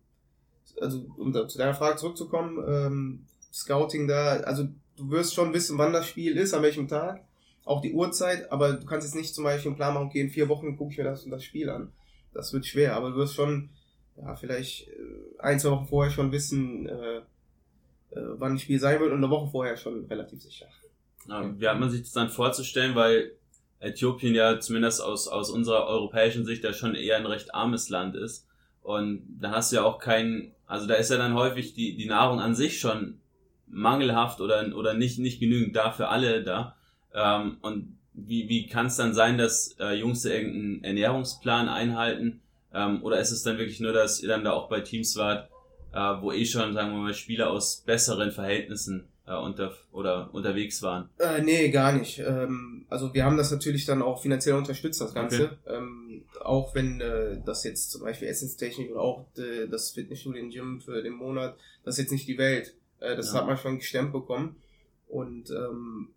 also 0.80 1.04
um 1.16 1.32
da, 1.32 1.46
zu 1.46 1.58
deiner 1.58 1.74
Frage 1.74 1.96
zurückzukommen, 1.96 2.64
ähm, 2.66 3.26
Scouting 3.52 4.08
da, 4.08 4.40
also 4.40 4.68
du 4.96 5.10
wirst 5.10 5.34
schon 5.34 5.52
wissen, 5.52 5.78
wann 5.78 5.92
das 5.92 6.06
Spiel 6.06 6.36
ist, 6.36 6.54
an 6.54 6.62
welchem 6.62 6.88
Tag, 6.88 7.24
auch 7.64 7.80
die 7.80 7.92
Uhrzeit, 7.92 8.50
aber 8.52 8.74
du 8.74 8.86
kannst 8.86 9.06
jetzt 9.06 9.16
nicht 9.16 9.34
zum 9.34 9.44
Beispiel 9.44 9.70
einen 9.70 9.76
Plan 9.76 9.94
machen, 9.94 10.06
okay, 10.06 10.20
in 10.20 10.30
vier 10.30 10.48
Wochen 10.48 10.76
gucke 10.76 10.92
ich 10.92 10.98
mir 10.98 11.04
das 11.04 11.24
das 11.24 11.44
Spiel 11.44 11.70
an. 11.70 11.92
Das 12.32 12.52
wird 12.52 12.66
schwer, 12.66 12.96
aber 12.96 13.10
du 13.10 13.16
wirst 13.16 13.34
schon, 13.34 13.70
ja, 14.16 14.34
vielleicht 14.36 14.88
äh, 14.88 14.92
ein, 15.38 15.58
zwei 15.58 15.70
Wochen 15.70 15.86
vorher 15.86 16.12
schon 16.12 16.32
wissen, 16.32 16.88
äh, 16.88 17.18
äh, 17.18 17.22
wann 18.10 18.52
ein 18.52 18.58
Spiel 18.58 18.78
sein 18.78 19.00
wird 19.00 19.12
und 19.12 19.18
eine 19.18 19.30
Woche 19.30 19.50
vorher 19.50 19.76
schon 19.76 20.04
relativ 20.06 20.42
sicher. 20.42 20.66
Ja, 21.28 21.58
wie 21.58 21.68
hat 21.68 21.80
man 21.80 21.90
sich 21.90 22.02
das 22.02 22.12
dann 22.12 22.28
vorzustellen, 22.28 22.94
weil 22.94 23.32
Äthiopien 23.80 24.34
ja 24.34 24.60
zumindest 24.60 25.02
aus, 25.02 25.28
aus 25.28 25.50
unserer 25.50 25.86
europäischen 25.86 26.44
Sicht 26.44 26.64
ja 26.64 26.72
schon 26.72 26.94
eher 26.94 27.16
ein 27.16 27.26
recht 27.26 27.54
armes 27.54 27.88
Land 27.88 28.16
ist. 28.16 28.46
Und 28.82 29.22
da 29.40 29.52
hast 29.52 29.72
du 29.72 29.76
ja 29.76 29.84
auch 29.84 29.98
keinen, 29.98 30.54
also 30.66 30.86
da 30.86 30.94
ist 30.94 31.10
ja 31.10 31.16
dann 31.16 31.34
häufig 31.34 31.74
die, 31.74 31.96
die 31.96 32.06
Nahrung 32.06 32.40
an 32.40 32.54
sich 32.54 32.78
schon 32.78 33.20
mangelhaft 33.74 34.40
oder, 34.40 34.74
oder 34.76 34.94
nicht, 34.94 35.18
nicht 35.18 35.40
genügend 35.40 35.76
da 35.76 35.90
für 35.90 36.08
alle 36.08 36.42
da. 36.42 36.76
Ähm, 37.12 37.58
und 37.60 37.98
wie, 38.14 38.48
wie 38.48 38.66
kann 38.66 38.86
es 38.86 38.96
dann 38.96 39.14
sein, 39.14 39.38
dass 39.38 39.76
äh, 39.80 39.94
Jungs 39.94 40.24
irgendeinen 40.24 40.84
Ernährungsplan 40.84 41.68
einhalten? 41.68 42.40
Ähm, 42.72 43.02
oder 43.02 43.18
ist 43.18 43.30
es 43.30 43.42
dann 43.42 43.58
wirklich 43.58 43.80
nur, 43.80 43.92
dass 43.92 44.20
ihr 44.20 44.28
dann 44.28 44.44
da 44.44 44.52
auch 44.52 44.68
bei 44.68 44.80
Teams 44.80 45.16
wart, 45.16 45.48
äh, 45.92 45.98
wo 45.98 46.32
eh 46.32 46.44
schon, 46.44 46.72
sagen 46.74 46.92
wir 46.92 46.98
mal, 46.98 47.14
Spieler 47.14 47.50
aus 47.50 47.82
besseren 47.84 48.30
Verhältnissen 48.30 49.08
äh, 49.26 49.34
unter, 49.36 49.72
oder 49.92 50.32
unterwegs 50.32 50.82
waren? 50.82 51.08
Äh, 51.18 51.42
nee, 51.42 51.70
gar 51.70 51.92
nicht. 51.92 52.20
Ähm, 52.20 52.86
also 52.88 53.12
wir 53.14 53.24
haben 53.24 53.36
das 53.36 53.50
natürlich 53.50 53.84
dann 53.84 54.02
auch 54.02 54.22
finanziell 54.22 54.56
unterstützt, 54.56 55.00
das 55.00 55.14
Ganze. 55.14 55.44
Okay. 55.44 55.76
Ähm, 55.76 56.24
auch 56.40 56.74
wenn 56.74 57.00
äh, 57.00 57.40
das 57.44 57.64
jetzt 57.64 57.90
zum 57.90 58.02
Beispiel 58.02 58.28
Essenstechnik 58.28 58.90
oder 58.90 59.00
auch 59.00 59.26
äh, 59.38 59.66
das 59.68 59.90
Fitnessstudio 59.90 60.42
in 60.42 60.50
Gym 60.50 60.80
für 60.80 61.02
den 61.02 61.14
Monat, 61.14 61.56
das 61.84 61.94
ist 61.94 62.04
jetzt 62.04 62.12
nicht 62.12 62.28
die 62.28 62.38
Welt. 62.38 62.74
Äh, 63.00 63.16
das 63.16 63.32
ja. 63.32 63.40
hat 63.40 63.46
man 63.46 63.56
schon 63.56 63.78
gestemmt 63.78 64.12
bekommen. 64.12 64.56
Und 65.08 65.50
ähm, 65.50 66.08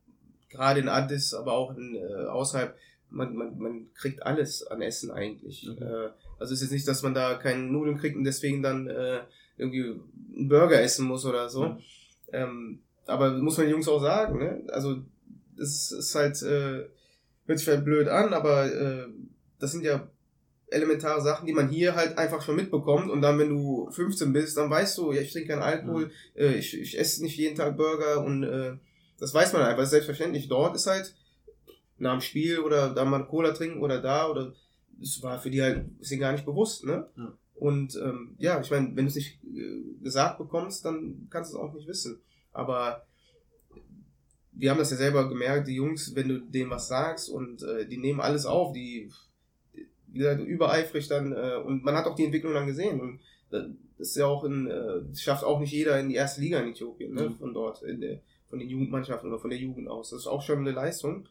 gerade 0.50 0.80
in 0.80 0.90
Addis, 0.90 1.34
aber 1.34 1.54
auch 1.54 1.76
in, 1.76 1.96
äh, 1.96 2.26
außerhalb, 2.26 2.76
man, 3.10 3.36
man, 3.36 3.58
man 3.58 3.94
kriegt 3.94 4.24
alles 4.24 4.66
an 4.66 4.82
Essen 4.82 5.12
eigentlich. 5.12 5.68
Mhm. 5.68 5.82
Äh, 5.82 6.10
also 6.40 6.54
es 6.54 6.62
ist 6.62 6.62
jetzt 6.62 6.72
nicht, 6.72 6.88
dass 6.88 7.04
man 7.04 7.14
da 7.14 7.36
keine 7.36 7.64
Nudeln 7.64 7.98
kriegt 7.98 8.16
und 8.16 8.24
deswegen 8.24 8.62
dann 8.62 8.88
äh, 8.88 9.22
irgendwie 9.58 10.00
einen 10.36 10.50
Burger 10.50 10.82
essen 10.82 11.06
muss 11.06 11.26
oder 11.26 11.50
so. 11.50 11.70
Mhm. 11.70 11.78
Ähm, 12.32 12.80
aber 13.06 13.32
muss 13.32 13.58
man 13.58 13.66
den 13.66 13.74
Jungs 13.74 13.88
auch 13.88 14.02
sagen, 14.02 14.40
ne? 14.40 14.64
Also 14.70 14.98
es 15.60 15.92
ist 15.92 16.14
halt, 16.14 16.42
äh, 16.44 16.88
hört 17.46 17.60
sich 17.60 17.68
halt 17.68 17.86
blöd 17.86 18.08
an, 18.08 18.34
aber 18.34 18.72
äh, 18.72 19.08
das 19.60 19.72
sind 19.72 19.84
ja 19.84 20.08
elementare 20.70 21.22
Sachen, 21.22 21.46
die 21.46 21.54
man 21.54 21.70
hier 21.70 21.96
halt 21.96 22.18
einfach 22.18 22.42
schon 22.42 22.56
mitbekommt 22.56 23.10
und 23.10 23.22
dann, 23.22 23.40
wenn 23.40 23.50
du 23.50 23.90
15 23.92 24.34
bist, 24.34 24.58
dann 24.58 24.70
weißt 24.70 24.98
du, 24.98 25.12
ja, 25.14 25.22
ich 25.22 25.32
trinke 25.32 25.50
keinen 25.50 25.62
Alkohol, 25.62 26.06
mhm. 26.06 26.12
äh, 26.36 26.56
ich, 26.56 26.78
ich 26.80 27.00
esse 27.00 27.24
nicht 27.24 27.38
jeden 27.38 27.56
Tag 27.56 27.78
Burger 27.78 28.24
und 28.24 28.44
äh, 28.44 28.74
das 29.20 29.34
weiß 29.34 29.54
man 29.54 29.64
einfach, 29.64 29.86
selbstverständlich. 29.86 30.48
Dort 30.48 30.76
ist 30.76 30.88
halt 30.88 31.16
nach 31.98 32.14
dem 32.14 32.22
Spiel 32.22 32.60
oder 32.60 32.94
da 32.94 33.06
mal 33.06 33.26
Cola 33.26 33.52
trinken 33.52 33.82
oder 33.82 34.02
da 34.02 34.30
oder 34.30 34.54
das 35.00 35.22
war 35.22 35.40
für 35.40 35.50
die 35.50 35.62
halt 35.62 35.86
ist 36.00 36.12
ihnen 36.12 36.22
gar 36.22 36.32
nicht 36.32 36.46
bewusst, 36.46 36.86
ne? 36.86 37.08
Ja. 37.16 37.34
Und 37.56 37.96
ähm, 37.96 38.36
ja, 38.38 38.62
ich 38.62 38.70
meine, 38.70 38.96
wenn 38.96 39.06
du 39.06 39.10
es 39.10 39.16
nicht 39.16 39.40
äh, 39.44 40.04
gesagt 40.04 40.38
bekommst, 40.38 40.86
dann 40.86 41.28
kannst 41.32 41.52
du 41.52 41.58
es 41.58 41.64
auch 41.64 41.74
nicht 41.74 41.88
wissen. 41.88 42.20
Aber 42.52 43.04
wir 44.52 44.70
haben 44.70 44.78
das 44.78 44.92
ja 44.92 44.98
selber 44.98 45.28
gemerkt, 45.28 45.68
die 45.68 45.76
Jungs, 45.76 46.14
wenn 46.16 46.30
du 46.30 46.40
denen 46.40 46.70
was 46.70 46.88
sagst 46.88 47.30
und 47.30 47.64
äh, 47.64 47.88
die 47.88 47.98
nehmen 47.98 48.22
alles 48.22 48.46
auf, 48.46 48.74
die 48.74 49.12
wie 50.18 50.24
gesagt, 50.24 50.42
übereifrig 50.42 51.08
dann 51.08 51.32
äh, 51.32 51.62
und 51.64 51.84
man 51.84 51.96
hat 51.96 52.06
auch 52.06 52.16
die 52.16 52.26
Entwicklung 52.26 52.54
dann 52.54 52.66
gesehen 52.66 53.00
und 53.00 53.20
das 53.50 53.66
ist 53.98 54.18
ja 54.18 54.26
auch 54.26 54.44
in, 54.44 54.68
äh, 54.68 55.16
schafft 55.16 55.44
auch 55.44 55.60
nicht 55.60 55.72
jeder 55.72 56.00
in 56.00 56.10
die 56.10 56.16
erste 56.16 56.42
Liga 56.42 56.60
in 56.60 56.72
Äthiopien, 56.72 57.14
ne, 57.14 57.30
mhm. 57.30 57.36
von 57.36 57.54
dort, 57.54 57.82
der, 57.82 58.20
von 58.48 58.60
den 58.60 58.70
Jugendmannschaften 58.70 59.30
oder 59.30 59.40
von 59.40 59.50
der 59.50 59.60
Jugend 59.60 59.88
aus. 59.88 60.10
Das 60.10 60.22
ist 60.22 60.28
auch 60.28 60.42
schon 60.42 60.60
eine 60.60 60.72
Leistung 60.72 61.28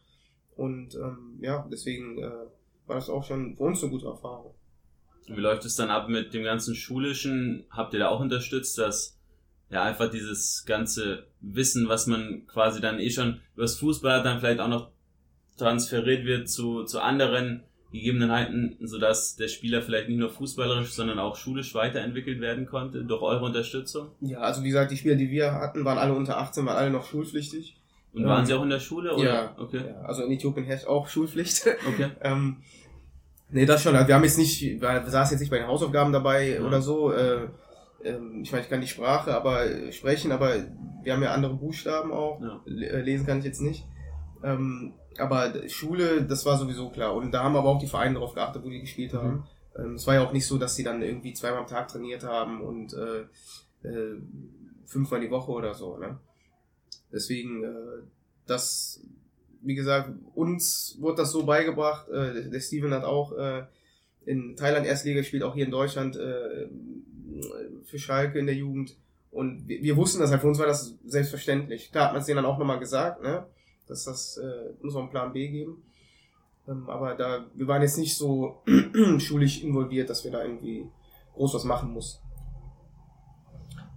und 0.55 0.95
ähm, 0.95 1.37
ja, 1.41 1.67
deswegen 1.71 2.17
äh, 2.17 2.31
war 2.87 2.95
das 2.95 3.09
auch 3.09 3.23
schon 3.23 3.55
für 3.55 3.63
uns 3.63 3.83
eine 3.83 3.91
gute 3.91 4.07
Erfahrung. 4.07 4.53
Wie 5.27 5.41
läuft 5.41 5.65
es 5.65 5.75
dann 5.75 5.89
ab 5.89 6.07
mit 6.07 6.33
dem 6.33 6.43
ganzen 6.43 6.73
Schulischen? 6.73 7.65
Habt 7.69 7.93
ihr 7.93 7.99
da 7.99 8.07
auch 8.07 8.21
unterstützt, 8.21 8.77
dass 8.77 9.17
ja 9.69 9.83
einfach 9.83 10.09
dieses 10.09 10.63
ganze 10.65 11.27
Wissen, 11.41 11.89
was 11.89 12.07
man 12.07 12.47
quasi 12.47 12.79
dann 12.79 12.99
eh 12.99 13.09
schon 13.09 13.41
übers 13.55 13.75
Fußball 13.75 14.19
hat, 14.19 14.25
dann 14.25 14.39
vielleicht 14.39 14.61
auch 14.61 14.69
noch 14.69 14.91
transferiert 15.57 16.25
wird 16.25 16.49
zu, 16.49 16.83
zu 16.83 17.01
anderen 17.01 17.63
Gegebenheiten, 17.91 18.77
sodass 18.81 19.35
der 19.37 19.47
Spieler 19.47 19.81
vielleicht 19.81 20.09
nicht 20.09 20.17
nur 20.17 20.29
fußballerisch, 20.29 20.89
sondern 20.89 21.19
auch 21.19 21.35
schulisch 21.35 21.73
weiterentwickelt 21.73 22.41
werden 22.41 22.65
konnte 22.65 23.05
durch 23.05 23.21
eure 23.21 23.45
Unterstützung? 23.45 24.11
Ja, 24.21 24.39
also 24.39 24.63
wie 24.63 24.67
gesagt, 24.67 24.91
die 24.91 24.97
Spieler, 24.97 25.15
die 25.15 25.29
wir 25.29 25.53
hatten, 25.53 25.85
waren 25.85 25.97
alle 25.97 26.13
unter 26.13 26.37
18, 26.37 26.65
waren 26.65 26.75
alle 26.75 26.89
noch 26.89 27.05
schulpflichtig. 27.05 27.77
Und 28.13 28.25
waren 28.25 28.39
ähm, 28.39 28.45
sie 28.45 28.53
auch 28.53 28.63
in 28.63 28.69
der 28.69 28.79
Schule? 28.79 29.15
Oder? 29.15 29.23
Ja, 29.23 29.55
okay. 29.57 29.81
Ja, 29.87 30.01
also 30.01 30.23
in 30.23 30.31
Äthiopien 30.31 30.65
herrscht 30.65 30.87
auch 30.87 31.07
Schulpflicht. 31.07 31.65
Okay. 31.87 32.09
ähm, 32.21 32.57
nee, 33.49 33.65
das 33.65 33.83
schon. 33.83 33.93
Wir 33.93 34.15
haben 34.15 34.23
jetzt 34.23 34.37
nicht, 34.37 34.61
wir 34.61 35.03
saßen 35.05 35.35
jetzt 35.35 35.41
nicht 35.41 35.49
bei 35.49 35.59
den 35.59 35.67
Hausaufgaben 35.67 36.11
dabei 36.11 36.55
ja. 36.55 36.61
oder 36.61 36.81
so. 36.81 37.11
Äh, 37.11 37.47
ähm, 38.03 38.41
ich 38.43 38.51
meine, 38.51 38.63
ich 38.63 38.69
kann 38.69 38.81
die 38.81 38.87
Sprache 38.87 39.33
aber 39.33 39.65
äh, 39.65 39.91
sprechen, 39.91 40.31
aber 40.31 40.55
wir 41.03 41.13
haben 41.13 41.23
ja 41.23 41.31
andere 41.31 41.53
Buchstaben 41.53 42.11
auch. 42.11 42.41
Ja. 42.41 42.61
Äh, 42.65 43.01
lesen 43.01 43.25
kann 43.25 43.39
ich 43.39 43.45
jetzt 43.45 43.61
nicht. 43.61 43.85
Ähm, 44.43 44.93
aber 45.19 45.53
Schule, 45.67 46.23
das 46.23 46.45
war 46.45 46.57
sowieso 46.57 46.89
klar. 46.89 47.13
Und 47.13 47.31
da 47.31 47.43
haben 47.43 47.55
aber 47.55 47.69
auch 47.69 47.79
die 47.79 47.87
Vereine 47.87 48.15
darauf 48.15 48.33
geachtet, 48.33 48.63
wo 48.63 48.69
die 48.69 48.81
gespielt 48.81 49.13
haben. 49.13 49.29
Mhm. 49.29 49.43
Ähm, 49.77 49.93
es 49.95 50.07
war 50.07 50.15
ja 50.15 50.23
auch 50.23 50.33
nicht 50.33 50.45
so, 50.45 50.57
dass 50.57 50.75
sie 50.75 50.83
dann 50.83 51.01
irgendwie 51.01 51.33
zweimal 51.33 51.59
am 51.59 51.67
Tag 51.67 51.87
trainiert 51.87 52.23
haben 52.23 52.61
und 52.61 52.93
äh, 52.93 53.87
äh, 53.87 54.21
fünfmal 54.85 55.21
die 55.21 55.31
Woche 55.31 55.51
oder 55.51 55.73
so. 55.73 55.97
Ne? 55.97 56.17
Deswegen, 57.11 57.63
äh, 57.63 58.03
das, 58.45 59.01
wie 59.61 59.75
gesagt, 59.75 60.11
uns 60.35 60.97
wurde 60.99 61.17
das 61.17 61.31
so 61.31 61.45
beigebracht. 61.45 62.09
Äh, 62.09 62.49
der 62.49 62.59
Steven 62.59 62.93
hat 62.93 63.03
auch 63.03 63.33
äh, 63.33 63.63
in 64.25 64.55
Thailand 64.55 64.85
Erstliga 64.85 65.19
gespielt, 65.19 65.43
auch 65.43 65.53
hier 65.53 65.65
in 65.65 65.71
Deutschland 65.71 66.15
äh, 66.17 66.67
für 67.85 67.99
Schalke 67.99 68.39
in 68.39 68.45
der 68.45 68.55
Jugend. 68.55 68.95
Und 69.31 69.67
wir, 69.67 69.81
wir 69.83 69.95
wussten 69.97 70.19
das 70.19 70.31
halt, 70.31 70.41
für 70.41 70.47
uns 70.47 70.59
war 70.59 70.65
das 70.65 70.95
selbstverständlich. 71.05 71.91
Klar 71.91 72.05
hat 72.05 72.13
man 72.13 72.21
es 72.21 72.25
denen 72.25 72.37
dann 72.37 72.45
auch 72.45 72.57
nochmal 72.57 72.79
gesagt, 72.79 73.21
ne? 73.21 73.45
Dass 73.87 74.05
das 74.05 74.37
äh, 74.37 74.73
muss 74.81 74.93
noch 74.93 75.01
einen 75.01 75.09
Plan 75.09 75.33
B 75.33 75.47
geben. 75.47 75.83
Ähm, 76.67 76.89
aber 76.89 77.15
da, 77.15 77.45
wir 77.53 77.67
waren 77.67 77.81
jetzt 77.81 77.97
nicht 77.97 78.15
so 78.17 78.61
schulisch 79.17 79.63
involviert, 79.63 80.09
dass 80.09 80.23
wir 80.23 80.31
da 80.31 80.43
irgendwie 80.43 80.89
groß 81.33 81.53
was 81.53 81.63
machen 81.63 81.91
mussten. 81.91 82.23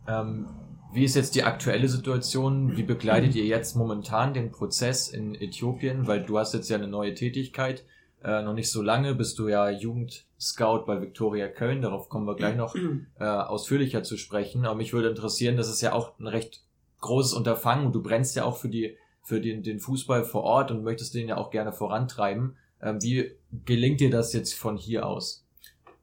Ähm, 0.06 0.48
wie 0.92 1.04
ist 1.04 1.14
jetzt 1.14 1.34
die 1.34 1.44
aktuelle 1.44 1.88
Situation? 1.88 2.76
Wie 2.76 2.82
begleitet 2.82 3.34
ihr 3.36 3.44
jetzt 3.44 3.76
momentan 3.76 4.34
den 4.34 4.50
Prozess 4.50 5.08
in 5.08 5.34
Äthiopien? 5.34 6.06
Weil 6.06 6.24
du 6.24 6.38
hast 6.38 6.52
jetzt 6.52 6.68
ja 6.68 6.76
eine 6.76 6.88
neue 6.88 7.14
Tätigkeit. 7.14 7.84
Äh, 8.22 8.42
noch 8.42 8.54
nicht 8.54 8.70
so 8.70 8.82
lange 8.82 9.14
bist 9.14 9.38
du 9.38 9.48
ja 9.48 9.70
Jugendscout 9.70 10.84
bei 10.86 11.00
Viktoria 11.00 11.48
Köln. 11.48 11.80
Darauf 11.80 12.08
kommen 12.08 12.26
wir 12.26 12.34
gleich 12.34 12.56
noch 12.56 12.74
äh, 13.20 13.24
ausführlicher 13.24 14.02
zu 14.02 14.16
sprechen. 14.16 14.66
Aber 14.66 14.74
mich 14.74 14.92
würde 14.92 15.08
interessieren, 15.08 15.56
das 15.56 15.68
ist 15.68 15.80
ja 15.80 15.92
auch 15.92 16.18
ein 16.18 16.26
recht 16.26 16.64
großes 17.00 17.32
Unterfangen 17.34 17.86
und 17.86 17.94
du 17.94 18.02
brennst 18.02 18.36
ja 18.36 18.44
auch 18.44 18.56
für 18.56 18.68
die 18.68 18.96
für 19.30 19.40
den, 19.40 19.62
den 19.62 19.78
Fußball 19.78 20.24
vor 20.24 20.42
Ort 20.42 20.72
und 20.72 20.82
möchtest 20.82 21.14
den 21.14 21.28
ja 21.28 21.36
auch 21.36 21.52
gerne 21.52 21.72
vorantreiben. 21.72 22.56
Ähm, 22.82 23.00
wie 23.00 23.36
gelingt 23.64 24.00
dir 24.00 24.10
das 24.10 24.32
jetzt 24.32 24.54
von 24.54 24.76
hier 24.76 25.06
aus? 25.06 25.46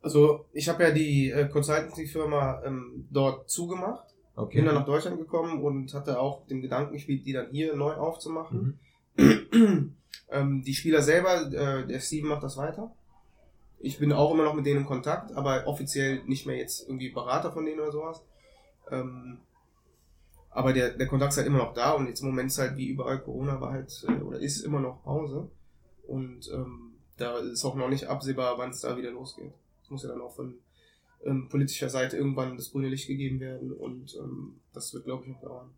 Also 0.02 0.46
ich 0.54 0.70
habe 0.70 0.84
ja 0.84 0.92
die 0.92 1.30
äh, 1.30 1.50
Consultancy-Firma 1.50 2.63
ähm, 2.63 3.06
dort 3.12 3.50
zugemacht, 3.50 4.08
okay. 4.38 4.60
bin 4.60 4.66
dann 4.66 4.76
nach 4.76 4.86
Deutschland 4.86 5.18
gekommen 5.18 5.62
und 5.62 5.94
hatte 5.94 6.22
auch 6.22 6.48
den 6.48 6.62
Gedanken 6.62 6.94
gespielt, 6.94 7.26
die 7.26 7.34
dann 7.34 7.52
hier 7.52 7.76
neu 7.76 7.96
aufzumachen. 7.96 8.80
Mhm. 9.18 9.96
ähm, 10.32 10.63
die 10.66 10.74
Spieler 10.74 11.02
selber, 11.02 11.52
äh, 11.52 11.86
der 11.86 12.00
Steven 12.00 12.30
macht 12.30 12.44
das 12.44 12.56
weiter. 12.56 12.96
Ich 13.80 14.00
bin 14.00 14.13
auch 14.13 14.34
immer 14.34 14.46
noch 14.46 14.54
mit 14.54 14.66
denen 14.66 14.82
in 14.82 14.86
Kontakt, 14.86 15.34
aber 15.34 15.68
offiziell 15.68 16.24
nicht 16.24 16.46
mehr 16.46 16.56
jetzt 16.56 16.88
irgendwie 16.88 17.10
Berater 17.10 17.52
von 17.52 17.66
denen 17.66 17.82
oder 17.82 17.92
sowas. 17.92 18.24
Ähm, 18.90 19.40
aber 20.58 20.74
der, 20.74 20.89
der 20.89 21.06
Kontakt 21.06 21.34
ist 21.34 21.38
halt 21.38 21.46
immer 21.46 21.60
noch 21.60 21.76
da 21.76 21.91
und 21.91 22.08
jetzt 22.08 22.22
im 22.22 22.30
Moment 22.30 22.50
ist 22.50 22.58
halt 22.58 22.78
wie 22.78 22.88
überall 22.88 23.20
Corona 23.20 23.62
war 23.62 23.73
halt 23.73 23.94
äh, 24.08 24.23
oder 24.23 24.40
ist 24.40 24.62
immer 24.62 24.79
noch 24.79 25.04
Pause. 25.04 25.52
Und 26.08 26.50
ähm, 26.52 26.96
da 27.15 27.38
ist 27.38 27.63
auch 27.63 27.75
noch 27.75 27.90
nicht 27.90 28.08
absehbar, 28.08 28.58
wann 28.58 28.71
es 28.71 28.81
da 28.81 28.98
wieder 28.98 29.12
losgeht. 29.12 29.54
Es 29.84 29.92
muss 29.92 30.02
ja 30.02 30.10
dann 30.10 30.19
auch 30.19 30.36
von 30.36 30.56
ähm, 31.23 31.48
politischer 31.48 31.90
Seite 31.90 32.17
irgendwann 32.17 32.58
das 32.58 32.71
grüne 32.71 32.90
Licht 32.90 33.06
gegeben 33.06 33.40
werden 33.40 33.71
und 33.71 34.15
ähm, 34.15 34.60
das 34.73 34.92
wird, 34.96 35.06
glaube 35.06 35.25
ich, 35.25 35.29
noch 35.29 35.42
dauern. 35.42 35.69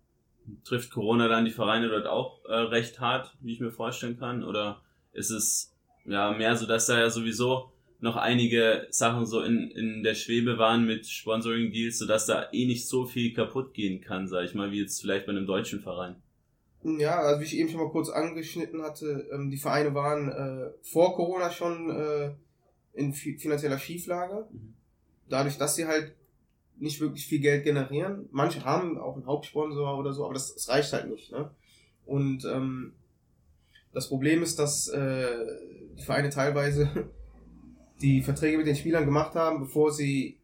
Trifft 0.64 0.91
Corona 0.91 1.28
dann 1.28 1.43
die 1.43 1.51
Vereine 1.51 1.89
dort 1.89 2.08
auch 2.08 2.45
äh, 2.45 2.53
recht 2.53 3.01
hart, 3.01 3.36
wie 3.41 3.51
ich 3.51 3.60
mir 3.60 3.72
vorstellen 3.72 4.18
kann? 4.18 4.45
Oder 4.45 4.82
ist 5.12 5.30
es 5.30 5.76
ja 6.06 6.32
mehr 6.32 6.56
so, 6.56 6.66
dass 6.66 6.86
da 6.86 6.97
ja 6.97 7.10
sowieso 7.10 7.74
noch 8.02 8.16
einige 8.16 8.88
Sachen 8.91 9.26
so 9.26 9.41
in, 9.41 9.72
in 9.72 10.04
der 10.04 10.16
Schwebe 10.16 10.58
waren 10.58 10.86
mit 10.86 11.06
Sponsoring-Deals, 11.06 12.00
sodass 12.00 12.26
da 12.26 12.47
eh 12.52 12.66
nicht 12.66 12.88
so 12.88 13.06
viel 13.06 13.34
kaputt 13.34 13.74
gehen 13.74 14.02
kann, 14.02 14.28
sag 14.28 14.45
ich 14.45 14.56
mal, 14.56 14.72
wie 14.72 14.82
jetzt 14.82 15.02
vielleicht 15.02 15.26
bei 15.26 15.32
einem 15.32 15.45
deutschen 15.45 15.82
Verein. 15.82 16.16
Ja, 16.84 17.20
also 17.20 17.41
wie 17.41 17.45
ich 17.45 17.58
eben 17.58 17.70
schon 17.70 17.82
mal 17.82 17.91
kurz 17.91 18.10
angeschnitten 18.10 18.82
hatte, 18.82 19.28
ähm, 19.34 19.50
die 19.50 19.58
Vereine 19.58 19.93
waren 19.93 20.30
äh, 20.30 20.72
vor 20.82 21.14
Corona 21.16 21.52
schon 21.52 21.89
äh, 21.89 22.32
in 22.93 23.14
finanzieller 23.14 23.78
Schieflage. 23.78 24.47
Mhm. 24.52 24.74
dadurch, 25.28 25.58
dass 25.58 25.76
sie 25.76 25.86
halt 25.86 26.16
nicht 26.78 27.02
wirklich 27.02 27.26
viel 27.26 27.39
Geld 27.39 27.66
generieren, 27.66 28.30
manche 28.32 28.64
haben 28.64 28.97
auch 28.97 29.16
einen 29.16 29.26
Hauptsponsor 29.26 29.97
oder 29.97 30.14
so, 30.14 30.24
aber 30.24 30.34
das, 30.34 30.54
das 30.54 30.70
reicht 30.70 30.93
halt 30.93 31.10
nicht. 31.10 31.32
Ne? 31.32 31.52
Und 32.06 32.45
ähm, 32.45 32.93
das 33.93 34.08
Problem 34.08 34.41
ist, 34.41 34.58
dass 34.58 34.88
äh, 34.88 35.28
die 35.97 36.04
Vereine 36.04 36.30
teilweise 36.30 37.10
die 38.02 38.22
Verträge 38.22 38.58
mit 38.58 38.68
den 38.68 38.76
Spielern 38.76 39.06
gemacht 39.06 39.36
haben, 39.36 39.60
bevor 39.60 39.91
sie 39.91 40.38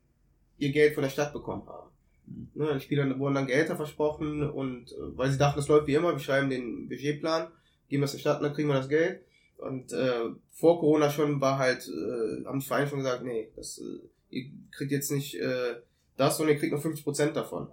ihr 0.58 0.72
Geld 0.72 0.94
von 0.94 1.04
der 1.04 1.10
Stadt 1.10 1.34
bekommen 1.34 1.68
haben. 1.68 1.90
Mhm. 2.28 2.50
Ne, 2.56 2.74
die 2.76 2.82
Spieler 2.82 3.18
wurden 3.20 3.36
dann 3.36 3.48
Gehälter 3.48 3.76
versprochen 3.76 4.50
und 4.50 4.92
äh, 4.92 5.18
weil 5.18 5.32
sie 5.32 5.38
dachten, 5.38 5.60
das 5.60 5.68
läuft 5.68 5.88
wie 5.88 5.96
immer, 5.96 6.12
wir 6.12 6.20
schreiben 6.20 6.50
den 6.50 6.88
Budgetplan, 6.90 7.48
geben 7.90 8.02
das 8.02 8.14
der 8.14 8.20
Stadt 8.20 8.38
und 8.38 8.44
dann 8.44 8.54
kriegen 8.54 8.70
wir 8.70 8.76
das 8.76 8.90
Geld. 8.90 9.22
Und 9.58 9.94
äh, 9.94 10.32
vor 10.52 10.80
Corona 10.80 11.10
schon 11.10 11.40
war 11.40 11.58
halt, 11.58 11.88
äh, 11.88 12.46
haben 12.46 12.60
die 12.60 12.66
Vereine 12.66 12.88
schon 12.88 13.00
gesagt, 13.00 13.24
nee, 13.24 13.50
das, 13.56 13.80
äh, 13.80 14.38
ihr 14.38 14.46
kriegt 14.72 14.92
jetzt 14.92 15.12
nicht 15.12 15.36
äh, 15.36 15.76
das, 16.18 16.38
sondern 16.38 16.56
ihr 16.56 16.60
kriegt 16.60 16.74
nur 16.74 16.82
50% 16.82 17.32
davon. 17.32 17.68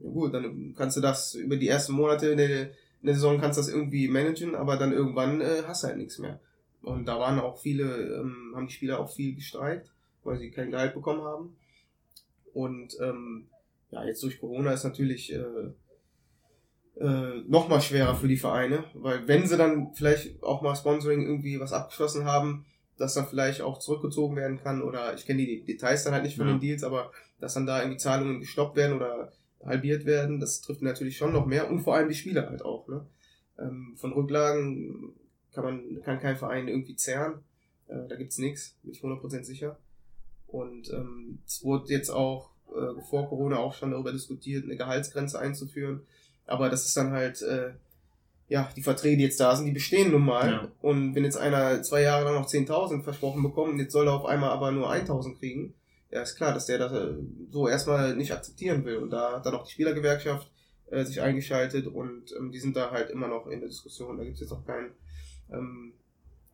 Ja, 0.00 0.10
gut, 0.10 0.34
dann 0.34 0.74
kannst 0.76 0.96
du 0.96 1.00
das 1.00 1.34
über 1.34 1.56
die 1.56 1.68
ersten 1.68 1.92
Monate 1.92 2.30
in 2.30 2.38
der, 2.38 2.62
in 2.62 3.06
der 3.06 3.14
Saison 3.14 3.40
kannst 3.40 3.58
du 3.58 3.62
das 3.62 3.70
irgendwie 3.70 4.08
managen, 4.08 4.54
aber 4.54 4.76
dann 4.76 4.92
irgendwann 4.92 5.40
äh, 5.40 5.62
hast 5.66 5.82
du 5.82 5.88
halt 5.88 5.98
nichts 5.98 6.18
mehr. 6.18 6.40
Und 6.82 7.06
da 7.06 7.18
waren 7.18 7.38
auch 7.38 7.58
viele, 7.58 8.16
ähm, 8.16 8.52
haben 8.54 8.66
die 8.66 8.72
Spieler 8.72 9.00
auch 9.00 9.10
viel 9.10 9.34
gestreikt, 9.34 9.92
weil 10.24 10.38
sie 10.38 10.50
kein 10.50 10.70
Gehalt 10.70 10.94
bekommen 10.94 11.22
haben. 11.22 11.56
Und 12.52 12.96
ähm, 13.00 13.48
ja, 13.90 14.04
jetzt 14.04 14.22
durch 14.22 14.40
Corona 14.40 14.72
ist 14.72 14.84
natürlich 14.84 15.32
äh, 15.32 15.72
äh, 17.00 17.42
noch 17.46 17.68
mal 17.68 17.80
schwerer 17.80 18.14
für 18.14 18.28
die 18.28 18.36
Vereine, 18.36 18.84
weil 18.94 19.26
wenn 19.26 19.46
sie 19.46 19.56
dann 19.56 19.92
vielleicht 19.94 20.42
auch 20.42 20.62
mal 20.62 20.74
Sponsoring 20.74 21.22
irgendwie 21.22 21.60
was 21.60 21.72
abgeschlossen 21.72 22.24
haben, 22.24 22.66
dass 22.96 23.14
dann 23.14 23.26
vielleicht 23.26 23.62
auch 23.62 23.78
zurückgezogen 23.78 24.36
werden 24.36 24.58
kann 24.62 24.82
oder 24.82 25.14
ich 25.14 25.24
kenne 25.24 25.44
die 25.44 25.64
Details 25.64 26.04
dann 26.04 26.12
halt 26.12 26.24
nicht 26.24 26.36
von 26.36 26.46
ja. 26.46 26.52
den 26.52 26.60
Deals, 26.60 26.84
aber 26.84 27.12
dass 27.40 27.54
dann 27.54 27.66
da 27.66 27.80
irgendwie 27.80 27.96
Zahlungen 27.96 28.40
gestoppt 28.40 28.76
werden 28.76 28.96
oder 28.96 29.32
halbiert 29.64 30.04
werden, 30.04 30.40
das 30.40 30.60
trifft 30.60 30.82
natürlich 30.82 31.16
schon 31.16 31.32
noch 31.32 31.46
mehr 31.46 31.70
und 31.70 31.80
vor 31.80 31.94
allem 31.94 32.08
die 32.08 32.14
Spieler 32.14 32.48
halt 32.48 32.62
auch. 32.62 32.86
Ne? 32.88 33.06
Ähm, 33.58 33.94
von 33.96 34.12
Rücklagen 34.12 35.14
kann 35.52 35.64
man 35.64 36.02
kann 36.02 36.20
kein 36.20 36.36
Verein 36.36 36.68
irgendwie 36.68 36.96
zerren, 36.96 37.42
äh, 37.88 38.08
da 38.08 38.16
gibt's 38.16 38.38
nichts, 38.38 38.76
bin 38.82 38.92
ich 38.92 39.00
100% 39.00 39.44
sicher. 39.44 39.78
Und 40.46 40.90
ähm, 40.92 41.38
es 41.46 41.62
wurde 41.64 41.92
jetzt 41.92 42.10
auch 42.10 42.50
äh, 42.68 43.00
vor 43.08 43.28
Corona 43.28 43.58
auch 43.58 43.74
schon 43.74 43.92
darüber 43.92 44.12
diskutiert, 44.12 44.64
eine 44.64 44.76
Gehaltsgrenze 44.76 45.38
einzuführen. 45.38 46.02
Aber 46.46 46.68
das 46.68 46.86
ist 46.86 46.96
dann 46.96 47.12
halt, 47.12 47.42
äh, 47.42 47.70
ja, 48.48 48.68
die 48.74 48.82
Verträge, 48.82 49.16
die 49.16 49.22
jetzt 49.22 49.38
da 49.38 49.54
sind, 49.54 49.66
die 49.66 49.72
bestehen 49.72 50.10
nun 50.10 50.24
mal. 50.24 50.50
Ja. 50.50 50.68
Und 50.82 51.14
wenn 51.14 51.24
jetzt 51.24 51.36
einer 51.36 51.82
zwei 51.82 52.02
Jahre 52.02 52.24
lang 52.24 52.34
noch 52.34 52.48
10.000 52.48 53.02
versprochen 53.02 53.42
bekommt, 53.42 53.78
jetzt 53.78 53.92
soll 53.92 54.08
er 54.08 54.14
auf 54.14 54.26
einmal 54.26 54.50
aber 54.50 54.72
nur 54.72 54.90
1.000 54.90 55.38
kriegen, 55.38 55.74
ja, 56.10 56.22
ist 56.22 56.34
klar, 56.36 56.52
dass 56.52 56.66
der 56.66 56.78
das 56.78 56.92
äh, 56.92 57.14
so 57.50 57.68
erstmal 57.68 58.16
nicht 58.16 58.32
akzeptieren 58.32 58.84
will. 58.84 58.96
Und 58.96 59.10
da 59.10 59.36
hat 59.36 59.46
dann 59.46 59.54
auch 59.54 59.64
die 59.64 59.72
Spielergewerkschaft 59.72 60.50
äh, 60.90 61.04
sich 61.04 61.20
eingeschaltet 61.20 61.86
und 61.86 62.34
ähm, 62.36 62.50
die 62.50 62.58
sind 62.58 62.76
da 62.76 62.90
halt 62.90 63.10
immer 63.10 63.28
noch 63.28 63.46
in 63.46 63.60
der 63.60 63.68
Diskussion. 63.68 64.18
Da 64.18 64.24
gibt 64.24 64.34
es 64.34 64.40
jetzt 64.40 64.52
auch 64.52 64.64
keine 64.64 64.88
ähm, 65.52 65.92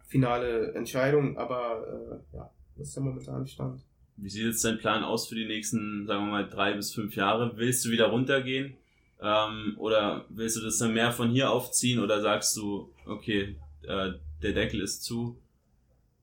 finale 0.06 0.72
Entscheidung, 0.74 1.36
aber 1.36 2.22
äh, 2.32 2.36
ja, 2.36 2.50
das 2.76 2.88
ist 2.88 2.96
der 2.96 3.02
momentane 3.02 3.46
Stand. 3.46 3.82
Wie 4.16 4.30
sieht 4.30 4.44
jetzt 4.44 4.64
dein 4.64 4.78
Plan 4.78 5.04
aus 5.04 5.28
für 5.28 5.34
die 5.34 5.46
nächsten, 5.46 6.06
sagen 6.06 6.24
wir 6.24 6.30
mal, 6.30 6.48
drei 6.48 6.72
bis 6.72 6.94
fünf 6.94 7.14
Jahre? 7.16 7.52
Willst 7.56 7.84
du 7.84 7.90
wieder 7.90 8.06
runtergehen? 8.06 8.76
Ähm, 9.20 9.74
oder 9.78 10.26
willst 10.28 10.56
du 10.56 10.62
das 10.62 10.78
dann 10.78 10.94
mehr 10.94 11.12
von 11.12 11.30
hier 11.30 11.50
aufziehen 11.50 12.00
oder 12.00 12.20
sagst 12.20 12.56
du, 12.56 12.90
okay, 13.06 13.56
äh, 13.82 14.12
der 14.42 14.52
Deckel 14.52 14.80
ist 14.80 15.02
zu? 15.02 15.38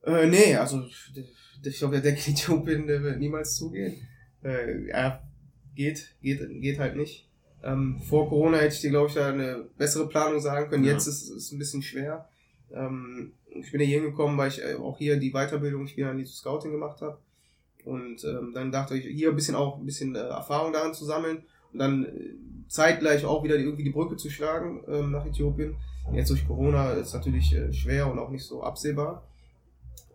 Äh, 0.03 0.27
nee, 0.27 0.55
also 0.55 0.83
ich 1.63 1.77
glaube, 1.77 2.01
der 2.01 2.11
Deckel 2.11 2.33
Äthiopien, 2.33 2.87
der 2.87 3.01
wird 3.03 3.19
niemals 3.19 3.55
zugehen. 3.55 4.07
Äh, 4.43 4.89
ja, 4.89 5.23
geht, 5.75 6.15
geht, 6.21 6.39
geht 6.61 6.79
halt 6.79 6.95
nicht. 6.95 7.27
Ähm, 7.63 8.01
vor 8.01 8.27
Corona 8.27 8.57
hätte 8.57 8.75
ich 8.75 8.81
dir, 8.81 8.89
glaube 8.89 9.07
ich, 9.07 9.15
da 9.15 9.29
eine 9.29 9.65
bessere 9.77 10.09
Planung 10.09 10.39
sagen 10.39 10.69
können. 10.69 10.83
Ja. 10.83 10.93
Jetzt 10.93 11.07
ist 11.07 11.29
es 11.29 11.51
ein 11.51 11.59
bisschen 11.59 11.81
schwer. 11.81 12.27
Ähm, 12.73 13.33
ich 13.49 13.71
bin 13.71 13.81
hier 13.81 14.01
hingekommen, 14.01 14.37
weil 14.37 14.49
ich 14.49 14.63
äh, 14.63 14.75
auch 14.75 14.97
hier 14.97 15.17
die 15.17 15.31
Weiterbildung 15.31 15.87
Spieler 15.87 16.13
die 16.13 16.25
Scouting 16.25 16.71
gemacht 16.71 17.01
habe. 17.01 17.17
Und 17.85 18.23
ähm, 18.23 18.51
dann 18.53 18.71
dachte 18.71 18.95
ich, 18.95 19.05
hier 19.05 19.29
ein 19.29 19.35
bisschen 19.35 19.55
auch 19.55 19.77
ein 19.77 19.85
bisschen 19.85 20.15
äh, 20.15 20.19
Erfahrung 20.19 20.73
daran 20.73 20.93
zu 20.93 21.05
sammeln 21.05 21.43
und 21.73 21.79
dann 21.79 22.05
äh, 22.05 22.09
zeitgleich 22.67 23.25
auch 23.25 23.43
wieder 23.43 23.57
die, 23.57 23.63
irgendwie 23.63 23.83
die 23.83 23.89
Brücke 23.89 24.15
zu 24.15 24.29
schlagen 24.29 24.83
ähm, 24.87 25.11
nach 25.11 25.25
Äthiopien. 25.25 25.75
Jetzt 26.11 26.29
durch 26.29 26.47
Corona 26.47 26.91
ist 26.93 27.13
natürlich 27.13 27.53
äh, 27.53 27.71
schwer 27.71 28.11
und 28.11 28.19
auch 28.19 28.29
nicht 28.29 28.45
so 28.45 28.63
absehbar. 28.63 29.27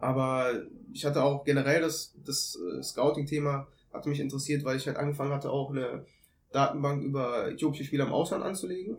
Aber 0.00 0.52
ich 0.92 1.04
hatte 1.04 1.22
auch 1.22 1.44
generell 1.44 1.80
das, 1.80 2.14
das 2.24 2.56
äh, 2.56 2.82
Scouting-Thema 2.82 3.66
hatte 3.92 4.09
mich 4.09 4.20
interessiert, 4.20 4.64
weil 4.64 4.76
ich 4.76 4.86
halt 4.86 4.96
angefangen 4.96 5.32
hatte, 5.32 5.50
auch 5.50 5.70
eine 5.70 6.04
Datenbank 6.52 7.02
über 7.02 7.48
äthiopische 7.48 7.84
Spieler 7.84 8.06
im 8.06 8.12
Ausland 8.12 8.44
anzulegen. 8.44 8.98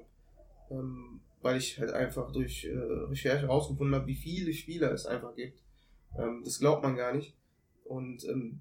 Ähm, 0.72 1.09
weil 1.42 1.58
ich 1.58 1.80
halt 1.80 1.92
einfach 1.92 2.32
durch 2.32 2.66
äh, 2.66 2.78
Recherche 2.78 3.44
herausgefunden 3.44 3.96
habe, 3.96 4.08
wie 4.08 4.16
viele 4.16 4.54
Spieler 4.54 4.92
es 4.92 5.06
einfach 5.06 5.36
gibt. 5.36 5.60
Ähm, 6.18 6.42
das 6.44 6.60
glaubt 6.60 6.84
man 6.84 6.96
gar 6.96 7.14
nicht. 7.14 7.34
Und 7.86 8.24
ähm, 8.26 8.60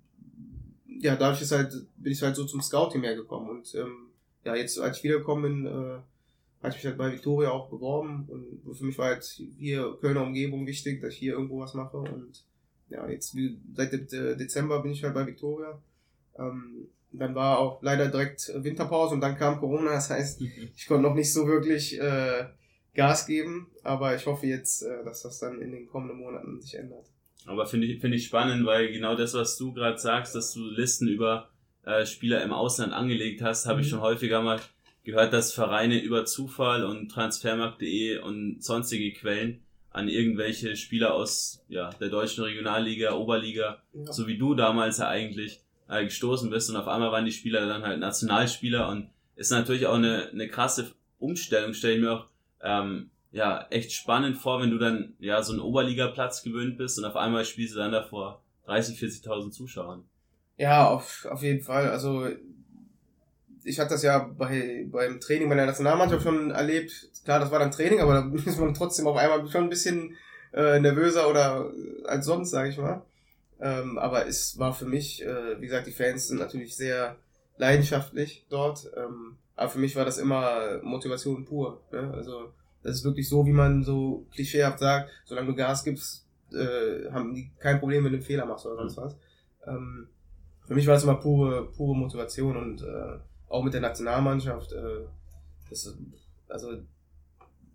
ja, 0.87 1.17
dadurch 1.17 1.43
ist 1.43 1.53
halt, 1.53 1.73
bin 1.97 2.13
ich 2.13 2.23
halt 2.23 2.37
so 2.37 2.45
zum 2.45 2.61
Scouting 2.63 3.01
mehr 3.01 3.15
gekommen. 3.15 3.51
Und 3.51 3.75
ähm, 3.75 4.09
ja, 4.45 4.55
jetzt 4.55 4.79
als 4.79 4.99
ich 4.99 5.05
wiedergekommen 5.05 5.65
bin, 5.65 5.67
äh, 5.67 5.99
hatte 6.63 6.77
ich 6.77 6.83
mich 6.83 6.87
halt 6.87 6.99
bei 6.99 7.13
Victoria 7.13 7.51
auch 7.51 7.69
beworben. 7.69 8.27
Und 8.29 8.77
für 8.77 8.85
mich 8.85 8.99
war 8.99 9.09
halt 9.09 9.25
hier 9.25 9.97
Kölner 10.01 10.23
Umgebung 10.23 10.67
wichtig, 10.67 11.01
dass 11.01 11.13
ich 11.13 11.19
hier 11.19 11.35
irgendwo 11.35 11.61
was 11.61 11.75
mache. 11.75 11.99
Und 11.99 12.45
ja, 12.89 13.09
jetzt 13.09 13.37
seit 13.75 13.93
Dezember 13.93 14.83
bin 14.83 14.93
ich 14.93 15.05
halt 15.05 15.15
bei 15.15 15.27
Victoria. 15.27 15.81
Ähm, 16.39 16.89
dann 17.13 17.35
war 17.35 17.59
auch 17.59 17.83
leider 17.83 18.09
direkt 18.09 18.53
Winterpause 18.55 19.15
und 19.15 19.21
dann 19.21 19.37
kam 19.37 19.59
Corona. 19.59 19.93
Das 19.93 20.11
heißt, 20.11 20.41
ich 20.77 20.87
konnte 20.87 21.03
noch 21.03 21.15
nicht 21.15 21.33
so 21.33 21.47
wirklich 21.47 22.01
äh, 22.01 22.47
Gas 22.95 23.27
geben. 23.27 23.69
Aber 23.83 24.15
ich 24.15 24.27
hoffe 24.27 24.47
jetzt, 24.47 24.83
äh, 24.83 25.05
dass 25.05 25.23
das 25.23 25.39
dann 25.39 25.61
in 25.61 25.73
den 25.73 25.89
kommenden 25.89 26.19
Monaten 26.19 26.61
sich 26.61 26.75
ändert. 26.75 27.07
Aber 27.47 27.67
finde 27.67 27.87
ich, 27.87 28.01
finde 28.01 28.17
ich 28.17 28.27
spannend, 28.27 28.67
weil 28.67 28.93
genau 28.93 29.17
das, 29.17 29.35
was 29.35 29.57
du 29.57 29.73
gerade 29.73 29.99
sagst, 29.99 30.35
dass 30.35 30.53
du 30.53 30.61
Listen 30.65 31.09
über 31.09 31.49
äh, 31.85 32.05
Spieler 32.05 32.43
im 32.43 32.53
Ausland 32.53 32.93
angelegt 32.93 33.43
hast, 33.43 33.67
habe 33.67 33.79
mhm. 33.79 33.85
ich 33.85 33.91
schon 33.91 34.01
häufiger 34.01 34.43
mal 34.43 34.61
gehört, 35.05 35.33
dass 35.33 35.53
Vereine 35.53 36.03
über 36.03 36.27
Zufall 36.27 36.85
und 36.85 37.09
Transfermarkt.de 37.09 38.19
und 38.19 38.63
sonstige 38.63 39.13
Quellen 39.13 39.63
an 39.91 40.09
irgendwelche 40.09 40.77
Spieler 40.77 41.15
aus 41.15 41.65
ja, 41.69 41.91
der 41.91 42.11
deutschen 42.11 42.45
Regionalliga, 42.45 43.15
Oberliga, 43.15 43.83
ja. 43.95 44.13
so 44.13 44.27
wie 44.27 44.37
du 44.37 44.55
damals 44.55 44.99
ja 44.99 45.09
eigentlich 45.09 45.61
äh, 45.89 46.05
gestoßen 46.05 46.51
bist 46.51 46.69
und 46.69 46.77
auf 46.77 46.89
einmal 46.89 47.11
waren 47.11 47.25
die 47.25 47.33
Spieler 47.33 47.67
dann 47.67 47.83
halt 47.83 47.99
Nationalspieler 47.99 48.89
und 48.91 49.09
ist 49.37 49.51
natürlich 49.51 49.87
auch 49.87 49.95
eine, 49.95 50.29
eine 50.29 50.49
krasse 50.49 50.93
Umstellung, 51.19 51.73
stelle 51.73 51.95
ich 51.95 52.01
mir 52.01 52.13
auch 52.13 52.27
ähm, 52.63 53.11
ja, 53.31 53.67
echt 53.71 53.93
spannend 53.93 54.39
vor, 54.39 54.61
wenn 54.61 54.71
du 54.71 54.79
dann 54.79 55.15
ja 55.19 55.43
so 55.43 55.53
einen 55.53 55.61
Oberligaplatz 55.61 56.43
gewöhnt 56.43 56.79
bist 56.79 56.99
und 56.99 57.05
auf 57.05 57.17
einmal 57.17 57.45
spielst 57.45 57.75
du 57.75 57.79
dann 57.79 57.93
da 57.93 58.03
vor 58.03 58.43
30, 58.67 58.99
40.000 58.99 59.51
Zuschauern. 59.51 60.05
Ja, 60.57 60.89
auf, 60.89 61.27
auf 61.31 61.43
jeden 61.43 61.63
Fall. 61.63 61.91
Also 61.91 62.29
ich 63.65 63.79
hatte 63.79 63.91
das 63.91 64.03
ja 64.03 64.19
bei, 64.19 64.87
beim 64.91 65.21
Training 65.21 65.49
bei 65.49 65.55
der 65.55 65.67
Nationalmannschaft 65.67 66.23
schon 66.23 66.51
erlebt. 66.51 67.11
Klar, 67.25 67.41
das 67.41 67.51
war 67.51 67.59
dann 67.59 67.71
Training, 67.71 68.01
aber 68.01 68.15
da 68.15 68.33
ist 68.51 68.59
man 68.59 68.75
trotzdem 68.75 69.07
auf 69.07 69.17
einmal 69.17 69.47
schon 69.49 69.65
ein 69.65 69.71
bisschen 69.71 70.17
äh, 70.53 70.81
nervöser 70.81 71.29
oder 71.29 71.71
als 72.05 72.27
sonst, 72.27 72.51
sage 72.51 72.71
ich 72.71 72.79
mal. 72.79 73.03
Ähm, 73.61 73.99
aber 73.99 74.27
es 74.27 74.59
war 74.59 74.73
für 74.73 74.87
mich, 74.87 75.25
äh, 75.25 75.61
wie 75.61 75.67
gesagt, 75.67 75.87
die 75.87 75.93
Fans 75.93 76.29
sind 76.29 76.39
natürlich 76.39 76.77
sehr 76.77 77.17
leidenschaftlich 77.57 78.47
dort. 78.49 78.91
Ähm, 78.97 79.37
aber 79.59 79.71
für 79.71 79.81
mich 79.81 79.97
war 79.97 80.05
das 80.05 80.19
immer 80.19 80.81
Motivation 80.83 81.45
pur. 81.45 81.83
Ne? 81.91 82.13
Also 82.15 82.53
das 82.83 82.97
ist 82.97 83.05
wirklich 83.05 83.29
so, 83.29 83.45
wie 83.45 83.53
man 83.53 83.83
so 83.83 84.25
klischeehaft 84.33 84.79
sagt, 84.79 85.11
solange 85.25 85.49
du 85.49 85.57
Gas 85.57 85.83
gibst, 85.83 86.25
äh, 86.53 87.11
haben 87.11 87.35
die 87.35 87.51
kein 87.59 87.81
Problem, 87.81 88.05
wenn 88.05 88.13
du 88.13 88.19
einen 88.19 88.25
Fehler 88.25 88.47
machst 88.47 88.67
oder 88.67 88.77
sonst 88.77 88.97
was. 88.97 89.17
Ähm, 89.67 90.07
für 90.65 90.75
mich 90.75 90.87
war 90.87 90.95
es 90.95 91.03
immer 91.03 91.17
pure, 91.17 91.73
pure 91.73 91.97
Motivation 91.97 92.57
und 92.57 92.83
äh, 92.83 93.19
auch 93.49 93.65
mit 93.65 93.75
der 93.75 93.81
Nationalmannschaft. 93.81 94.73
Äh, 94.73 95.07
das, 95.69 95.93
also 96.49 96.75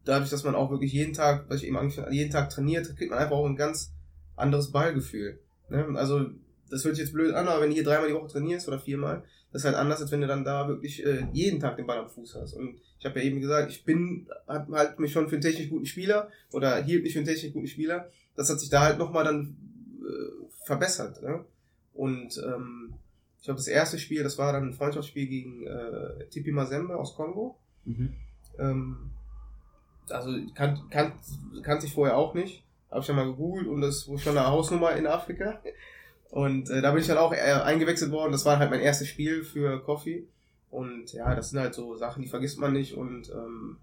dadurch, 0.05 0.29
dass 0.29 0.45
man 0.45 0.55
auch 0.55 0.71
wirklich 0.71 0.93
jeden 0.93 1.13
Tag, 1.13 1.49
was 1.49 1.57
ich 1.57 1.67
eben 1.67 1.77
angesprochen 1.77 2.13
jeden 2.13 2.31
Tag 2.31 2.49
trainiert, 2.49 2.95
kriegt 2.95 3.11
man 3.11 3.19
einfach 3.19 3.36
auch 3.36 3.45
ein 3.45 3.57
ganz 3.57 3.91
anderes 4.38 4.71
Ballgefühl. 4.71 5.38
Ne? 5.69 5.86
Also 5.95 6.27
das 6.74 6.84
hört 6.84 6.95
sich 6.95 7.05
jetzt 7.05 7.13
blöd 7.13 7.34
an, 7.34 7.47
aber 7.47 7.61
wenn 7.61 7.69
du 7.69 7.76
hier 7.76 7.84
dreimal 7.84 8.07
die 8.07 8.13
Woche 8.13 8.28
trainierst 8.28 8.67
oder 8.67 8.80
viermal, 8.80 9.24
das 9.51 9.61
ist 9.61 9.65
halt 9.65 9.78
anders, 9.78 10.01
als 10.01 10.11
wenn 10.11 10.21
du 10.21 10.28
dann 10.28 10.43
da 10.43 10.67
wirklich 10.67 11.05
äh, 11.05 11.28
jeden 11.32 11.59
Tag 11.59 11.78
den 11.78 11.86
Ball 11.86 11.99
am 11.99 12.09
Fuß 12.09 12.36
hast. 12.36 12.53
Und 12.53 12.80
ich 12.99 13.05
habe 13.05 13.19
ja 13.19 13.26
eben 13.26 13.39
gesagt, 13.39 13.71
ich 13.71 13.86
bin, 13.86 14.28
hab 14.47 14.67
halt 14.71 14.99
mich 14.99 15.11
schon 15.11 15.30
für 15.30 15.36
einen 15.36 15.41
technisch 15.41 15.69
guten 15.69 15.86
Spieler 15.86 16.30
oder 16.51 16.78
hielt 16.84 17.03
mich 17.03 17.13
für 17.13 17.19
einen 17.19 17.28
technisch 17.28 17.53
guten 17.53 17.67
Spieler. 17.67 18.09
Das 18.36 18.49
hat 18.49 18.59
sich 18.59 18.69
da 18.69 18.82
halt 18.82 18.97
nochmal 18.97 19.24
dann 19.24 19.55
äh, 20.01 20.65
verbessert. 20.65 21.21
Ne? 21.21 21.45
Und 21.93 22.41
ähm, 22.43 22.95
ich 23.38 23.45
glaube, 23.45 23.59
das 23.59 23.67
erste 23.67 23.99
Spiel, 23.99 24.24
das 24.24 24.39
war 24.39 24.53
dann 24.53 24.69
ein 24.69 24.74
Freundschaftsspiel 24.74 25.28
gegen 25.28 25.67
äh, 25.67 26.26
Tipi 26.32 26.51
Mazembe 26.51 26.97
aus 26.97 27.15
Kongo. 27.15 27.57
Mhm. 27.86 28.13
Ähm, 28.57 29.11
also 30.09 30.32
kan 30.55 30.89
kan 30.89 31.13
kannte 31.61 31.86
ich 31.86 31.93
vorher 31.93 32.17
auch 32.17 32.34
nicht. 32.34 32.63
Habe 32.89 33.01
ich 33.01 33.07
dann 33.07 33.15
mal 33.15 33.26
gegoogelt 33.26 33.67
und 33.67 33.82
das 33.82 34.07
war 34.09 34.17
schon 34.17 34.38
eine 34.38 34.47
Hausnummer 34.47 34.93
in 34.95 35.07
Afrika. 35.07 35.61
Und 36.34 36.71
äh, 36.71 36.81
da 36.81 36.89
bin 36.89 37.01
ich 37.01 37.07
dann 37.07 37.19
auch 37.19 37.31
äh, 37.31 37.38
eingewechselt 37.38 38.11
worden. 38.11 38.31
Das 38.31 38.43
war 38.43 38.57
halt 38.57 38.71
mein 38.71 38.79
erstes 38.79 39.07
Spiel 39.07 39.43
für 39.43 39.79
Coffee. 39.84 40.27
Und 40.71 41.13
ja, 41.13 41.36
das 41.36 41.51
sind 41.51 41.59
halt 41.59 41.75
so 41.75 41.95
Sachen, 41.95 42.23
die 42.23 42.27
vergisst 42.27 42.57
man 42.57 42.73
nicht. 42.73 42.95
Und 42.95 43.29
ähm, 43.29 43.77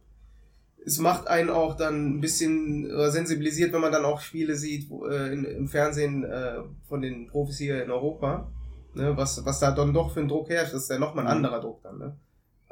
es 0.84 0.98
macht 0.98 1.28
einen 1.28 1.48
auch 1.48 1.76
dann 1.76 2.16
ein 2.16 2.20
bisschen 2.20 2.90
äh, 2.90 3.12
sensibilisiert, 3.12 3.72
wenn 3.72 3.80
man 3.80 3.92
dann 3.92 4.04
auch 4.04 4.20
Spiele 4.20 4.56
sieht 4.56 4.90
wo, 4.90 5.06
äh, 5.06 5.32
in, 5.32 5.44
im 5.44 5.68
Fernsehen 5.68 6.24
äh, 6.24 6.56
von 6.88 7.00
den 7.00 7.28
Profis 7.28 7.58
hier 7.58 7.84
in 7.84 7.90
Europa. 7.92 8.50
Ne, 8.94 9.16
was, 9.16 9.44
was 9.44 9.60
da 9.60 9.70
dann 9.70 9.94
doch 9.94 10.12
für 10.12 10.18
ein 10.18 10.26
Druck 10.26 10.48
herrscht, 10.48 10.74
das 10.74 10.82
ist 10.82 10.90
ja 10.90 10.98
nochmal 10.98 11.28
ein 11.28 11.38
mhm. 11.38 11.44
anderer 11.44 11.60
Druck 11.60 11.84
dann. 11.84 11.98
Ne? 11.98 12.16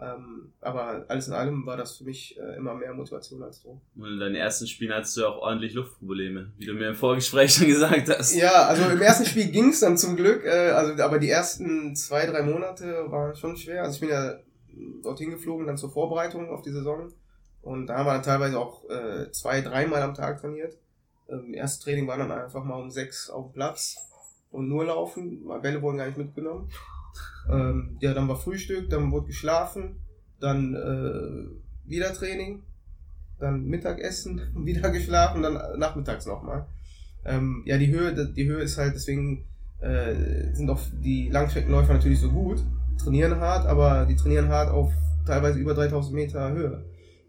Ähm, 0.00 0.52
aber 0.60 1.04
alles 1.08 1.26
in 1.26 1.34
allem 1.34 1.66
war 1.66 1.76
das 1.76 1.96
für 1.96 2.04
mich 2.04 2.38
äh, 2.38 2.56
immer 2.56 2.74
mehr 2.74 2.94
Motivation 2.94 3.42
als 3.42 3.62
Druck. 3.62 3.80
Und 3.96 4.12
in 4.12 4.20
deinen 4.20 4.36
ersten 4.36 4.68
Spielen 4.68 4.94
hattest 4.94 5.16
du 5.16 5.26
auch 5.26 5.38
ordentlich 5.38 5.74
Luftprobleme, 5.74 6.52
wie 6.56 6.66
du 6.66 6.74
mir 6.74 6.90
im 6.90 6.94
Vorgespräch 6.94 7.52
schon 7.54 7.66
gesagt 7.66 8.08
hast. 8.08 8.34
Ja, 8.34 8.66
also 8.66 8.84
im 8.84 9.00
ersten 9.00 9.26
Spiel 9.26 9.50
ging 9.50 9.70
es 9.70 9.80
dann 9.80 9.98
zum 9.98 10.14
Glück, 10.14 10.44
äh, 10.44 10.70
also 10.70 11.02
aber 11.02 11.18
die 11.18 11.30
ersten 11.30 11.96
zwei, 11.96 12.26
drei 12.26 12.42
Monate 12.42 13.10
waren 13.10 13.34
schon 13.34 13.56
schwer. 13.56 13.82
Also 13.82 13.94
ich 13.94 14.00
bin 14.00 14.10
ja 14.10 14.38
dorthin 15.02 15.30
geflogen, 15.30 15.66
dann 15.66 15.76
zur 15.76 15.90
Vorbereitung 15.90 16.48
auf 16.50 16.62
die 16.62 16.70
Saison. 16.70 17.12
Und 17.62 17.88
da 17.88 17.98
haben 17.98 18.06
wir 18.06 18.12
dann 18.12 18.22
teilweise 18.22 18.58
auch 18.58 18.88
äh, 18.88 19.32
zwei, 19.32 19.62
dreimal 19.62 20.02
am 20.02 20.14
Tag 20.14 20.40
trainiert. 20.40 20.78
Ähm, 21.28 21.54
erstes 21.54 21.80
Training 21.80 22.06
war 22.06 22.16
dann 22.16 22.30
einfach 22.30 22.62
mal 22.62 22.80
um 22.80 22.90
sechs 22.90 23.28
auf 23.30 23.46
dem 23.46 23.52
Platz 23.52 23.96
und 24.52 24.68
nur 24.68 24.84
laufen. 24.84 25.44
Bälle 25.60 25.82
wurden 25.82 25.98
gar 25.98 26.06
nicht 26.06 26.18
mitgenommen. 26.18 26.70
Ähm, 27.50 27.96
ja, 28.00 28.14
dann 28.14 28.28
war 28.28 28.36
Frühstück, 28.36 28.90
dann 28.90 29.10
wurde 29.10 29.26
geschlafen, 29.26 30.02
dann 30.40 30.74
äh, 30.74 31.88
wieder 31.88 32.12
Training, 32.12 32.62
dann 33.38 33.64
Mittagessen, 33.64 34.40
wieder 34.64 34.90
geschlafen, 34.90 35.42
dann 35.42 35.78
nachmittags 35.78 36.26
nochmal. 36.26 36.66
Ähm, 37.24 37.62
ja, 37.66 37.78
die 37.78 37.88
Höhe, 37.88 38.32
die 38.32 38.46
Höhe 38.46 38.62
ist 38.62 38.78
halt, 38.78 38.94
deswegen 38.94 39.46
äh, 39.80 40.52
sind 40.52 40.70
auch 40.70 40.80
die 41.02 41.28
Langstreckenläufer 41.28 41.94
natürlich 41.94 42.20
so 42.20 42.30
gut, 42.30 42.62
trainieren 42.98 43.38
hart, 43.40 43.66
aber 43.66 44.06
die 44.06 44.16
trainieren 44.16 44.48
hart 44.48 44.70
auf 44.70 44.92
teilweise 45.26 45.58
über 45.58 45.74
3000 45.74 46.14
Meter 46.14 46.52
Höhe. 46.52 46.84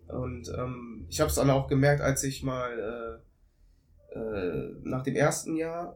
Und 0.07 0.49
ähm, 0.57 1.05
ich 1.09 1.19
habe 1.19 1.29
es 1.29 1.35
dann 1.35 1.49
auch 1.49 1.67
gemerkt, 1.67 2.01
als 2.01 2.23
ich 2.23 2.43
mal 2.43 3.19
äh, 4.13 4.17
äh, 4.19 4.75
nach 4.83 5.03
dem 5.03 5.15
ersten 5.15 5.55
Jahr 5.55 5.95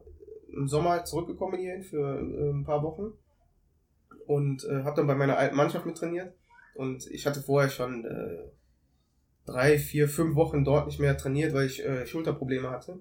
im 0.52 0.68
Sommer 0.68 1.04
zurückgekommen 1.04 1.58
hierhin 1.58 1.82
für 1.82 2.20
äh, 2.20 2.50
ein 2.50 2.64
paar 2.64 2.82
Wochen 2.82 3.12
und 4.26 4.64
äh, 4.64 4.82
habe 4.82 4.96
dann 4.96 5.06
bei 5.06 5.14
meiner 5.14 5.38
alten 5.38 5.56
Mannschaft 5.56 5.86
mit 5.86 5.96
trainiert. 5.96 6.34
Und 6.74 7.06
ich 7.10 7.26
hatte 7.26 7.40
vorher 7.40 7.70
schon 7.70 8.04
äh, 8.04 8.50
drei, 9.46 9.78
vier, 9.78 10.08
fünf 10.08 10.34
Wochen 10.34 10.64
dort 10.64 10.86
nicht 10.86 10.98
mehr 10.98 11.16
trainiert, 11.16 11.54
weil 11.54 11.66
ich 11.66 11.84
äh, 11.84 12.06
Schulterprobleme 12.06 12.70
hatte. 12.70 12.98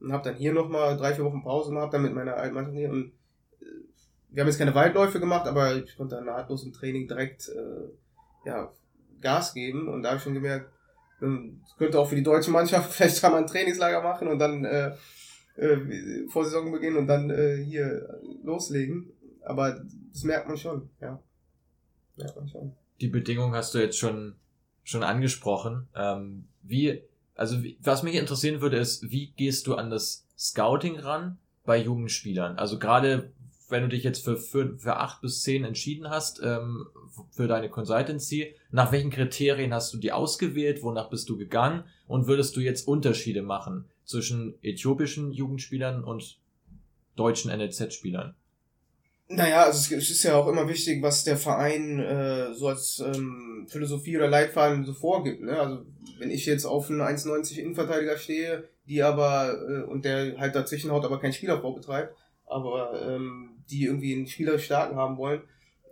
Und 0.00 0.12
habe 0.12 0.28
dann 0.28 0.36
hier 0.36 0.52
nochmal 0.52 0.96
drei, 0.96 1.14
vier 1.14 1.24
Wochen 1.24 1.42
Pause 1.42 1.70
gemacht, 1.70 1.92
dann 1.92 2.02
mit 2.02 2.14
meiner 2.14 2.36
alten 2.36 2.54
Mannschaft 2.54 2.74
trainiert. 2.74 2.92
Und 2.92 3.12
äh, 3.60 3.64
wir 4.30 4.42
haben 4.42 4.48
jetzt 4.48 4.58
keine 4.58 4.74
Waldläufe 4.74 5.18
gemacht, 5.18 5.46
aber 5.46 5.76
ich 5.76 5.96
konnte 5.96 6.16
dann 6.16 6.26
nahtlos 6.26 6.64
im 6.64 6.72
Training 6.72 7.08
direkt 7.08 7.48
äh, 7.48 8.48
ja, 8.48 8.72
Gas 9.20 9.54
geben. 9.54 9.88
Und 9.88 10.02
da 10.02 10.10
habe 10.10 10.18
ich 10.18 10.22
schon 10.22 10.34
gemerkt, 10.34 10.70
ähm, 11.20 11.60
könnte 11.76 11.98
auch 11.98 12.08
für 12.08 12.16
die 12.16 12.22
deutsche 12.22 12.50
Mannschaft 12.50 12.92
vielleicht 12.94 13.20
kann 13.20 13.32
man 13.32 13.44
ein 13.44 13.48
Trainingslager 13.48 14.02
machen 14.02 14.28
und 14.28 14.38
dann 14.38 14.64
äh, 14.64 14.92
äh, 15.56 16.28
vor 16.28 16.44
Saisonbeginn 16.44 16.96
und 16.96 17.06
dann 17.06 17.30
äh, 17.30 17.56
hier 17.56 18.20
loslegen. 18.44 19.12
Aber 19.44 19.80
das 20.12 20.24
merkt 20.24 20.48
man 20.48 20.56
schon, 20.56 20.90
ja. 21.00 21.22
Merkt 22.16 22.36
man 22.36 22.48
schon. 22.48 22.72
Die 23.00 23.08
Bedingung 23.08 23.54
hast 23.54 23.74
du 23.74 23.78
jetzt 23.78 23.98
schon, 23.98 24.34
schon 24.82 25.02
angesprochen. 25.02 25.88
Ähm, 25.94 26.48
wie, 26.62 27.02
also 27.34 27.62
wie, 27.62 27.78
was 27.80 28.02
mich 28.02 28.14
interessieren 28.14 28.60
würde, 28.60 28.76
ist, 28.76 29.10
wie 29.10 29.32
gehst 29.32 29.66
du 29.66 29.74
an 29.74 29.90
das 29.90 30.26
Scouting 30.36 30.98
ran 30.98 31.38
bei 31.64 31.78
jungen 31.80 32.08
Spielern? 32.08 32.58
Also 32.58 32.78
gerade 32.78 33.32
wenn 33.68 33.82
du 33.82 33.88
dich 33.88 34.02
jetzt 34.02 34.24
für, 34.24 34.36
für, 34.36 34.78
für 34.78 34.96
acht 34.96 35.20
bis 35.20 35.42
zehn 35.42 35.64
entschieden 35.64 36.08
hast 36.08 36.40
ähm, 36.42 36.86
für 37.30 37.46
deine 37.46 37.68
Consultancy, 37.68 38.54
nach 38.70 38.92
welchen 38.92 39.10
Kriterien 39.10 39.74
hast 39.74 39.92
du 39.92 39.98
die 39.98 40.12
ausgewählt? 40.12 40.82
Wonach 40.82 41.10
bist 41.10 41.28
du 41.28 41.36
gegangen? 41.36 41.84
Und 42.06 42.26
würdest 42.26 42.56
du 42.56 42.60
jetzt 42.60 42.88
Unterschiede 42.88 43.42
machen 43.42 43.84
zwischen 44.04 44.54
äthiopischen 44.62 45.32
Jugendspielern 45.32 46.02
und 46.02 46.38
deutschen 47.16 47.50
NLZ-Spielern? 47.50 48.34
Naja, 49.30 49.64
also 49.64 49.94
es 49.94 50.10
ist 50.10 50.22
ja 50.22 50.36
auch 50.36 50.48
immer 50.48 50.68
wichtig, 50.68 51.02
was 51.02 51.22
der 51.22 51.36
Verein 51.36 51.98
äh, 51.98 52.54
so 52.54 52.68
als 52.68 52.98
ähm, 53.00 53.66
Philosophie 53.68 54.16
oder 54.16 54.28
Leitfaden 54.28 54.84
so 54.86 54.94
vorgibt. 54.94 55.42
Ne? 55.42 55.58
Also 55.58 55.84
wenn 56.18 56.30
ich 56.30 56.46
jetzt 56.46 56.64
auf 56.64 56.88
einen 56.88 57.02
1,90 57.02 57.58
Innenverteidiger 57.58 58.16
stehe, 58.16 58.64
die 58.86 59.02
aber 59.02 59.54
äh, 59.68 59.82
und 59.82 60.06
der 60.06 60.38
halt 60.38 60.54
dazwischen 60.54 60.90
haut, 60.90 61.04
aber 61.04 61.20
kein 61.20 61.34
Spielaufbau 61.34 61.72
betreibt, 61.72 62.16
aber 62.46 63.02
ähm, 63.06 63.62
die 63.70 63.84
irgendwie 63.84 64.14
einen 64.14 64.26
Spieler 64.26 64.58
starken 64.58 64.96
haben 64.96 65.18
wollen, 65.18 65.42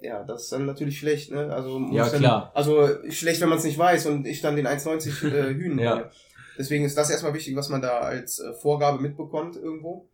ja, 0.00 0.24
das 0.24 0.44
ist 0.44 0.52
dann 0.52 0.64
natürlich 0.64 0.98
schlecht. 0.98 1.30
Ne? 1.30 1.52
Also 1.52 1.78
ja, 1.92 2.08
dann, 2.08 2.20
klar. 2.20 2.52
Also 2.54 2.88
schlecht, 3.10 3.42
wenn 3.42 3.50
man 3.50 3.58
es 3.58 3.64
nicht 3.64 3.78
weiß 3.78 4.06
und 4.06 4.26
ich 4.26 4.40
dann 4.40 4.56
den 4.56 4.66
1,90 4.66 5.28
äh, 5.28 5.54
hühnen 5.54 5.78
ja. 5.78 6.10
Deswegen 6.58 6.86
ist 6.86 6.96
das 6.96 7.10
erstmal 7.10 7.34
wichtig, 7.34 7.54
was 7.54 7.68
man 7.68 7.82
da 7.82 7.98
als 7.98 8.38
äh, 8.38 8.54
Vorgabe 8.54 9.02
mitbekommt 9.02 9.56
irgendwo. 9.56 10.08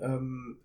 Ähm, 0.00 0.61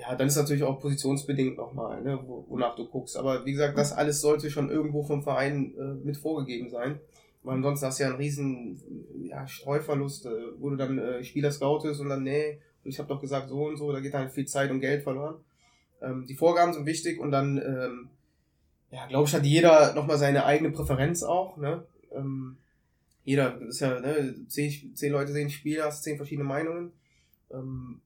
ja, 0.00 0.14
dann 0.14 0.28
ist 0.28 0.36
natürlich 0.36 0.62
auch 0.62 0.80
positionsbedingt 0.80 1.58
nochmal, 1.58 2.02
ne, 2.02 2.18
wonach 2.48 2.74
du 2.74 2.86
guckst. 2.86 3.16
Aber 3.16 3.44
wie 3.44 3.52
gesagt, 3.52 3.76
das 3.76 3.92
alles 3.92 4.20
sollte 4.20 4.50
schon 4.50 4.70
irgendwo 4.70 5.02
vom 5.02 5.22
Verein 5.22 5.74
äh, 5.78 5.94
mit 6.04 6.16
vorgegeben 6.16 6.70
sein. 6.70 7.00
Weil 7.42 7.56
ansonsten 7.56 7.86
hast 7.86 7.98
du 7.98 8.04
ja 8.04 8.10
einen 8.10 8.18
riesen 8.18 8.80
ja, 9.22 9.46
Streuverlust, 9.46 10.26
äh, 10.26 10.30
wo 10.58 10.70
du 10.70 10.76
dann 10.76 10.98
äh, 10.98 11.24
Spieler 11.24 11.50
scoutest 11.50 12.00
und 12.00 12.08
dann, 12.08 12.22
nee, 12.22 12.58
ich 12.84 12.98
habe 12.98 13.08
doch 13.08 13.20
gesagt 13.20 13.48
so 13.48 13.66
und 13.66 13.76
so, 13.76 13.92
da 13.92 14.00
geht 14.00 14.14
halt 14.14 14.32
viel 14.32 14.46
Zeit 14.46 14.70
und 14.70 14.80
Geld 14.80 15.02
verloren. 15.02 15.36
Ähm, 16.00 16.26
die 16.26 16.34
Vorgaben 16.34 16.72
sind 16.72 16.86
wichtig 16.86 17.20
und 17.20 17.30
dann, 17.30 17.58
ähm, 17.58 18.08
ja, 18.90 19.06
glaube 19.06 19.28
ich, 19.28 19.34
hat 19.34 19.44
jeder 19.44 19.94
nochmal 19.94 20.18
seine 20.18 20.44
eigene 20.44 20.70
Präferenz 20.70 21.22
auch, 21.22 21.56
ne? 21.56 21.84
Ähm, 22.12 22.56
jeder, 23.24 23.60
ist 23.60 23.80
ja, 23.80 24.00
ne, 24.00 24.34
zehn, 24.48 24.94
zehn 24.94 25.12
Leute 25.12 25.32
sehen 25.32 25.50
Spiel, 25.50 25.82
hast 25.82 26.02
zehn 26.02 26.16
verschiedene 26.16 26.48
Meinungen. 26.48 26.92
Ähm, 27.52 28.00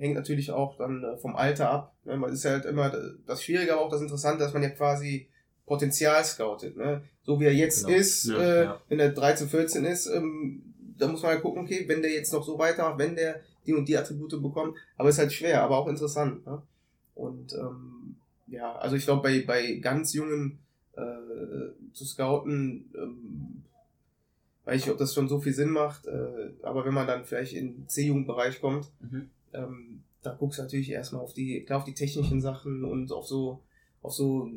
hängt 0.00 0.16
natürlich 0.16 0.50
auch 0.50 0.76
dann 0.76 1.04
äh, 1.04 1.16
vom 1.18 1.36
Alter 1.36 1.70
ab. 1.70 1.94
Ne? 2.04 2.16
Man 2.16 2.32
ist 2.32 2.44
halt 2.44 2.64
immer 2.64 2.92
das 3.26 3.44
Schwierige, 3.44 3.74
aber 3.74 3.82
auch 3.82 3.90
das 3.90 4.00
Interessante, 4.00 4.42
dass 4.42 4.54
man 4.54 4.62
ja 4.62 4.70
quasi 4.70 5.28
Potenzial 5.66 6.24
scoutet. 6.24 6.76
Ne? 6.76 7.02
So 7.22 7.38
wie 7.38 7.44
er 7.44 7.54
jetzt 7.54 7.84
genau. 7.84 7.98
ist, 7.98 8.26
ja, 8.26 8.40
äh, 8.40 8.64
ja. 8.64 8.80
wenn 8.88 8.98
er 8.98 9.10
13, 9.10 9.48
14 9.48 9.84
ist, 9.84 10.06
ähm, 10.06 10.62
da 10.98 11.06
muss 11.06 11.22
man 11.22 11.32
halt 11.32 11.42
gucken, 11.42 11.62
okay, 11.62 11.84
wenn 11.86 12.02
der 12.02 12.10
jetzt 12.10 12.32
noch 12.32 12.44
so 12.44 12.58
weitermacht, 12.58 12.98
wenn 12.98 13.14
der 13.14 13.40
die 13.66 13.74
und 13.74 13.88
die 13.88 13.96
Attribute 13.96 14.42
bekommt, 14.42 14.76
aber 14.96 15.10
ist 15.10 15.18
halt 15.18 15.32
schwer, 15.32 15.62
aber 15.62 15.78
auch 15.78 15.86
interessant. 15.86 16.44
Ne? 16.46 16.62
Und 17.14 17.52
ähm, 17.52 18.16
ja, 18.48 18.74
also 18.76 18.96
ich 18.96 19.04
glaube, 19.04 19.22
bei, 19.22 19.44
bei 19.46 19.74
ganz 19.74 20.14
jungen 20.14 20.58
äh, 20.96 21.92
zu 21.92 22.06
scouten, 22.06 22.90
ähm, 22.96 23.62
weiß 24.64 24.82
ich, 24.82 24.90
ob 24.90 24.98
das 24.98 25.14
schon 25.14 25.28
so 25.28 25.40
viel 25.40 25.52
Sinn 25.52 25.70
macht, 25.70 26.06
äh, 26.06 26.50
aber 26.62 26.84
wenn 26.86 26.94
man 26.94 27.06
dann 27.06 27.24
vielleicht 27.24 27.52
in 27.52 27.86
C-Jugendbereich 27.86 28.60
kommt, 28.60 28.90
mhm 29.00 29.28
ähm, 29.52 30.02
da 30.22 30.34
guckst 30.34 30.58
du 30.58 30.62
natürlich 30.62 30.90
erstmal 30.90 31.22
auf 31.22 31.32
die, 31.32 31.64
klar 31.64 31.78
auf 31.78 31.84
die 31.84 31.94
technischen 31.94 32.40
Sachen 32.40 32.84
und 32.84 33.12
auf 33.12 33.26
so, 33.26 33.62
auf 34.02 34.12
so, 34.12 34.50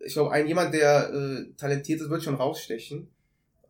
ich 0.00 0.14
glaube, 0.14 0.32
ein 0.32 0.46
jemand, 0.46 0.74
der 0.74 1.12
äh, 1.12 1.52
talentiert 1.56 2.00
ist, 2.00 2.10
wird 2.10 2.22
schon 2.22 2.34
rausstechen. 2.34 3.08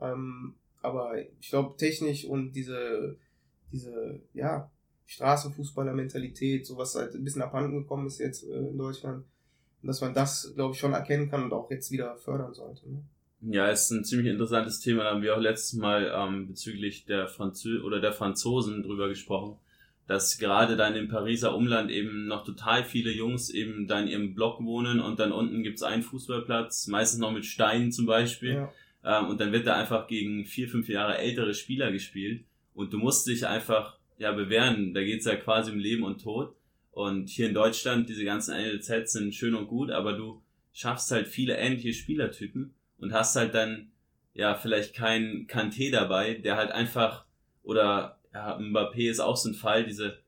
Ähm, 0.01 0.55
aber 0.83 1.14
ich 1.41 1.49
glaube, 1.49 1.77
technisch 1.77 2.25
und 2.25 2.53
diese, 2.53 3.16
diese, 3.72 4.20
ja, 4.35 4.70
Straßenfußballer-Mentalität, 5.07 6.66
sowas 6.66 6.95
halt 6.95 7.14
ein 7.14 7.25
bisschen 7.25 7.43
abhanden 7.43 7.83
gekommen 7.83 8.07
ist 8.07 8.18
jetzt 8.18 8.45
äh, 8.45 8.68
in 8.68 8.79
Deutschland, 8.79 9.25
dass 9.83 10.01
man 10.01 10.14
das, 10.14 10.53
glaube 10.55 10.75
ich, 10.75 10.81
schon 10.81 10.95
erkennen 10.95 11.31
kann 11.31 11.45
und 11.45 11.53
auch 11.53 11.70
jetzt 11.70 11.91
wieder 11.91 12.16
fördern 12.16 12.55
sollte. 12.55 12.89
Ne? 12.89 13.05
Ja, 13.43 13.68
ist 13.68 13.91
ein 13.91 14.05
ziemlich 14.05 14.29
interessantes 14.29 14.81
Thema. 14.81 15.05
Da 15.05 15.11
haben 15.11 15.22
wir 15.22 15.37
auch 15.37 15.41
letztes 15.41 15.75
Mal 15.75 16.11
ähm, 16.14 16.49
bezüglich 16.49 17.05
der 17.05 17.29
Franzö 17.29 17.83
oder 17.83 18.01
der 18.01 18.14
Franzosen 18.14 18.83
drüber 18.83 19.09
gesprochen 19.09 19.59
dass 20.07 20.38
gerade 20.38 20.76
dann 20.76 20.96
im 20.96 21.09
Pariser 21.09 21.55
Umland 21.55 21.90
eben 21.90 22.26
noch 22.26 22.44
total 22.44 22.84
viele 22.84 23.11
Jungs 23.11 23.50
eben 23.50 23.86
dann 23.86 24.07
im 24.07 24.34
Block 24.34 24.62
wohnen 24.62 25.00
und 25.00 25.18
dann 25.18 25.32
unten 25.32 25.62
gibt's 25.62 25.82
einen 25.82 26.02
Fußballplatz, 26.02 26.88
meistens 26.88 27.20
noch 27.20 27.32
mit 27.32 27.46
Steinen 27.46 27.90
zum 27.90 28.07
Beispiel. 28.07 28.55
Ja. 28.55 28.72
Ähm, 29.05 29.28
und 29.28 29.40
dann 29.40 29.52
wird 29.52 29.66
da 29.66 29.76
einfach 29.76 30.07
gegen 30.07 30.44
vier, 30.44 30.68
fünf 30.68 30.88
Jahre 30.88 31.18
ältere 31.18 31.55
Spieler 31.55 31.90
gespielt. 31.90 32.44
Und 32.74 32.92
du 32.92 32.98
musst 32.98 33.26
dich 33.26 33.46
einfach 33.46 33.98
ja 34.18 34.32
bewähren. 34.32 34.94
Da 34.94 35.02
geht's 35.02 35.26
ja 35.26 35.36
quasi 35.36 35.70
um 35.70 35.78
Leben 35.78 36.02
und 36.02 36.22
Tod. 36.22 36.55
Und 36.90 37.28
hier 37.28 37.48
in 37.48 37.55
Deutschland, 37.55 38.09
diese 38.09 38.24
ganzen 38.24 38.55
NLZs 38.55 39.12
sind 39.12 39.34
schön 39.34 39.55
und 39.55 39.66
gut, 39.66 39.90
aber 39.90 40.12
du 40.12 40.42
schaffst 40.72 41.11
halt 41.11 41.26
viele 41.26 41.57
ähnliche 41.57 41.92
Spielertypen 41.92 42.74
und 42.98 43.12
hast 43.12 43.36
halt 43.36 43.55
dann 43.55 43.90
ja 44.32 44.55
vielleicht 44.55 44.94
keinen 44.94 45.46
Kanté 45.46 45.90
dabei, 45.90 46.34
der 46.34 46.57
halt 46.57 46.70
einfach 46.70 47.24
oder 47.62 48.18
ja, 48.35 48.59
Mbappé 48.59 49.11
ist 49.11 49.20
auch 49.20 49.37
so 49.37 49.49
ein 49.49 49.55
Fall, 49.55 49.85
diese 49.85 50.18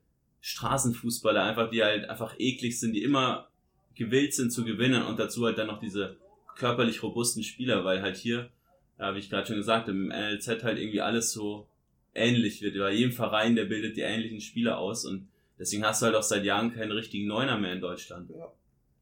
Straßenfußballer 0.41 1.43
einfach, 1.43 1.69
die 1.69 1.83
halt 1.83 2.09
einfach 2.09 2.35
eklig 2.39 2.79
sind, 2.79 2.93
die 2.93 3.03
immer 3.03 3.49
gewillt 3.95 4.33
sind 4.33 4.51
zu 4.51 4.63
gewinnen 4.63 5.03
und 5.03 5.19
dazu 5.19 5.45
halt 5.45 5.57
dann 5.57 5.67
noch 5.67 5.79
diese 5.79 6.17
körperlich 6.55 7.03
robusten 7.03 7.43
Spieler, 7.43 7.83
weil 7.83 8.01
halt 8.01 8.15
hier, 8.15 8.49
ja, 8.97 9.13
wie 9.13 9.19
ich 9.19 9.29
gerade 9.29 9.45
schon 9.45 9.57
gesagt, 9.57 9.89
im 9.89 10.07
NLZ 10.07 10.63
halt 10.63 10.79
irgendwie 10.79 11.01
alles 11.01 11.31
so 11.31 11.67
ähnlich 12.15 12.61
wird. 12.61 12.77
Bei 12.77 12.91
jedem 12.91 13.11
Verein, 13.11 13.55
der 13.55 13.65
bildet 13.65 13.97
die 13.97 14.01
ähnlichen 14.01 14.41
Spieler 14.41 14.77
aus 14.77 15.05
und 15.05 15.27
Deswegen 15.59 15.83
hast 15.85 16.01
du 16.01 16.07
halt 16.07 16.15
auch 16.15 16.23
seit 16.23 16.43
Jahren 16.43 16.73
keinen 16.73 16.91
richtigen 16.91 17.27
Neuner 17.27 17.57
mehr 17.57 17.73
in 17.73 17.81
Deutschland. 17.81 18.29
Ja. 18.29 18.51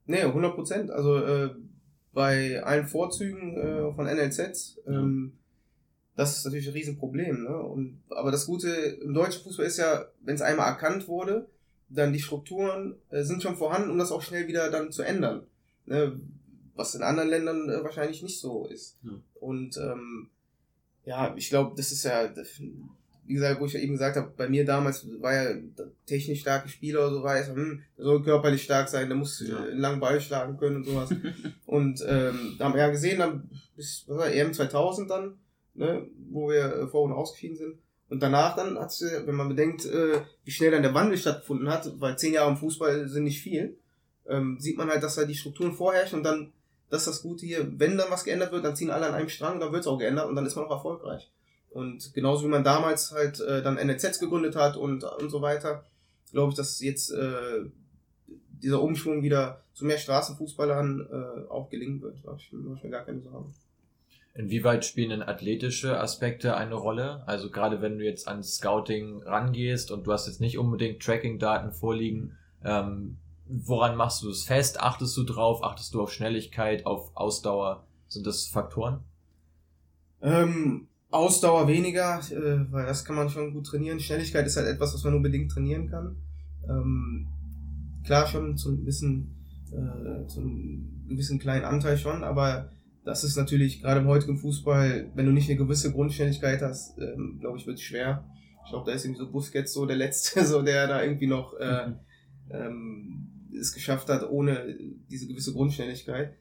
Nee, 0.06 0.22
100 0.22 0.56
Prozent. 0.56 0.92
Also 0.92 1.18
äh, 1.18 1.50
bei 2.14 2.64
allen 2.64 2.88
Vorzügen 2.88 3.58
äh, 3.58 3.94
von 3.94 4.06
NLZ, 4.06 4.80
ähm, 4.88 5.34
ja. 5.34 5.45
Das 6.16 6.38
ist 6.38 6.46
natürlich 6.46 6.68
ein 6.68 6.74
Riesenproblem. 6.74 7.44
Ne? 7.44 7.58
Und, 7.58 8.02
aber 8.10 8.32
das 8.32 8.46
Gute 8.46 8.70
im 8.70 9.14
deutschen 9.14 9.44
Fußball 9.44 9.66
ist 9.66 9.78
ja, 9.78 10.06
wenn 10.22 10.36
es 10.36 10.42
einmal 10.42 10.68
erkannt 10.68 11.08
wurde, 11.08 11.48
dann 11.90 12.14
die 12.14 12.22
Strukturen 12.22 12.96
äh, 13.10 13.24
sind 13.24 13.44
schon 13.44 13.58
vorhanden, 13.58 13.92
um 13.92 13.98
das 13.98 14.12
auch 14.12 14.22
schnell 14.22 14.48
wieder 14.48 14.72
dann 14.72 14.92
zu 14.92 15.04
ändern. 15.04 15.44
Ne? 15.86 16.20
Was 16.76 16.96
in 16.96 17.04
anderen 17.04 17.30
Ländern 17.30 17.70
äh, 17.70 17.84
wahrscheinlich 17.84 18.24
nicht 18.24 18.40
so 18.40 18.66
ist. 18.68 18.98
Ja. 19.04 19.12
Und 19.40 19.78
ähm, 19.78 20.30
ja, 21.06 21.34
ich 21.36 21.50
glaube, 21.50 21.74
das 21.76 21.92
ist 21.92 22.04
ja, 22.04 22.30
wie 23.26 23.34
gesagt, 23.34 23.60
wo 23.60 23.66
ich 23.66 23.74
ja 23.74 23.80
eben 23.80 23.94
gesagt 23.94 24.18
habe, 24.18 24.32
bei 24.36 24.50
mir 24.50 24.66
damals 24.66 25.06
war 25.20 25.34
ja 25.34 25.56
technisch 26.06 26.42
starke 26.42 26.70
Spieler 26.70 27.08
oder 27.08 27.12
so, 27.12 27.26
es, 27.28 27.48
hm, 27.48 27.84
der 27.98 28.06
soll 28.06 28.24
körperlich 28.24 28.64
stark 28.64 28.90
sein, 28.90 29.08
der 29.08 29.18
muss 29.18 29.44
ja. 29.46 29.64
einen 29.64 29.80
langen 29.80 30.00
Ball 30.00 30.20
schlagen 30.20 30.58
können 30.58 30.78
und 30.78 30.86
sowas. 30.86 31.10
und 31.66 32.04
ähm, 32.08 32.56
da 32.58 32.66
haben 32.66 32.74
wir 32.74 32.82
ja 32.82 32.90
gesehen, 32.90 33.20
dann 33.20 33.50
bis 33.76 34.06
was 34.08 34.18
war, 34.18 34.32
EM 34.32 34.54
2000 34.54 35.10
dann, 35.10 35.38
ne, 35.76 36.08
wo 36.30 36.50
wir 36.50 36.66
äh, 36.66 36.88
vor 36.88 37.04
und 37.04 37.14
ausgeschieden 37.14 37.58
sind. 37.58 37.78
Und 38.10 38.22
danach 38.22 38.56
dann 38.56 38.78
hat 38.78 38.92
wenn 39.26 39.36
man 39.36 39.50
bedenkt, 39.50 39.86
äh, 39.86 40.22
wie 40.44 40.52
schnell 40.52 40.72
dann 40.72 40.84
der 40.84 40.94
Wandel 40.94 41.18
stattgefunden 41.18 41.70
hat, 41.70 42.00
weil 42.00 42.18
zehn 42.18 42.34
Jahre 42.34 42.52
im 42.52 42.58
Fußball 42.58 43.08
sind 43.08 43.24
nicht 43.24 43.42
viel, 43.42 43.78
ähm, 44.28 44.58
sieht 44.60 44.78
man 44.78 44.90
halt, 44.90 45.04
dass 45.04 45.16
da 45.16 45.26
die 45.26 45.36
Strukturen 45.36 45.74
vorherrschen 45.74 46.20
und 46.20 46.24
dann, 46.24 46.54
das 46.90 47.02
ist 47.02 47.08
das 47.08 47.22
Gute 47.24 47.46
hier, 47.46 47.68
wenn 47.80 47.98
dann 47.98 48.12
was 48.12 48.24
geändert 48.24 48.52
wird, 48.52 48.64
dann 48.64 48.76
ziehen 48.76 48.92
alle 48.92 49.08
an 49.08 49.16
einem 49.16 49.30
Strang, 49.30 49.60
dann 49.60 49.72
wird 49.72 49.82
es 49.82 49.88
auch 49.88 49.98
geändert 49.98 50.30
und 50.30 50.36
dann 50.36 50.46
ist 50.46 50.56
man 50.56 50.66
auch 50.66 50.72
erfolgreich. 50.72 51.32
Und 51.72 52.14
genauso 52.14 52.46
wie 52.46 52.50
man 52.50 52.64
damals 52.64 53.12
halt 53.12 53.40
äh, 53.42 53.62
dann 53.62 53.76
NLZs 53.76 54.20
gegründet 54.20 54.56
hat 54.56 54.78
und, 54.78 55.04
und 55.04 55.30
so 55.30 55.42
weiter, 55.42 55.84
glaube 56.32 56.52
ich, 56.52 56.56
dass 56.56 56.80
jetzt 56.80 57.12
äh, 57.12 57.66
dieser 58.62 58.82
Umschwung 58.82 59.24
wieder 59.24 59.64
zu 59.74 59.84
mehr 59.86 59.98
Straßenfußballern 59.98 61.08
äh, 61.12 61.50
auch 61.50 61.70
gelingen 61.70 62.02
wird. 62.02 62.18
Da 62.24 62.30
habe 62.30 62.40
ich, 62.40 62.52
hab 62.52 62.78
ich 62.78 62.84
mir 62.84 62.90
gar 62.92 63.04
keine 63.04 63.22
Sorgen. 63.22 63.54
Inwieweit 64.38 64.84
spielen 64.84 65.12
denn 65.12 65.24
athletische 65.24 65.98
Aspekte 65.98 66.58
eine 66.58 66.76
Rolle? 66.76 67.26
Also 67.26 67.50
gerade 67.50 67.82
wenn 67.82 67.98
du 67.98 68.04
jetzt 68.04 68.28
ans 68.28 68.58
Scouting 68.58 69.24
rangehst 69.24 69.92
und 69.92 70.06
du 70.06 70.12
hast 70.12 70.28
jetzt 70.28 70.42
nicht 70.42 70.58
unbedingt 70.58 71.02
Tracking-Daten 71.02 71.72
vorliegen, 71.72 72.34
ähm, 72.62 73.16
woran 73.48 73.96
machst 73.96 74.24
du 74.24 74.30
es 74.30 74.44
fest? 74.44 74.82
Achtest 74.82 75.16
du 75.16 75.24
drauf? 75.24 75.64
Achtest 75.64 75.94
du 75.94 76.02
auf 76.02 76.12
Schnelligkeit, 76.12 76.86
auf 76.86 77.16
Ausdauer? 77.16 77.86
Sind 78.10 78.28
das 78.28 78.46
Faktoren? 78.46 79.00
Ähm, 80.22 80.90
Ausdauer 81.12 81.70
weniger, 81.70 82.20
äh, 82.30 82.72
weil 82.72 82.86
das 82.86 83.06
kann 83.06 83.16
man 83.16 83.30
schon 83.30 83.54
gut 83.54 83.68
trainieren. 83.68 84.02
Schnelligkeit 84.02 84.46
ist 84.46 84.58
halt 84.58 84.68
etwas, 84.68 84.94
was 84.94 85.04
man 85.06 85.14
unbedingt 85.14 85.50
trainieren 85.50 85.90
kann. 85.90 86.18
Ähm, 86.68 87.28
klar 88.04 88.28
schon 88.28 88.58
zum 88.58 88.82
gewissen, 88.82 89.34
äh, 89.72 90.28
zum 90.28 91.06
gewissen 91.08 91.40
kleinen 91.40 91.64
Anteil 91.64 91.98
schon, 91.98 92.26
aber 92.26 92.70
das 93.06 93.24
ist 93.24 93.38
natürlich 93.38 93.82
gerade 93.82 94.02
im 94.02 94.08
heutigen 94.08 94.38
Fußball, 94.38 95.12
wenn 95.14 95.26
du 95.28 95.32
nicht 95.32 95.48
eine 95.48 95.58
gewisse 95.58 95.92
Grundständigkeit 95.92 96.62
hast, 96.62 96.98
ähm, 96.98 97.38
glaube 97.40 97.58
ich, 97.58 97.68
wird 97.68 97.78
es 97.78 97.84
schwer. 97.84 98.28
Ich 98.66 98.72
glaube, 98.72 98.90
da 98.90 98.96
ist 98.96 99.06
irgendwie 99.06 99.22
so 99.22 99.32
Busquets 99.32 99.74
so 99.74 99.86
der 99.86 99.96
Letzte, 99.96 100.44
so 100.46 100.64
der 100.64 100.88
da 100.88 101.04
irgendwie 101.04 101.28
noch 101.28 101.54
äh, 101.60 101.88
mhm. 101.88 101.96
ähm, 102.50 103.28
es 103.58 103.74
geschafft 103.74 104.10
hat, 104.10 104.28
ohne 104.30 104.76
diese 105.10 105.28
gewisse 105.28 105.54
Grundständigkeit. 105.54 106.36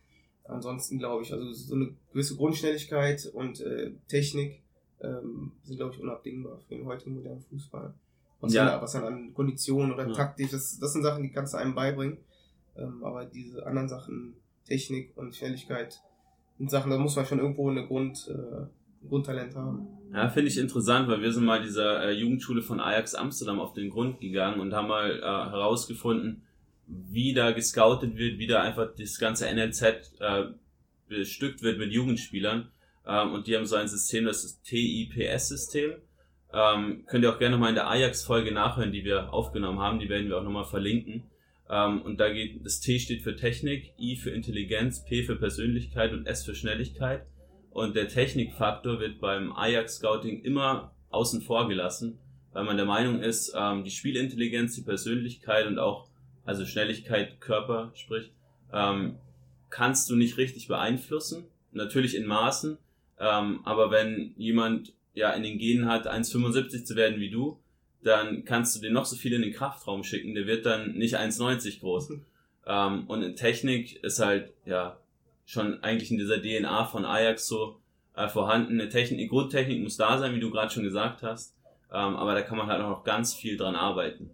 Ansonsten 0.45 0.99
glaube 0.99 1.23
ich, 1.23 1.33
also 1.33 1.53
so 1.53 1.75
eine 1.75 1.95
gewisse 2.13 2.37
Grundständigkeit 2.37 3.27
und 3.27 3.61
äh, 3.61 3.93
Technik 4.09 4.63
ähm, 5.01 5.53
sind, 5.65 5.77
glaube 5.77 5.95
ich, 5.95 6.01
unabdingbar 6.01 6.61
für 6.67 6.77
den 6.77 6.87
heutigen 6.87 7.15
modernen 7.15 7.43
Fußball. 7.43 7.95
Was, 8.41 8.53
ja. 8.55 8.65
dann, 8.65 8.83
was 8.83 8.93
dann 8.93 9.05
an 9.05 9.35
Kondition 9.35 9.93
oder 9.93 10.07
ja. 10.07 10.13
Taktik, 10.13 10.51
das, 10.51 10.79
das 10.79 10.93
sind 10.93 11.03
Sachen, 11.03 11.23
die 11.23 11.31
kannst 11.31 11.53
du 11.53 11.59
einem 11.59 11.75
beibringen. 11.75 12.19
Ähm, 12.77 13.05
aber 13.05 13.27
diese 13.27 13.67
anderen 13.67 13.89
Sachen, 13.89 14.35
Technik 14.67 15.17
und 15.17 15.35
Schnelligkeit, 15.37 16.03
Sachen, 16.59 16.91
da 16.91 16.99
muss 16.99 17.17
man 17.17 17.27
schon 17.27 17.39
irgendwo 17.39 17.69
eine 17.69 17.87
Grund, 17.87 18.29
äh, 18.29 19.09
Grundtalent 19.09 19.55
haben. 19.55 19.89
Ja, 20.13 20.29
finde 20.29 20.49
ich 20.49 20.59
interessant, 20.59 21.09
weil 21.09 21.21
wir 21.21 21.33
sind 21.33 21.45
mal 21.45 21.61
dieser 21.61 22.05
äh, 22.05 22.13
Jugendschule 22.13 22.63
von 22.63 22.81
Ajax 22.81 23.15
Amsterdam 23.15 23.61
auf 23.61 23.73
den 23.73 23.91
Grund 23.91 24.21
gegangen 24.21 24.61
und 24.61 24.73
haben 24.73 24.89
mal 24.89 25.11
äh, 25.11 25.23
herausgefunden, 25.23 26.43
wie 26.87 27.35
da 27.35 27.51
gescoutet 27.51 28.17
wird, 28.17 28.39
wie 28.39 28.47
da 28.47 28.63
einfach 28.63 28.89
das 28.97 29.19
ganze 29.19 29.53
NLZ 29.53 29.83
äh, 30.21 30.45
bestückt 31.09 31.63
wird 31.63 31.79
mit 31.79 31.93
Jugendspielern. 31.93 32.71
Ähm, 33.07 33.33
und 33.33 33.47
die 33.47 33.57
haben 33.57 33.67
so 33.67 33.77
ein 33.77 33.89
System, 33.89 34.25
das 34.25 34.45
ist 34.45 34.65
TIPS-System. 34.65 35.95
Ähm, 36.53 37.05
könnt 37.07 37.25
ihr 37.25 37.33
auch 37.33 37.39
gerne 37.39 37.59
mal 37.59 37.71
in 37.71 37.75
der 37.75 37.91
Ajax-Folge 37.91 38.53
nachhören, 38.53 38.93
die 38.93 39.05
wir 39.05 39.33
aufgenommen 39.33 39.81
haben. 39.81 39.99
Die 39.99 40.09
werden 40.09 40.29
wir 40.29 40.39
auch 40.39 40.45
nochmal 40.45 40.65
verlinken. 40.65 41.25
Ähm, 41.71 42.03
und 42.03 42.19
da 42.21 42.31
geht, 42.31 42.65
das 42.65 42.81
T 42.81 42.99
steht 42.99 43.23
für 43.23 43.37
Technik, 43.37 43.95
I 43.99 44.17
für 44.17 44.31
Intelligenz, 44.31 45.05
P 45.05 45.23
für 45.23 45.37
Persönlichkeit 45.37 46.13
und 46.13 46.27
S 46.27 46.45
für 46.45 46.55
Schnelligkeit. 46.55 47.27
Und 47.71 47.97
der 47.97 48.09
Technikfaktor 48.09 49.01
wird 49.01 49.21
beim 49.21 49.53
Ajax-Scouting 49.53 50.43
immer 50.43 50.95
außen 51.11 51.43
vor 51.43 51.69
gelassen, 51.69 52.19
weil 52.53 52.65
man 52.65 52.77
der 52.77 52.87
Meinung 52.87 53.21
ist, 53.21 53.53
ähm, 53.57 53.85
die 53.85 53.91
Spielintelligenz, 53.91 54.75
die 54.75 54.83
Persönlichkeit 54.83 55.67
und 55.67 55.79
auch, 55.79 56.09
also 56.45 56.67
Schnelligkeit, 56.67 57.41
Körper, 57.41 57.91
sprich, 57.95 58.31
ähm, 58.73 59.17
kannst 59.71 60.11
du 60.11 60.17
nicht 60.17 60.37
richtig 60.37 60.69
beeinflussen. 60.69 61.47
Natürlich 61.73 62.15
in 62.15 62.27
Maßen, 62.27 62.79
ähm, 63.19 63.61
aber 63.65 63.91
wenn 63.91 64.35
jemand 64.37 64.93
ja 65.15 65.33
in 65.33 65.43
den 65.43 65.59
Genen 65.59 65.87
hat, 65.87 66.07
1,75 66.07 66.85
zu 66.85 66.95
werden 66.95 67.19
wie 67.19 67.31
du, 67.31 67.59
dann 68.05 68.45
kannst 68.45 68.77
du 68.77 68.81
den 68.81 68.93
noch 68.93 69.05
so 69.05 69.17
viel 69.17 69.33
in 69.33 69.43
den 69.43 69.53
Kraftraum 69.53 70.05
schicken, 70.05 70.35
der 70.35 70.47
wird 70.47 70.67
dann 70.67 70.93
nicht 70.95 71.17
1,90 71.17 71.81
groß. 71.81 72.13
ähm, 72.67 73.05
und 73.07 73.23
in 73.23 73.37
Technik 73.37 74.03
ist 74.03 74.21
halt, 74.21 74.53
ja, 74.65 74.99
schon 75.47 75.83
eigentlich 75.83 76.11
in 76.11 76.19
dieser 76.19 76.41
DNA 76.41 76.87
von 76.87 77.05
Ajax 77.05 77.47
so 77.47 77.81
äh, 78.17 78.29
vorhanden. 78.29 78.81
Eine 78.81 78.89
Technik, 78.89 79.19
eine 79.19 79.29
Grundtechnik 79.29 79.83
muss 79.83 79.97
da 79.97 80.19
sein, 80.19 80.35
wie 80.35 80.41
du 80.41 80.51
gerade 80.51 80.73
schon 80.73 80.85
gesagt 80.85 81.23
hast. 81.23 81.55
Ähm, 81.93 82.17
aber 82.17 82.35
da 82.35 82.43
kann 82.43 82.59
man 82.59 82.67
halt 82.67 82.83
auch 82.83 82.89
noch 82.89 83.05
ganz 83.05 83.35
viel 83.35 83.57
dran 83.57 83.77
arbeiten. 83.77 84.31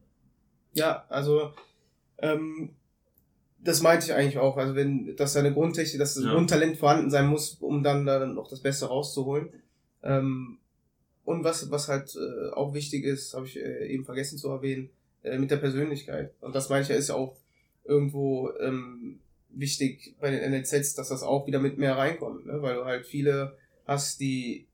Ja, 0.74 1.04
also 1.08 1.52
ähm, 2.18 2.70
das 3.58 3.82
meinte 3.82 4.06
ich 4.06 4.14
eigentlich 4.14 4.38
auch. 4.38 4.56
Also 4.56 4.74
wenn, 4.74 5.16
dass 5.16 5.32
seine 5.32 5.52
Grundtechnik, 5.52 5.98
dass 5.98 6.14
das 6.14 6.24
ja. 6.24 6.32
Grundtalent 6.32 6.76
vorhanden 6.76 7.10
sein 7.10 7.26
muss, 7.26 7.54
um 7.60 7.82
dann 7.82 8.06
da 8.06 8.24
noch 8.24 8.48
das 8.48 8.60
Beste 8.60 8.86
rauszuholen. 8.86 9.50
Ähm, 10.02 10.58
und 11.24 11.44
was, 11.44 11.70
was 11.70 11.88
halt 11.88 12.14
äh, 12.16 12.50
auch 12.50 12.74
wichtig 12.74 13.04
ist, 13.04 13.34
habe 13.34 13.46
ich 13.46 13.56
äh, 13.56 13.86
eben 13.86 14.04
vergessen 14.04 14.38
zu 14.38 14.48
erwähnen, 14.48 14.90
äh, 15.22 15.38
mit 15.38 15.50
der 15.50 15.58
Persönlichkeit. 15.58 16.32
Und 16.40 16.54
das 16.54 16.68
meine 16.68 16.82
ich 16.82 16.88
ja 16.88 16.96
ist 16.96 17.08
ja 17.08 17.14
auch 17.14 17.36
irgendwo 17.84 18.50
ähm, 18.60 19.20
wichtig 19.50 20.14
bei 20.20 20.30
den 20.30 20.50
NLZs, 20.50 20.94
dass 20.94 21.08
das 21.08 21.22
auch 21.22 21.46
wieder 21.46 21.58
mit 21.58 21.78
mehr 21.78 21.96
reinkommt, 21.96 22.46
ne? 22.46 22.62
weil 22.62 22.76
du 22.76 22.84
halt 22.84 23.06
viele 23.06 23.56
hast, 23.86 24.20
die 24.20 24.66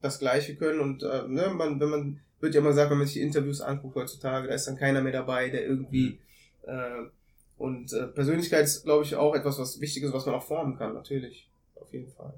das 0.00 0.18
Gleiche 0.18 0.56
können 0.56 0.80
und 0.80 1.02
äh, 1.02 1.28
ne, 1.28 1.52
man, 1.54 1.78
wenn 1.78 1.90
man 1.90 2.20
wird 2.40 2.54
ja 2.54 2.60
immer 2.60 2.72
sagen, 2.72 2.92
wenn 2.92 2.98
man 2.98 3.06
sich 3.06 3.20
Interviews 3.20 3.60
anguckt 3.60 3.96
heutzutage, 3.96 4.48
da 4.48 4.54
ist 4.54 4.66
dann 4.66 4.78
keiner 4.78 5.02
mehr 5.02 5.12
dabei, 5.12 5.50
der 5.50 5.66
irgendwie 5.66 6.18
mhm. 6.66 6.68
äh, 6.68 7.10
und 7.58 7.92
äh, 7.92 8.06
Persönlichkeit 8.06 8.64
ist, 8.64 8.84
glaube 8.84 9.04
ich, 9.04 9.14
auch 9.16 9.34
etwas, 9.34 9.58
was 9.58 9.80
wichtig 9.80 10.04
ist, 10.04 10.14
was 10.14 10.24
man 10.24 10.34
auch 10.34 10.42
formen 10.42 10.78
kann, 10.78 10.94
natürlich. 10.94 11.50
Auf 11.74 11.92
jeden 11.92 12.10
Fall. 12.10 12.32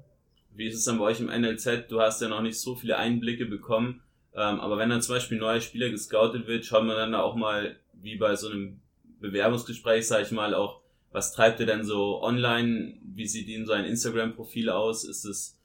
Wie 0.55 0.67
ist 0.67 0.75
es 0.75 0.85
dann 0.85 0.99
bei 0.99 1.05
euch 1.05 1.19
im 1.19 1.27
NLZ? 1.27 1.89
Du 1.89 1.99
hast 2.01 2.21
ja 2.21 2.27
noch 2.27 2.41
nicht 2.41 2.59
so 2.59 2.75
viele 2.75 2.97
Einblicke 2.97 3.45
bekommen. 3.45 4.01
Ähm, 4.35 4.59
aber 4.59 4.77
wenn 4.77 4.89
dann 4.89 5.01
zum 5.01 5.15
Beispiel 5.15 5.37
ein 5.37 5.41
neuer 5.41 5.61
Spieler 5.61 5.89
gescoutet 5.89 6.47
wird, 6.47 6.65
schaut 6.65 6.85
man 6.85 6.95
dann 6.95 7.15
auch 7.15 7.35
mal, 7.35 7.75
wie 7.93 8.17
bei 8.17 8.35
so 8.35 8.49
einem 8.49 8.79
Bewerbungsgespräch, 9.19 10.07
sage 10.07 10.23
ich 10.23 10.31
mal, 10.31 10.53
auch, 10.53 10.81
was 11.11 11.31
treibt 11.33 11.59
er 11.59 11.65
denn 11.67 11.83
so 11.83 12.21
online? 12.21 12.95
Wie 13.03 13.27
sieht 13.27 13.47
ihm 13.47 13.65
so 13.65 13.73
ein 13.73 13.85
Instagram-Profil 13.85 14.69
aus? 14.69 15.03
Ist 15.03 15.25
es 15.25 15.57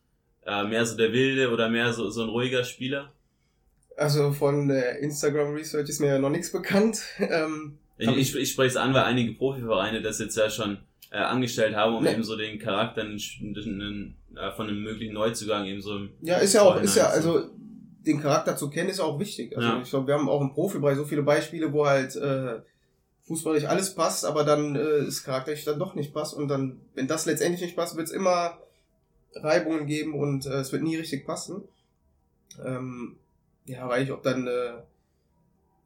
äh, 0.47 0.65
mehr 0.65 0.85
so 0.85 0.97
der 0.97 1.13
wilde 1.13 1.51
oder 1.51 1.69
mehr 1.69 1.93
so, 1.93 2.11
so 2.11 2.23
ein 2.23 2.29
ruhiger 2.29 2.65
Spieler? 2.65 3.13
Also 3.97 4.33
von 4.33 4.69
der 4.69 5.01
Instagram 5.01 5.55
Research 5.55 5.89
ist 5.89 6.01
mir 6.01 6.09
ja 6.09 6.19
noch 6.19 6.31
nichts 6.31 6.53
bekannt. 6.53 7.03
Ähm, 7.19 7.79
ich, 8.01 8.09
ich, 8.17 8.37
ich 8.37 8.51
spreche 8.53 8.69
es 8.69 8.77
an, 8.77 8.95
weil 8.95 9.03
einige 9.03 9.33
Profivereine 9.33 10.01
das 10.01 10.21
jetzt 10.21 10.37
ja 10.37 10.49
schon 10.49 10.79
äh, 11.11 11.17
angestellt 11.17 11.75
haben, 11.75 11.97
um 11.97 12.05
nee. 12.05 12.13
eben 12.13 12.23
so 12.23 12.37
den 12.37 12.61
Charakter 12.61 13.01
einen, 13.01 13.21
einen, 13.41 14.15
äh, 14.37 14.51
von 14.53 14.69
einem 14.69 14.83
möglichen 14.83 15.15
Neuzugang 15.15 15.67
eben 15.67 15.81
so 15.81 16.01
Ja, 16.21 16.39
ist 16.39 16.55
ja 16.55 16.63
auch, 16.63 16.81
ist 16.81 16.97
ja, 16.97 17.09
also 17.09 17.51
den 18.07 18.21
Charakter 18.21 18.57
zu 18.57 18.71
kennen 18.71 18.89
ist 18.89 18.99
ja 18.99 19.05
auch 19.05 19.19
wichtig. 19.19 19.57
Also 19.57 19.69
ja. 19.69 19.81
ich 19.83 19.91
glaube, 19.91 20.07
wir 20.07 20.15
haben 20.15 20.29
auch 20.29 20.41
im 20.41 20.53
Profibereich 20.53 20.97
so 20.97 21.05
viele 21.05 21.23
Beispiele, 21.23 21.73
wo 21.73 21.87
halt 21.87 22.17
äh, 22.17 22.61
fußballisch 23.25 23.65
alles 23.65 23.95
passt, 23.95 24.25
aber 24.25 24.45
dann 24.45 24.75
äh, 24.75 25.05
ist 25.05 25.25
charakterlich 25.25 25.65
dann 25.65 25.79
doch 25.79 25.95
nicht 25.95 26.15
passt 26.15 26.35
und 26.35 26.49
dann, 26.49 26.81
wenn 26.95 27.07
das 27.07 27.27
letztendlich 27.27 27.61
nicht 27.61 27.77
passt, 27.77 27.97
wird 27.97 28.09
es 28.09 28.13
immer 28.13 28.59
Reibungen 29.35 29.87
geben 29.87 30.15
und 30.15 30.47
äh, 30.47 30.61
es 30.61 30.73
wird 30.73 30.83
nie 30.83 30.97
richtig 30.97 31.27
passen. 31.27 31.63
Ähm, 32.65 33.17
ja, 33.67 33.89
weil 33.89 34.03
ich, 34.03 34.11
ob 34.11 34.23
dann 34.23 34.47
äh, 34.47 34.73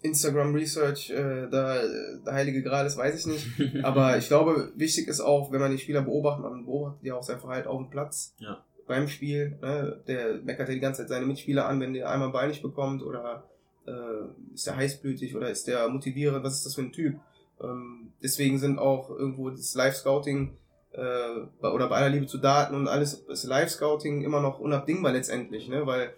Instagram 0.03 0.55
Research 0.55 1.11
äh, 1.11 1.49
da 1.49 1.81
der 2.27 2.33
heilige 2.33 2.63
Gral 2.63 2.87
ist, 2.87 2.97
weiß 2.97 3.19
ich 3.19 3.27
nicht. 3.27 3.85
Aber 3.85 4.19
ich 4.19 4.29
glaube, 4.29 4.73
wichtig 4.77 5.09
ist 5.09 5.21
auch, 5.21 5.53
wenn 5.53 5.61
man 5.61 5.71
die 5.71 5.79
Spieler 5.79 6.03
beobachtet, 6.03 6.45
man 6.45 6.65
beobachtet 6.65 7.05
ja 7.05 7.15
auch 7.15 7.23
sein 7.23 7.41
Verhalten 7.41 7.69
auf 7.69 7.79
dem 7.79 7.91
Platz 7.91 8.35
ja. 8.39 8.63
beim 8.87 9.09
Spiel. 9.09 9.59
Ne? 9.63 10.01
Der 10.07 10.35
meckert 10.43 10.69
ja 10.69 10.75
die 10.75 10.81
ganze 10.81 11.03
Zeit 11.03 11.09
seine 11.09 11.27
Mitspieler 11.27 11.67
an, 11.67 11.81
wenn 11.81 11.95
der 11.95 12.11
einmal 12.11 12.29
ein 12.29 12.33
Ball 12.33 12.49
nicht 12.49 12.63
bekommt 12.63 13.03
oder 13.03 13.45
äh, 13.87 14.55
ist 14.55 14.67
der 14.67 14.77
heißblütig 14.77 15.37
oder 15.37 15.51
ist 15.51 15.67
der 15.67 15.89
motivierend, 15.89 16.43
was 16.45 16.55
ist 16.55 16.67
das 16.67 16.75
für 16.75 16.83
ein 16.83 16.93
Typ? 16.93 17.17
Ähm, 17.63 18.13
deswegen 18.23 18.59
sind 18.59 18.79
auch 18.79 19.11
irgendwo 19.11 19.51
das 19.51 19.75
Live-Scouting 19.75 20.57
äh, 20.93 21.67
oder 21.67 21.89
bei 21.89 21.97
aller 21.97 22.11
Liebe 22.11 22.27
zu 22.27 22.39
Daten 22.39 22.75
und 22.75 22.89
alles 22.89 23.15
ist 23.15 23.45
Live-Scouting 23.45 24.23
immer 24.23 24.41
noch 24.41 24.59
unabdingbar 24.59 25.13
letztendlich, 25.13 25.69
ne? 25.69 25.87
weil, 25.87 26.13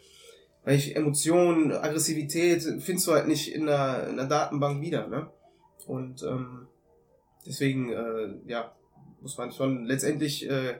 weil 0.64 0.76
ich 0.76 0.96
Emotionen, 0.96 1.72
Aggressivität 1.72 2.62
findest 2.80 3.06
du 3.06 3.12
halt 3.12 3.28
nicht 3.28 3.54
in 3.54 3.66
der, 3.66 4.08
in 4.08 4.16
der 4.16 4.26
Datenbank 4.26 4.80
wieder. 4.80 5.06
Ne? 5.08 5.30
Und 5.86 6.22
ähm, 6.22 6.66
deswegen, 7.46 7.92
äh, 7.92 8.34
ja, 8.46 8.74
muss 9.20 9.36
man 9.38 9.52
schon 9.52 9.84
letztendlich 9.84 10.48
äh, 10.48 10.76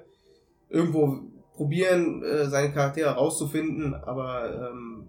irgendwo 0.68 1.20
probieren, 1.54 2.22
äh, 2.22 2.46
seine 2.46 2.72
Charaktere 2.72 3.10
rauszufinden, 3.10 3.94
aber 3.94 4.70
ähm, 4.70 5.08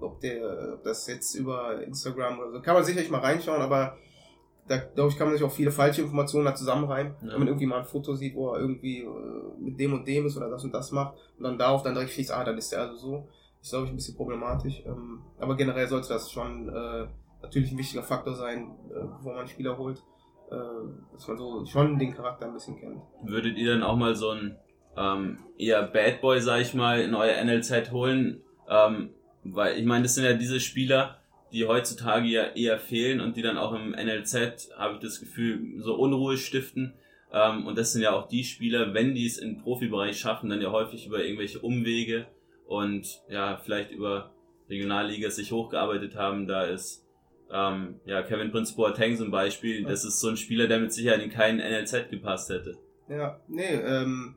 ob 0.00 0.20
der, 0.20 0.74
ob 0.74 0.84
das 0.84 1.06
jetzt 1.08 1.34
über 1.34 1.82
Instagram 1.82 2.38
oder 2.38 2.52
so, 2.52 2.60
kann 2.60 2.74
man 2.74 2.84
sicherlich 2.84 3.10
mal 3.10 3.20
reinschauen, 3.20 3.60
aber 3.60 3.96
da 4.68 4.76
glaube 4.76 5.10
ich, 5.10 5.18
kann 5.18 5.26
man 5.26 5.36
sich 5.36 5.44
auch 5.44 5.52
viele 5.52 5.70
falsche 5.70 6.02
Informationen 6.02 6.44
da 6.44 6.54
zusammenreimen, 6.54 7.14
ja. 7.22 7.32
wenn 7.32 7.38
man 7.38 7.48
irgendwie 7.48 7.66
mal 7.66 7.80
ein 7.80 7.84
Foto 7.84 8.14
sieht, 8.14 8.34
wo 8.34 8.52
er 8.52 8.60
irgendwie 8.60 9.00
äh, 9.00 9.08
mit 9.58 9.78
dem 9.78 9.94
und 9.94 10.06
dem 10.06 10.26
ist 10.26 10.36
oder 10.36 10.48
das 10.48 10.64
und 10.64 10.72
das 10.72 10.92
macht 10.92 11.16
und 11.36 11.44
dann 11.44 11.58
darauf 11.58 11.82
dann 11.82 11.94
direkt 11.94 12.12
schließt, 12.12 12.32
ah, 12.32 12.44
dann 12.44 12.58
ist 12.58 12.72
der 12.72 12.82
also 12.82 12.96
so. 12.96 13.28
Ist, 13.68 13.72
glaube 13.72 13.84
ich, 13.84 13.92
ein 13.92 13.96
bisschen 13.96 14.16
problematisch. 14.16 14.82
Ähm, 14.86 15.20
aber 15.38 15.54
generell 15.54 15.86
sollte 15.86 16.08
das 16.08 16.32
schon 16.32 16.70
äh, 16.70 17.06
natürlich 17.42 17.70
ein 17.70 17.76
wichtiger 17.76 18.02
Faktor 18.02 18.34
sein, 18.34 18.74
äh, 18.88 18.94
bevor 18.94 19.32
man 19.32 19.40
einen 19.40 19.48
Spieler 19.48 19.76
holt, 19.76 19.98
äh, 20.50 20.56
dass 21.12 21.28
man 21.28 21.36
so 21.36 21.66
schon 21.66 21.98
den 21.98 22.14
Charakter 22.14 22.46
ein 22.46 22.54
bisschen 22.54 22.80
kennt. 22.80 23.02
Würdet 23.22 23.58
ihr 23.58 23.72
dann 23.72 23.82
auch 23.82 23.96
mal 23.96 24.14
so 24.14 24.30
ein 24.30 24.56
ähm, 24.96 25.40
eher 25.58 25.82
Bad 25.82 26.22
Boy, 26.22 26.40
sag 26.40 26.62
ich 26.62 26.72
mal, 26.72 27.02
in 27.02 27.14
euer 27.14 27.44
NLZ 27.44 27.92
holen? 27.92 28.40
Ähm, 28.70 29.10
weil 29.44 29.76
ich 29.76 29.84
meine, 29.84 30.04
das 30.04 30.14
sind 30.14 30.24
ja 30.24 30.32
diese 30.32 30.60
Spieler, 30.60 31.18
die 31.52 31.66
heutzutage 31.66 32.26
ja 32.26 32.44
eher 32.44 32.78
fehlen 32.78 33.20
und 33.20 33.36
die 33.36 33.42
dann 33.42 33.58
auch 33.58 33.74
im 33.74 33.90
NLZ, 33.90 34.70
habe 34.78 34.94
ich 34.94 35.00
das 35.00 35.20
Gefühl, 35.20 35.82
so 35.82 35.94
Unruhe 35.94 36.38
stiften. 36.38 36.94
Ähm, 37.34 37.66
und 37.66 37.76
das 37.76 37.92
sind 37.92 38.00
ja 38.00 38.12
auch 38.12 38.28
die 38.28 38.44
Spieler, 38.44 38.94
wenn 38.94 39.14
die 39.14 39.26
es 39.26 39.36
im 39.36 39.58
Profibereich 39.58 40.18
schaffen, 40.18 40.48
dann 40.48 40.62
ja 40.62 40.72
häufig 40.72 41.06
über 41.06 41.22
irgendwelche 41.22 41.58
Umwege 41.58 42.28
und 42.68 43.22
ja, 43.28 43.56
vielleicht 43.64 43.90
über 43.90 44.30
Regionalliga 44.68 45.30
sich 45.30 45.50
hochgearbeitet 45.50 46.16
haben. 46.16 46.46
Da 46.46 46.64
ist 46.64 47.04
ähm, 47.50 47.98
ja 48.04 48.22
Kevin 48.22 48.52
Prince 48.52 48.76
Boateng 48.76 49.16
zum 49.16 49.30
Beispiel, 49.30 49.84
das 49.84 50.04
ist 50.04 50.20
so 50.20 50.28
ein 50.28 50.36
Spieler, 50.36 50.68
der 50.68 50.78
mit 50.78 50.92
Sicherheit 50.92 51.22
in 51.22 51.30
keinen 51.30 51.58
NLZ 51.58 52.10
gepasst 52.10 52.50
hätte. 52.50 52.76
Ja, 53.08 53.40
nee, 53.48 53.74
ähm, 53.74 54.36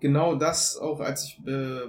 genau 0.00 0.34
das 0.34 0.78
auch, 0.78 1.00
als 1.00 1.24
ich 1.24 1.46
äh, 1.46 1.88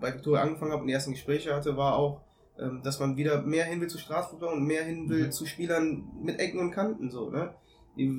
bei 0.00 0.14
Victoria 0.14 0.42
angefangen 0.42 0.72
habe 0.72 0.82
und 0.82 0.88
die 0.88 0.94
ersten 0.94 1.12
Gespräche 1.12 1.54
hatte, 1.54 1.76
war 1.76 1.96
auch, 1.96 2.22
ähm, 2.58 2.80
dass 2.82 2.98
man 2.98 3.18
wieder 3.18 3.42
mehr 3.42 3.66
hin 3.66 3.82
will 3.82 3.88
zu 3.88 3.98
Straßenfußball 3.98 4.54
und 4.54 4.64
mehr 4.64 4.84
hin 4.84 5.10
will 5.10 5.26
mhm. 5.26 5.32
zu 5.32 5.44
Spielern 5.44 6.08
mit 6.22 6.38
Ecken 6.38 6.60
und 6.60 6.70
Kanten, 6.70 7.10
so, 7.10 7.28
ne? 7.28 7.54
Die 7.98 8.10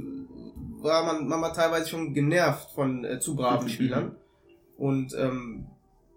war 0.81 1.03
man, 1.03 1.27
man 1.27 1.41
war 1.41 1.53
teilweise 1.53 1.87
schon 1.87 2.13
genervt 2.13 2.71
von 2.71 3.05
äh, 3.05 3.19
zu 3.19 3.35
braven 3.35 3.69
Spielern. 3.69 4.15
Und 4.75 5.13
ähm, 5.15 5.67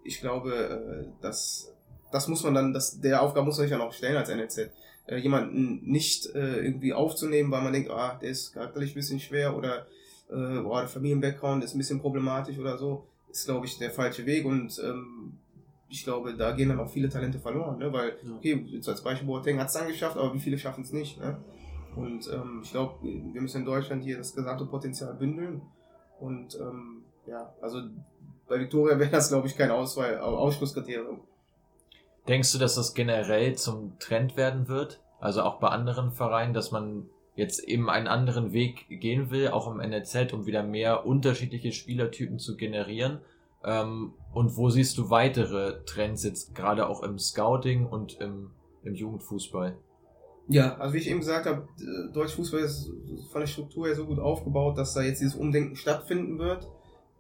ich 0.05 0.21
glaube, 0.21 0.53
äh, 0.55 1.23
dass 1.23 1.73
das 2.11 2.29
muss 2.29 2.43
man 2.43 2.55
dann, 2.55 2.73
das, 2.73 3.01
der 3.01 3.23
Aufgabe 3.23 3.47
muss 3.47 3.59
man 3.59 3.65
sich 3.65 3.73
ja 3.73 3.79
noch 3.79 3.93
stellen 3.93 4.17
als 4.17 4.29
NLZ. 4.29 4.71
Äh, 5.07 5.17
jemanden 5.19 5.81
nicht 5.83 6.27
äh, 6.35 6.65
irgendwie 6.65 6.93
aufzunehmen, 6.93 7.51
weil 7.51 7.63
man 7.63 7.73
denkt, 7.73 7.91
ah, 7.91 8.19
der 8.21 8.31
ist 8.31 8.53
charakterlich 8.53 8.93
ein 8.93 8.95
bisschen 8.95 9.21
schwer 9.21 9.57
oder 9.57 9.87
äh, 10.29 10.61
boah, 10.61 10.81
der 10.81 10.89
Familienbackground 10.89 11.65
ist 11.65 11.75
ein 11.75 11.79
bisschen 11.79 12.01
problematisch 12.01 12.59
oder 12.59 12.79
so, 12.79 13.07
ist, 13.31 13.47
glaube 13.47 13.67
ich, 13.67 13.79
der 13.79 13.91
falsche 13.91 14.27
Weg 14.27 14.45
und 14.45 14.81
ähm, 14.85 15.39
ich 15.89 16.05
glaube, 16.05 16.35
da 16.35 16.53
gehen 16.53 16.69
dann 16.69 16.79
auch 16.79 16.91
viele 16.91 17.09
Talente 17.09 17.41
verloren, 17.41 17.79
ne? 17.79 17.93
weil, 17.93 18.13
okay, 18.37 18.65
jetzt 18.69 18.89
als 18.89 19.03
Beispiel 19.03 19.27
Boateng 19.27 19.59
hat 19.59 19.67
es 19.67 19.73
dann 19.73 19.89
geschafft, 19.89 20.17
aber 20.17 20.33
wie 20.33 20.39
viele 20.39 20.59
schaffen 20.59 20.85
es 20.85 20.93
nicht, 20.93 21.19
ne? 21.21 21.39
Und 21.97 22.31
ähm, 22.33 22.61
ich 22.63 22.71
glaube, 22.71 23.03
wir 23.03 23.41
müssen 23.41 23.59
in 23.59 23.65
Deutschland 23.65 24.05
hier 24.05 24.19
das 24.19 24.33
gesamte 24.33 24.65
Potenzial 24.65 25.13
bündeln 25.15 25.61
und 26.21 26.55
ähm, 26.61 27.03
ja, 27.27 27.53
also 27.61 27.83
bei 28.51 28.59
Victoria 28.59 28.99
wäre 28.99 29.11
das, 29.11 29.29
glaube 29.29 29.47
ich, 29.47 29.57
kein 29.57 29.71
Auswahl, 29.71 30.19
Ausschlusskriterium. 30.19 31.21
Denkst 32.29 32.53
du, 32.53 32.59
dass 32.59 32.75
das 32.75 32.95
generell 32.95 33.55
zum 33.55 33.99
Trend 33.99 34.37
werden 34.37 34.69
wird? 34.69 35.01
Also 35.21 35.43
auch 35.43 35.61
bei 35.61 35.69
anderen 35.69 36.11
Vereinen, 36.11 36.53
dass 36.53 36.73
man 36.73 37.09
jetzt 37.37 37.63
eben 37.65 37.89
einen 37.89 38.09
anderen 38.09 38.53
Weg 38.53 38.87
gehen 38.89 39.31
will, 39.31 39.49
auch 39.49 39.71
im 39.71 39.79
NLZ, 39.79 40.33
um 40.33 40.47
wieder 40.47 40.63
mehr 40.63 41.07
unterschiedliche 41.07 41.73
Spielertypen 41.73 42.39
zu 42.39 42.57
generieren? 42.57 43.21
Ähm, 43.65 44.15
und 44.35 44.57
wo 44.57 44.69
siehst 44.69 44.99
du 44.99 45.11
weitere 45.11 45.85
Trends 45.85 46.25
jetzt 46.25 46.55
gerade 46.55 46.89
auch 46.89 47.03
im 47.03 47.19
Scouting 47.19 47.87
und 47.87 48.21
im, 48.21 48.51
im 48.83 48.95
Jugendfußball? 48.95 49.77
Ja, 50.49 50.77
also 50.79 50.95
wie 50.95 50.99
ich 50.99 51.09
eben 51.09 51.21
gesagt 51.21 51.47
habe, 51.47 51.69
Deutsch 52.13 52.35
Fußball 52.35 52.61
ist 52.61 52.91
von 53.31 53.41
der 53.43 53.47
Struktur 53.47 53.87
her 53.87 53.95
so 53.95 54.07
gut 54.07 54.19
aufgebaut, 54.19 54.77
dass 54.77 54.95
da 54.95 55.03
jetzt 55.03 55.21
dieses 55.21 55.37
Umdenken 55.37 55.77
stattfinden 55.77 56.41
wird. 56.41 56.69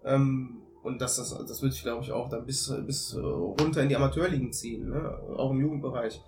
Ähm, 0.05 0.63
und 0.83 1.01
das, 1.01 1.17
das, 1.17 1.31
das 1.47 1.63
wird 1.63 1.73
sich, 1.73 1.83
glaube 1.83 2.03
ich, 2.03 2.13
auch 2.13 2.29
dann 2.29 2.47
bis, 2.47 2.73
bis 2.87 3.15
runter 3.17 3.83
in 3.83 3.89
die 3.89 3.97
Amateurligen 3.97 4.53
ziehen, 4.53 4.89
ne? 4.89 5.19
auch 5.37 5.51
im 5.51 5.61
Jugendbereich. 5.61 6.23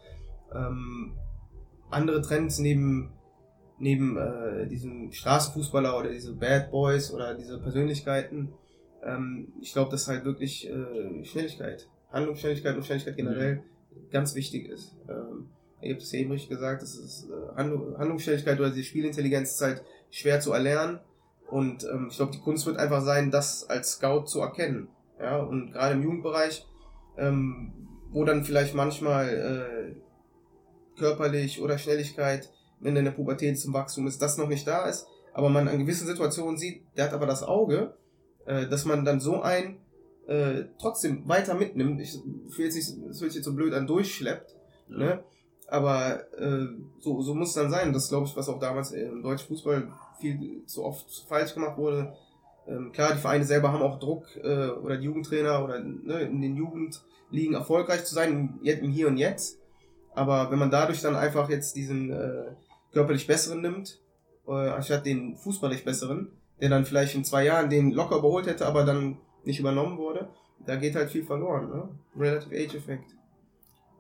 Ähm, 0.55 1.15
andere 1.91 2.21
Trends 2.21 2.59
neben, 2.59 3.13
neben 3.79 4.17
äh, 4.19 4.67
diesem 4.67 5.11
Straßenfußballer 5.11 5.99
oder 5.99 6.11
diese 6.11 6.35
Bad 6.35 6.71
Boys 6.71 7.13
oder 7.13 7.35
diese 7.35 7.59
Persönlichkeiten, 7.61 8.53
ähm, 9.03 9.53
ich 9.61 9.73
glaube, 9.73 9.91
dass 9.91 10.09
halt 10.09 10.25
wirklich 10.25 10.69
äh, 10.69 11.25
Schnelligkeit, 11.25 11.89
Handlungsschnelligkeit 12.11 12.77
und 12.77 12.85
Schnelligkeit 12.85 13.17
generell 13.17 13.57
mhm. 13.57 14.11
ganz 14.11 14.35
wichtig 14.35 14.69
ist. 14.69 14.97
Ähm, 15.09 15.49
ihr 15.81 15.95
habt 15.95 16.03
es 16.03 16.13
eben 16.13 16.31
richtig 16.31 16.51
gesagt, 16.51 16.83
das 16.83 16.95
ist 16.95 17.29
äh, 17.31 17.57
Handlungsschnelligkeit 17.57 18.61
oder 18.61 18.71
die 18.71 18.85
Spielintelligenz 18.85 19.53
ist 19.53 19.63
halt 19.63 19.83
schwer 20.11 20.41
zu 20.41 20.53
erlernen 20.53 21.01
und 21.53 21.85
ähm, 21.85 22.09
ich 22.11 22.17
glaube, 22.17 22.33
die 22.33 22.41
Kunst 22.41 22.65
wird 22.65 22.79
einfach 22.79 23.03
sein, 23.03 23.31
das 23.31 23.69
als 23.69 23.93
Scout 23.93 24.25
zu 24.25 24.41
erkennen. 24.41 24.89
Ja, 25.21 25.37
und 25.37 25.73
gerade 25.73 25.93
im 25.93 26.03
Jugendbereich, 26.03 26.67
ähm, 27.19 27.75
wo 28.11 28.25
dann 28.25 28.43
vielleicht 28.43 28.75
manchmal 28.75 29.29
äh, 29.29 30.99
körperlich 30.99 31.61
oder 31.61 31.77
Schnelligkeit, 31.77 32.51
wenn 32.81 32.97
in 32.97 33.05
der 33.05 33.13
Pubertät 33.13 33.61
zum 33.61 33.75
Wachstum 33.75 34.07
ist, 34.07 34.23
das 34.23 34.39
noch 34.39 34.49
nicht 34.49 34.67
da 34.67 34.87
ist, 34.87 35.07
aber 35.35 35.51
man 35.51 35.69
an 35.69 35.79
gewissen 35.79 36.07
Situationen 36.07 36.57
sieht, 36.57 36.85
der 36.97 37.05
hat 37.05 37.13
aber 37.13 37.27
das 37.27 37.43
Auge, 37.43 37.99
äh, 38.47 38.67
dass 38.69 38.87
man 38.87 39.05
dann 39.05 39.21
so 39.21 39.43
ein 39.43 39.77
äh, 40.27 40.65
trotzdem 40.81 41.29
weiter 41.29 41.53
mitnimmt. 41.53 42.01
Ich 42.01 42.15
will 42.57 42.65
jetzt 42.65 42.77
nicht, 42.77 43.11
das 43.11 43.21
wird 43.21 43.35
jetzt 43.35 43.45
so 43.45 43.55
blöd 43.55 43.75
an 43.75 43.87
durchschleppt, 43.87 44.57
ja. 44.89 44.97
ne? 44.97 45.25
Aber 45.69 46.33
äh, 46.39 46.67
so, 46.99 47.21
so 47.21 47.35
muss 47.35 47.49
es 47.51 47.55
dann 47.55 47.71
sein. 47.71 47.93
Das 47.93 48.09
glaube 48.09 48.27
ich, 48.27 48.37
was 48.37 48.49
auch 48.49 48.59
damals 48.59 48.93
im 48.93 49.23
deutschen 49.23 49.49
Fußball 49.49 49.93
viel 50.23 50.65
zu 50.67 50.85
oft 50.85 51.25
falsch 51.29 51.55
gemacht 51.55 51.77
wurde. 51.77 52.17
Ähm, 52.67 52.93
klar, 52.93 53.13
die 53.13 53.21
Vereine 53.21 53.45
selber 53.45 53.73
haben 53.73 53.83
auch 53.83 53.99
Druck 53.99 54.25
äh, 54.37 54.69
oder 54.69 54.97
die 54.97 55.05
Jugendtrainer 55.05 55.65
oder 55.65 55.81
ne, 55.81 56.21
in 56.21 56.41
den 56.41 56.57
Jugendligen 56.57 57.55
erfolgreich 57.55 58.05
zu 58.05 58.15
sein, 58.15 58.59
im 58.63 58.91
Hier 58.91 59.09
und 59.09 59.19
Jetzt. 59.19 59.59
Aber 60.15 60.51
wenn 60.51 60.59
man 60.59 60.71
dadurch 60.71 61.01
dann 61.01 61.17
einfach 61.17 61.51
jetzt 61.51 61.77
diesen 61.77 62.11
äh, 62.11 62.55
körperlich 62.93 63.27
Besseren 63.27 63.61
nimmt, 63.61 64.01
äh, 64.47 64.53
anstatt 64.53 65.07
den 65.07 65.37
fußballig 65.37 65.85
Besseren, 65.85 66.29
der 66.61 66.69
dann 66.69 66.85
vielleicht 66.85 67.15
in 67.15 67.25
zwei 67.25 67.45
Jahren 67.45 67.71
den 67.71 67.91
locker 67.93 68.19
überholt 68.19 68.47
hätte, 68.47 68.67
aber 68.67 68.85
dann 68.85 69.19
nicht 69.45 69.59
übernommen 69.59 69.99
wurde, 69.99 70.29
da 70.65 70.77
geht 70.77 70.95
halt 70.95 71.11
viel 71.11 71.25
verloren. 71.25 71.69
Ne? 71.69 71.89
Relative 72.17 72.55
Age 72.55 72.77
Effect. 72.77 73.17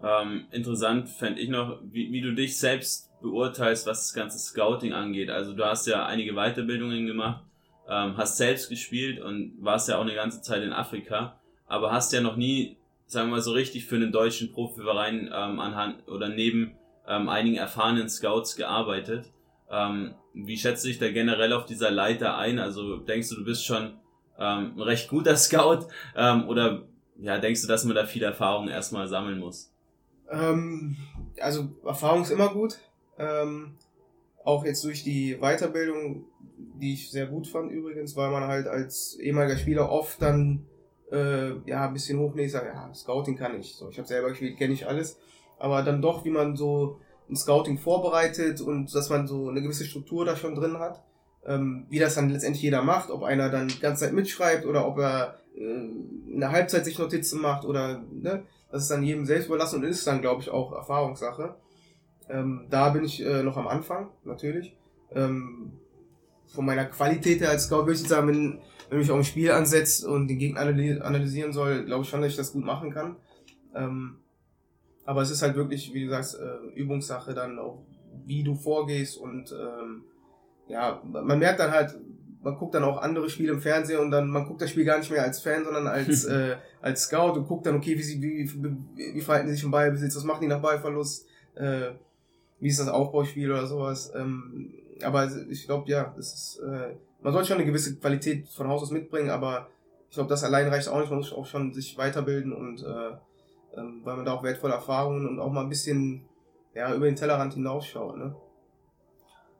Ähm, 0.03 0.47
interessant 0.51 1.09
fände 1.09 1.41
ich 1.41 1.49
noch, 1.49 1.81
wie, 1.91 2.13
wie 2.13 2.21
du 2.21 2.35
dich 2.35 2.59
selbst 2.59 3.12
beurteilst, 3.23 3.87
was 3.87 4.01
das 4.01 4.15
ganze 4.15 4.39
Scouting 4.39 4.93
angeht. 4.93 5.31
Also 5.31 5.55
du 5.55 5.65
hast 5.65 5.87
ja 5.87 6.05
einige 6.07 6.35
Weiterbildungen 6.35 7.07
gemacht, 7.07 7.45
ähm, 7.89 8.17
hast 8.17 8.37
selbst 8.37 8.69
gespielt 8.69 9.21
und 9.21 9.55
warst 9.61 9.89
ja 9.89 9.97
auch 9.97 10.03
eine 10.03 10.15
ganze 10.15 10.43
Zeit 10.43 10.63
in 10.63 10.73
Afrika, 10.73 11.41
aber 11.67 11.93
hast 11.93 12.13
ja 12.13 12.21
noch 12.21 12.37
nie, 12.37 12.77
sagen 13.07 13.29
wir 13.29 13.37
mal 13.37 13.43
so 13.43 13.53
richtig 13.53 13.87
für 13.87 13.97
einen 13.97 14.13
deutschen 14.13 14.53
Profiverein 14.53 15.31
ähm, 15.33 15.61
anhand 15.61 16.07
oder 16.09 16.29
neben 16.29 16.75
ähm, 17.07 17.29
einigen 17.29 17.57
erfahrenen 17.57 18.09
Scouts 18.09 18.57
gearbeitet. 18.57 19.31
Ähm, 19.71 20.15
wie 20.35 20.57
schätzt 20.57 20.85
du 20.85 20.89
dich 20.89 20.99
da 20.99 21.11
generell 21.11 21.53
auf 21.53 21.67
dieser 21.67 21.91
Leiter 21.91 22.37
ein? 22.37 22.59
Also 22.59 22.97
denkst 22.97 23.29
du, 23.31 23.37
du 23.37 23.45
bist 23.45 23.65
schon 23.65 23.95
ähm, 24.39 24.73
ein 24.77 24.81
recht 24.81 25.09
guter 25.09 25.37
Scout 25.37 25.87
ähm, 26.17 26.49
oder 26.49 26.83
ja, 27.19 27.39
denkst 27.39 27.63
du, 27.63 27.69
dass 27.69 27.85
man 27.85 27.95
da 27.95 28.05
viel 28.05 28.23
Erfahrung 28.23 28.69
erstmal 28.69 29.09
sammeln 29.09 29.39
muss? 29.39 29.73
Ähm, 30.31 30.97
also 31.41 31.69
Erfahrung 31.85 32.23
ist 32.23 32.31
immer 32.31 32.49
gut. 32.49 32.79
Ähm, 33.23 33.75
auch 34.45 34.65
jetzt 34.65 34.83
durch 34.85 35.05
die 35.05 35.37
Weiterbildung, 35.41 36.25
die 36.81 36.95
ich 36.95 37.11
sehr 37.11 37.27
gut 37.27 37.47
fand 37.47 37.71
übrigens, 37.71 38.17
weil 38.17 38.31
man 38.31 38.49
halt 38.49 38.67
als 38.67 39.17
ehemaliger 39.21 39.57
Spieler 39.57 39.91
oft 39.91 40.21
dann 40.21 40.67
äh, 41.13 41.53
ja 41.67 41.87
ein 41.87 41.93
bisschen 41.93 42.19
hochnäht, 42.19 42.51
sagt, 42.51 42.67
ja, 42.67 42.93
Scouting 42.93 43.37
kann 43.37 43.59
ich. 43.59 43.75
So, 43.75 43.89
ich 43.89 43.99
habe 43.99 44.09
selber 44.09 44.31
gespielt, 44.31 44.59
kenne 44.59 44.75
ich 44.75 44.87
alles. 44.87 45.19
Aber 45.59 45.83
dann 45.83 46.03
doch, 46.03 46.25
wie 46.25 46.31
man 46.31 46.57
so 46.57 46.99
ein 47.31 47.37
Scouting 47.37 47.79
vorbereitet 47.79 48.61
und 48.61 48.93
dass 48.93 49.11
man 49.11 49.29
so 49.29 49.49
eine 49.49 49.63
gewisse 49.63 49.85
Struktur 49.85 50.25
da 50.25 50.37
schon 50.37 50.57
drin 50.57 50.79
hat. 50.79 51.03
Ähm, 51.45 51.87
wie 51.89 51.99
das 51.99 52.15
dann 52.15 52.31
letztendlich 52.31 52.63
jeder 52.63 52.83
macht, 52.83 53.11
ob 53.11 53.25
einer 53.25 53.49
dann 53.49 53.67
die 53.67 53.81
ganze 53.81 54.05
Zeit 54.05 54.13
mitschreibt 54.13 54.65
oder 54.65 54.87
ob 54.87 54.99
er 54.99 55.39
äh, 55.57 55.61
in 55.61 56.39
der 56.39 56.53
Halbzeit 56.53 56.85
sich 56.85 56.99
Notizen 56.99 57.41
macht 57.41 57.65
oder 57.65 58.01
ne, 58.13 58.45
Das 58.71 58.83
ist 58.83 58.91
dann 58.91 59.03
jedem 59.03 59.27
selbst 59.27 59.47
überlassen 59.47 59.81
und 59.81 59.85
ist 59.85 60.07
dann, 60.07 60.21
glaube 60.21 60.41
ich, 60.41 60.51
auch 60.51 60.73
Erfahrungssache. 60.73 61.57
Ähm, 62.29 62.67
da 62.71 62.91
bin 62.91 63.05
ich 63.05 63.25
äh, 63.25 63.43
noch 63.43 63.57
am 63.57 63.69
Anfang, 63.69 64.11
natürlich. 64.25 64.77
Ähm, 65.15 65.73
von 66.47 66.65
meiner 66.65 66.85
Qualität 66.87 67.41
her 67.41 67.51
als 67.51 67.65
Scout 67.65 67.87
würde 67.87 67.93
ich 67.93 68.07
sagen, 68.07 68.29
wenn, 68.29 68.59
wenn 68.91 68.99
mich 68.99 69.11
auch 69.11 69.17
ein 69.17 69.25
Spiel 69.25 69.51
ansetzt 69.51 70.05
und 70.05 70.29
den 70.29 70.39
Gegner 70.39 70.61
analysieren 70.61 71.53
soll, 71.53 71.85
glaube 71.85 72.05
ich 72.05 72.11
schon, 72.11 72.21
dass 72.21 72.31
ich 72.31 72.37
das 72.37 72.53
gut 72.53 72.65
machen 72.65 72.91
kann. 72.91 73.17
Ähm, 73.75 74.17
aber 75.05 75.23
es 75.23 75.31
ist 75.31 75.43
halt 75.43 75.57
wirklich, 75.57 75.93
wie 75.95 76.05
du 76.05 76.11
sagst, 76.11 76.39
äh, 76.39 76.79
Übungssache 76.79 77.35
dann 77.35 77.59
auch, 77.59 77.83
wie 78.25 78.45
du 78.45 78.55
vorgehst 78.55 79.19
und 79.19 79.53
ähm, 79.53 80.05
ja, 80.69 81.03
man 81.05 81.39
merkt 81.39 81.59
dann 81.59 81.73
halt, 81.73 81.99
man 82.43 82.57
guckt 82.57 82.75
dann 82.75 82.85
auch 82.85 83.01
andere 83.01 83.31
Spiele 83.31 83.53
im 83.53 83.61
Fernsehen 83.61 84.01
und 84.01 84.11
dann, 84.11 84.29
man 84.29 84.47
guckt 84.47 84.61
das 84.61 84.71
Spiel 84.71 84.85
gar 84.85 84.99
nicht 84.99 85.11
mehr 85.11 85.23
als 85.23 85.41
Fan, 85.41 85.65
sondern 85.65 85.87
als, 85.87 86.25
äh, 86.27 86.57
als 86.81 87.03
Scout 87.03 87.33
und 87.33 87.47
guckt 87.47 87.67
dann, 87.67 87.77
okay, 87.77 87.97
wie, 87.97 88.03
sie, 88.03 88.21
wie, 88.21 88.49
wie, 88.49 89.15
wie 89.15 89.21
verhalten 89.21 89.49
sie 89.49 89.55
sich 89.55 89.65
im 89.65 89.71
Ballbesitz, 89.71 90.17
was 90.17 90.25
machen 90.25 90.43
die 90.43 90.49
nach 90.49 90.61
Ballverlust, 90.61 91.27
äh, 91.55 91.93
wie 92.63 92.69
ist 92.69 92.79
das 92.79 92.89
Aufbauspiel 92.89 93.51
oder 93.51 93.67
sowas. 93.67 94.13
Ähm, 94.15 94.73
aber 95.03 95.29
ich 95.51 95.67
glaube, 95.67 95.91
ja, 95.91 96.15
das 96.17 96.33
ist, 96.33 96.61
äh, 96.61 96.95
man 97.21 97.33
sollte 97.33 97.49
schon 97.49 97.57
eine 97.57 97.67
gewisse 97.67 97.97
Qualität 97.97 98.49
von 98.49 98.69
Haus 98.69 98.85
aus 98.85 98.93
mitbringen, 98.93 99.31
aber 99.31 99.67
ich 100.09 100.15
glaube, 100.15 100.31
das 100.31 100.45
allein 100.45 100.69
reicht 100.69 100.89
auch 100.89 101.01
nicht, 101.01 101.11
man 101.11 101.19
muss 101.19 101.33
auch 101.33 101.47
schon 101.47 101.73
sich 101.73 101.99
weiterbilden 101.99 102.53
und 102.53 102.85
äh, 102.85 103.11
ähm, 103.77 104.03
weil 104.05 104.15
man 104.15 104.25
da 104.25 104.33
auch 104.33 104.45
wertvolle 104.45 104.75
Erfahrungen 104.75 105.27
und 105.27 105.41
auch 105.41 105.51
mal 105.51 105.63
ein 105.63 105.71
bisschen 105.71 106.25
ja, 106.73 106.95
über 106.95 107.07
den 107.07 107.17
Tellerrand 107.17 107.55
hinausschaut. 107.55 108.17
Ne? 108.17 108.37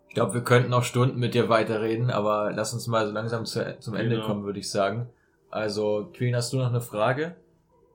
Ich 0.09 0.15
glaube, 0.15 0.35
wir 0.35 0.45
könnten 0.45 0.71
noch 0.71 0.85
Stunden 0.85 1.19
mit 1.19 1.35
dir 1.35 1.49
weiterreden, 1.49 2.11
aber 2.11 2.53
lass 2.53 2.73
uns 2.73 2.87
mal 2.87 3.05
so 3.07 3.13
langsam 3.13 3.47
zu, 3.47 3.79
zum 3.81 3.97
Ende 3.97 4.17
genau. 4.17 4.27
kommen, 4.29 4.45
würde 4.45 4.61
ich 4.61 4.71
sagen. 4.71 5.09
Also, 5.51 6.11
Queen, 6.15 6.37
hast 6.37 6.53
du 6.53 6.59
noch 6.59 6.69
eine 6.69 6.81
Frage? 6.81 7.35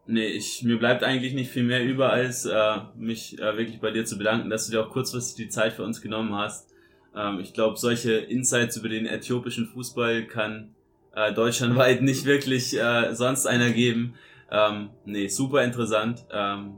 Nee, 0.07 0.27
ich, 0.27 0.63
mir 0.63 0.79
bleibt 0.79 1.03
eigentlich 1.03 1.33
nicht 1.33 1.51
viel 1.51 1.63
mehr 1.63 1.83
über, 1.83 2.11
als 2.11 2.45
äh, 2.45 2.77
mich 2.95 3.37
äh, 3.39 3.57
wirklich 3.57 3.79
bei 3.81 3.91
dir 3.91 4.05
zu 4.05 4.17
bedanken, 4.17 4.49
dass 4.49 4.65
du 4.65 4.71
dir 4.71 4.81
auch 4.81 4.89
kurzfristig 4.89 5.35
die 5.45 5.49
Zeit 5.49 5.73
für 5.73 5.83
uns 5.83 6.01
genommen 6.01 6.33
hast. 6.33 6.69
Ähm, 7.15 7.39
ich 7.39 7.53
glaube, 7.53 7.77
solche 7.77 8.13
Insights 8.13 8.77
über 8.77 8.89
den 8.89 9.05
äthiopischen 9.05 9.67
Fußball 9.67 10.23
kann 10.25 10.73
äh, 11.13 11.33
deutschlandweit 11.33 12.01
nicht 12.03 12.25
wirklich 12.25 12.79
äh, 12.79 13.13
sonst 13.13 13.45
einer 13.47 13.71
geben. 13.71 14.15
Ähm, 14.49 14.91
nee, 15.03 15.27
super 15.27 15.63
interessant. 15.63 16.25
Ähm, 16.31 16.77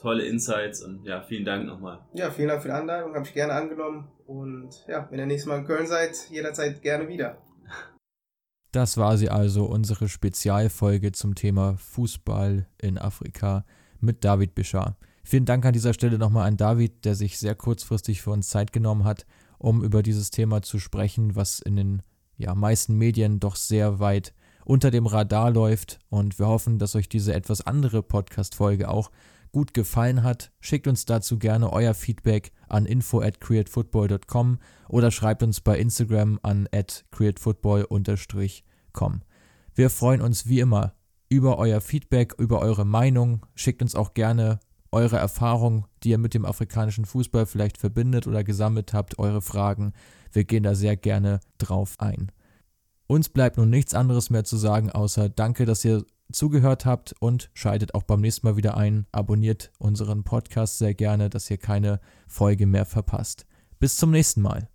tolle 0.00 0.24
Insights 0.24 0.82
und 0.82 1.04
ja, 1.04 1.20
vielen 1.20 1.44
Dank 1.44 1.66
nochmal. 1.66 2.00
Ja, 2.14 2.30
vielen 2.30 2.48
Dank 2.48 2.62
für 2.62 2.68
die 2.68 2.74
Einladung, 2.74 3.14
habe 3.14 3.26
ich 3.26 3.32
gerne 3.32 3.52
angenommen 3.52 4.08
und 4.26 4.70
ja, 4.88 5.06
wenn 5.10 5.18
ihr 5.18 5.26
nächstes 5.26 5.48
Mal 5.48 5.58
in 5.58 5.66
Köln 5.66 5.86
seid, 5.86 6.16
jederzeit 6.30 6.82
gerne 6.82 7.08
wieder. 7.08 7.38
Das 8.76 8.98
war 8.98 9.16
sie 9.16 9.30
also, 9.30 9.64
unsere 9.64 10.06
Spezialfolge 10.06 11.10
zum 11.12 11.34
Thema 11.34 11.78
Fußball 11.78 12.66
in 12.76 12.98
Afrika 12.98 13.64
mit 14.00 14.22
David 14.22 14.54
Bischar. 14.54 14.98
Vielen 15.24 15.46
Dank 15.46 15.64
an 15.64 15.72
dieser 15.72 15.94
Stelle 15.94 16.18
nochmal 16.18 16.46
an 16.46 16.58
David, 16.58 17.06
der 17.06 17.14
sich 17.14 17.38
sehr 17.38 17.54
kurzfristig 17.54 18.20
für 18.20 18.32
uns 18.32 18.50
Zeit 18.50 18.74
genommen 18.74 19.04
hat, 19.04 19.24
um 19.56 19.82
über 19.82 20.02
dieses 20.02 20.30
Thema 20.30 20.60
zu 20.60 20.78
sprechen, 20.78 21.36
was 21.36 21.60
in 21.60 21.76
den 21.76 22.02
ja, 22.36 22.54
meisten 22.54 22.98
Medien 22.98 23.40
doch 23.40 23.56
sehr 23.56 23.98
weit 23.98 24.34
unter 24.66 24.90
dem 24.90 25.06
Radar 25.06 25.50
läuft. 25.50 25.98
Und 26.10 26.38
wir 26.38 26.46
hoffen, 26.46 26.78
dass 26.78 26.96
euch 26.96 27.08
diese 27.08 27.32
etwas 27.32 27.62
andere 27.62 28.02
Podcast-Folge 28.02 28.90
auch 28.90 29.10
gut 29.52 29.72
gefallen 29.72 30.22
hat, 30.22 30.52
schickt 30.60 30.86
uns 30.86 31.06
dazu 31.06 31.38
gerne 31.38 31.72
euer 31.72 31.94
Feedback 31.94 32.52
an 32.68 32.84
info 32.84 33.22
at 33.22 33.40
createfootball.com 33.40 34.58
oder 34.90 35.10
schreibt 35.10 35.42
uns 35.42 35.62
bei 35.62 35.78
Instagram 35.78 36.38
an 36.42 36.68
at 36.72 37.06
createfootball-com. 38.96 39.22
Wir 39.74 39.90
freuen 39.90 40.22
uns 40.22 40.48
wie 40.48 40.60
immer 40.60 40.94
über 41.28 41.58
euer 41.58 41.80
Feedback, 41.80 42.34
über 42.38 42.60
eure 42.60 42.84
Meinung. 42.86 43.44
Schickt 43.54 43.82
uns 43.82 43.94
auch 43.94 44.14
gerne 44.14 44.60
eure 44.92 45.18
Erfahrungen, 45.18 45.84
die 46.02 46.10
ihr 46.10 46.18
mit 46.18 46.34
dem 46.34 46.46
afrikanischen 46.46 47.04
Fußball 47.04 47.46
vielleicht 47.46 47.76
verbindet 47.76 48.26
oder 48.26 48.44
gesammelt 48.44 48.94
habt, 48.94 49.18
eure 49.18 49.42
Fragen. 49.42 49.92
Wir 50.32 50.44
gehen 50.44 50.62
da 50.62 50.74
sehr 50.74 50.96
gerne 50.96 51.40
drauf 51.58 51.96
ein. 51.98 52.32
Uns 53.06 53.28
bleibt 53.28 53.58
nun 53.58 53.70
nichts 53.70 53.94
anderes 53.94 54.30
mehr 54.30 54.44
zu 54.44 54.56
sagen, 54.56 54.90
außer 54.90 55.28
danke, 55.28 55.64
dass 55.64 55.84
ihr 55.84 56.04
zugehört 56.32 56.86
habt 56.86 57.14
und 57.20 57.50
schaltet 57.54 57.94
auch 57.94 58.02
beim 58.02 58.20
nächsten 58.20 58.46
Mal 58.46 58.56
wieder 58.56 58.76
ein. 58.76 59.06
Abonniert 59.12 59.70
unseren 59.78 60.24
Podcast 60.24 60.78
sehr 60.78 60.94
gerne, 60.94 61.28
dass 61.28 61.50
ihr 61.50 61.58
keine 61.58 62.00
Folge 62.26 62.66
mehr 62.66 62.86
verpasst. 62.86 63.46
Bis 63.78 63.96
zum 63.96 64.10
nächsten 64.10 64.42
Mal. 64.42 64.68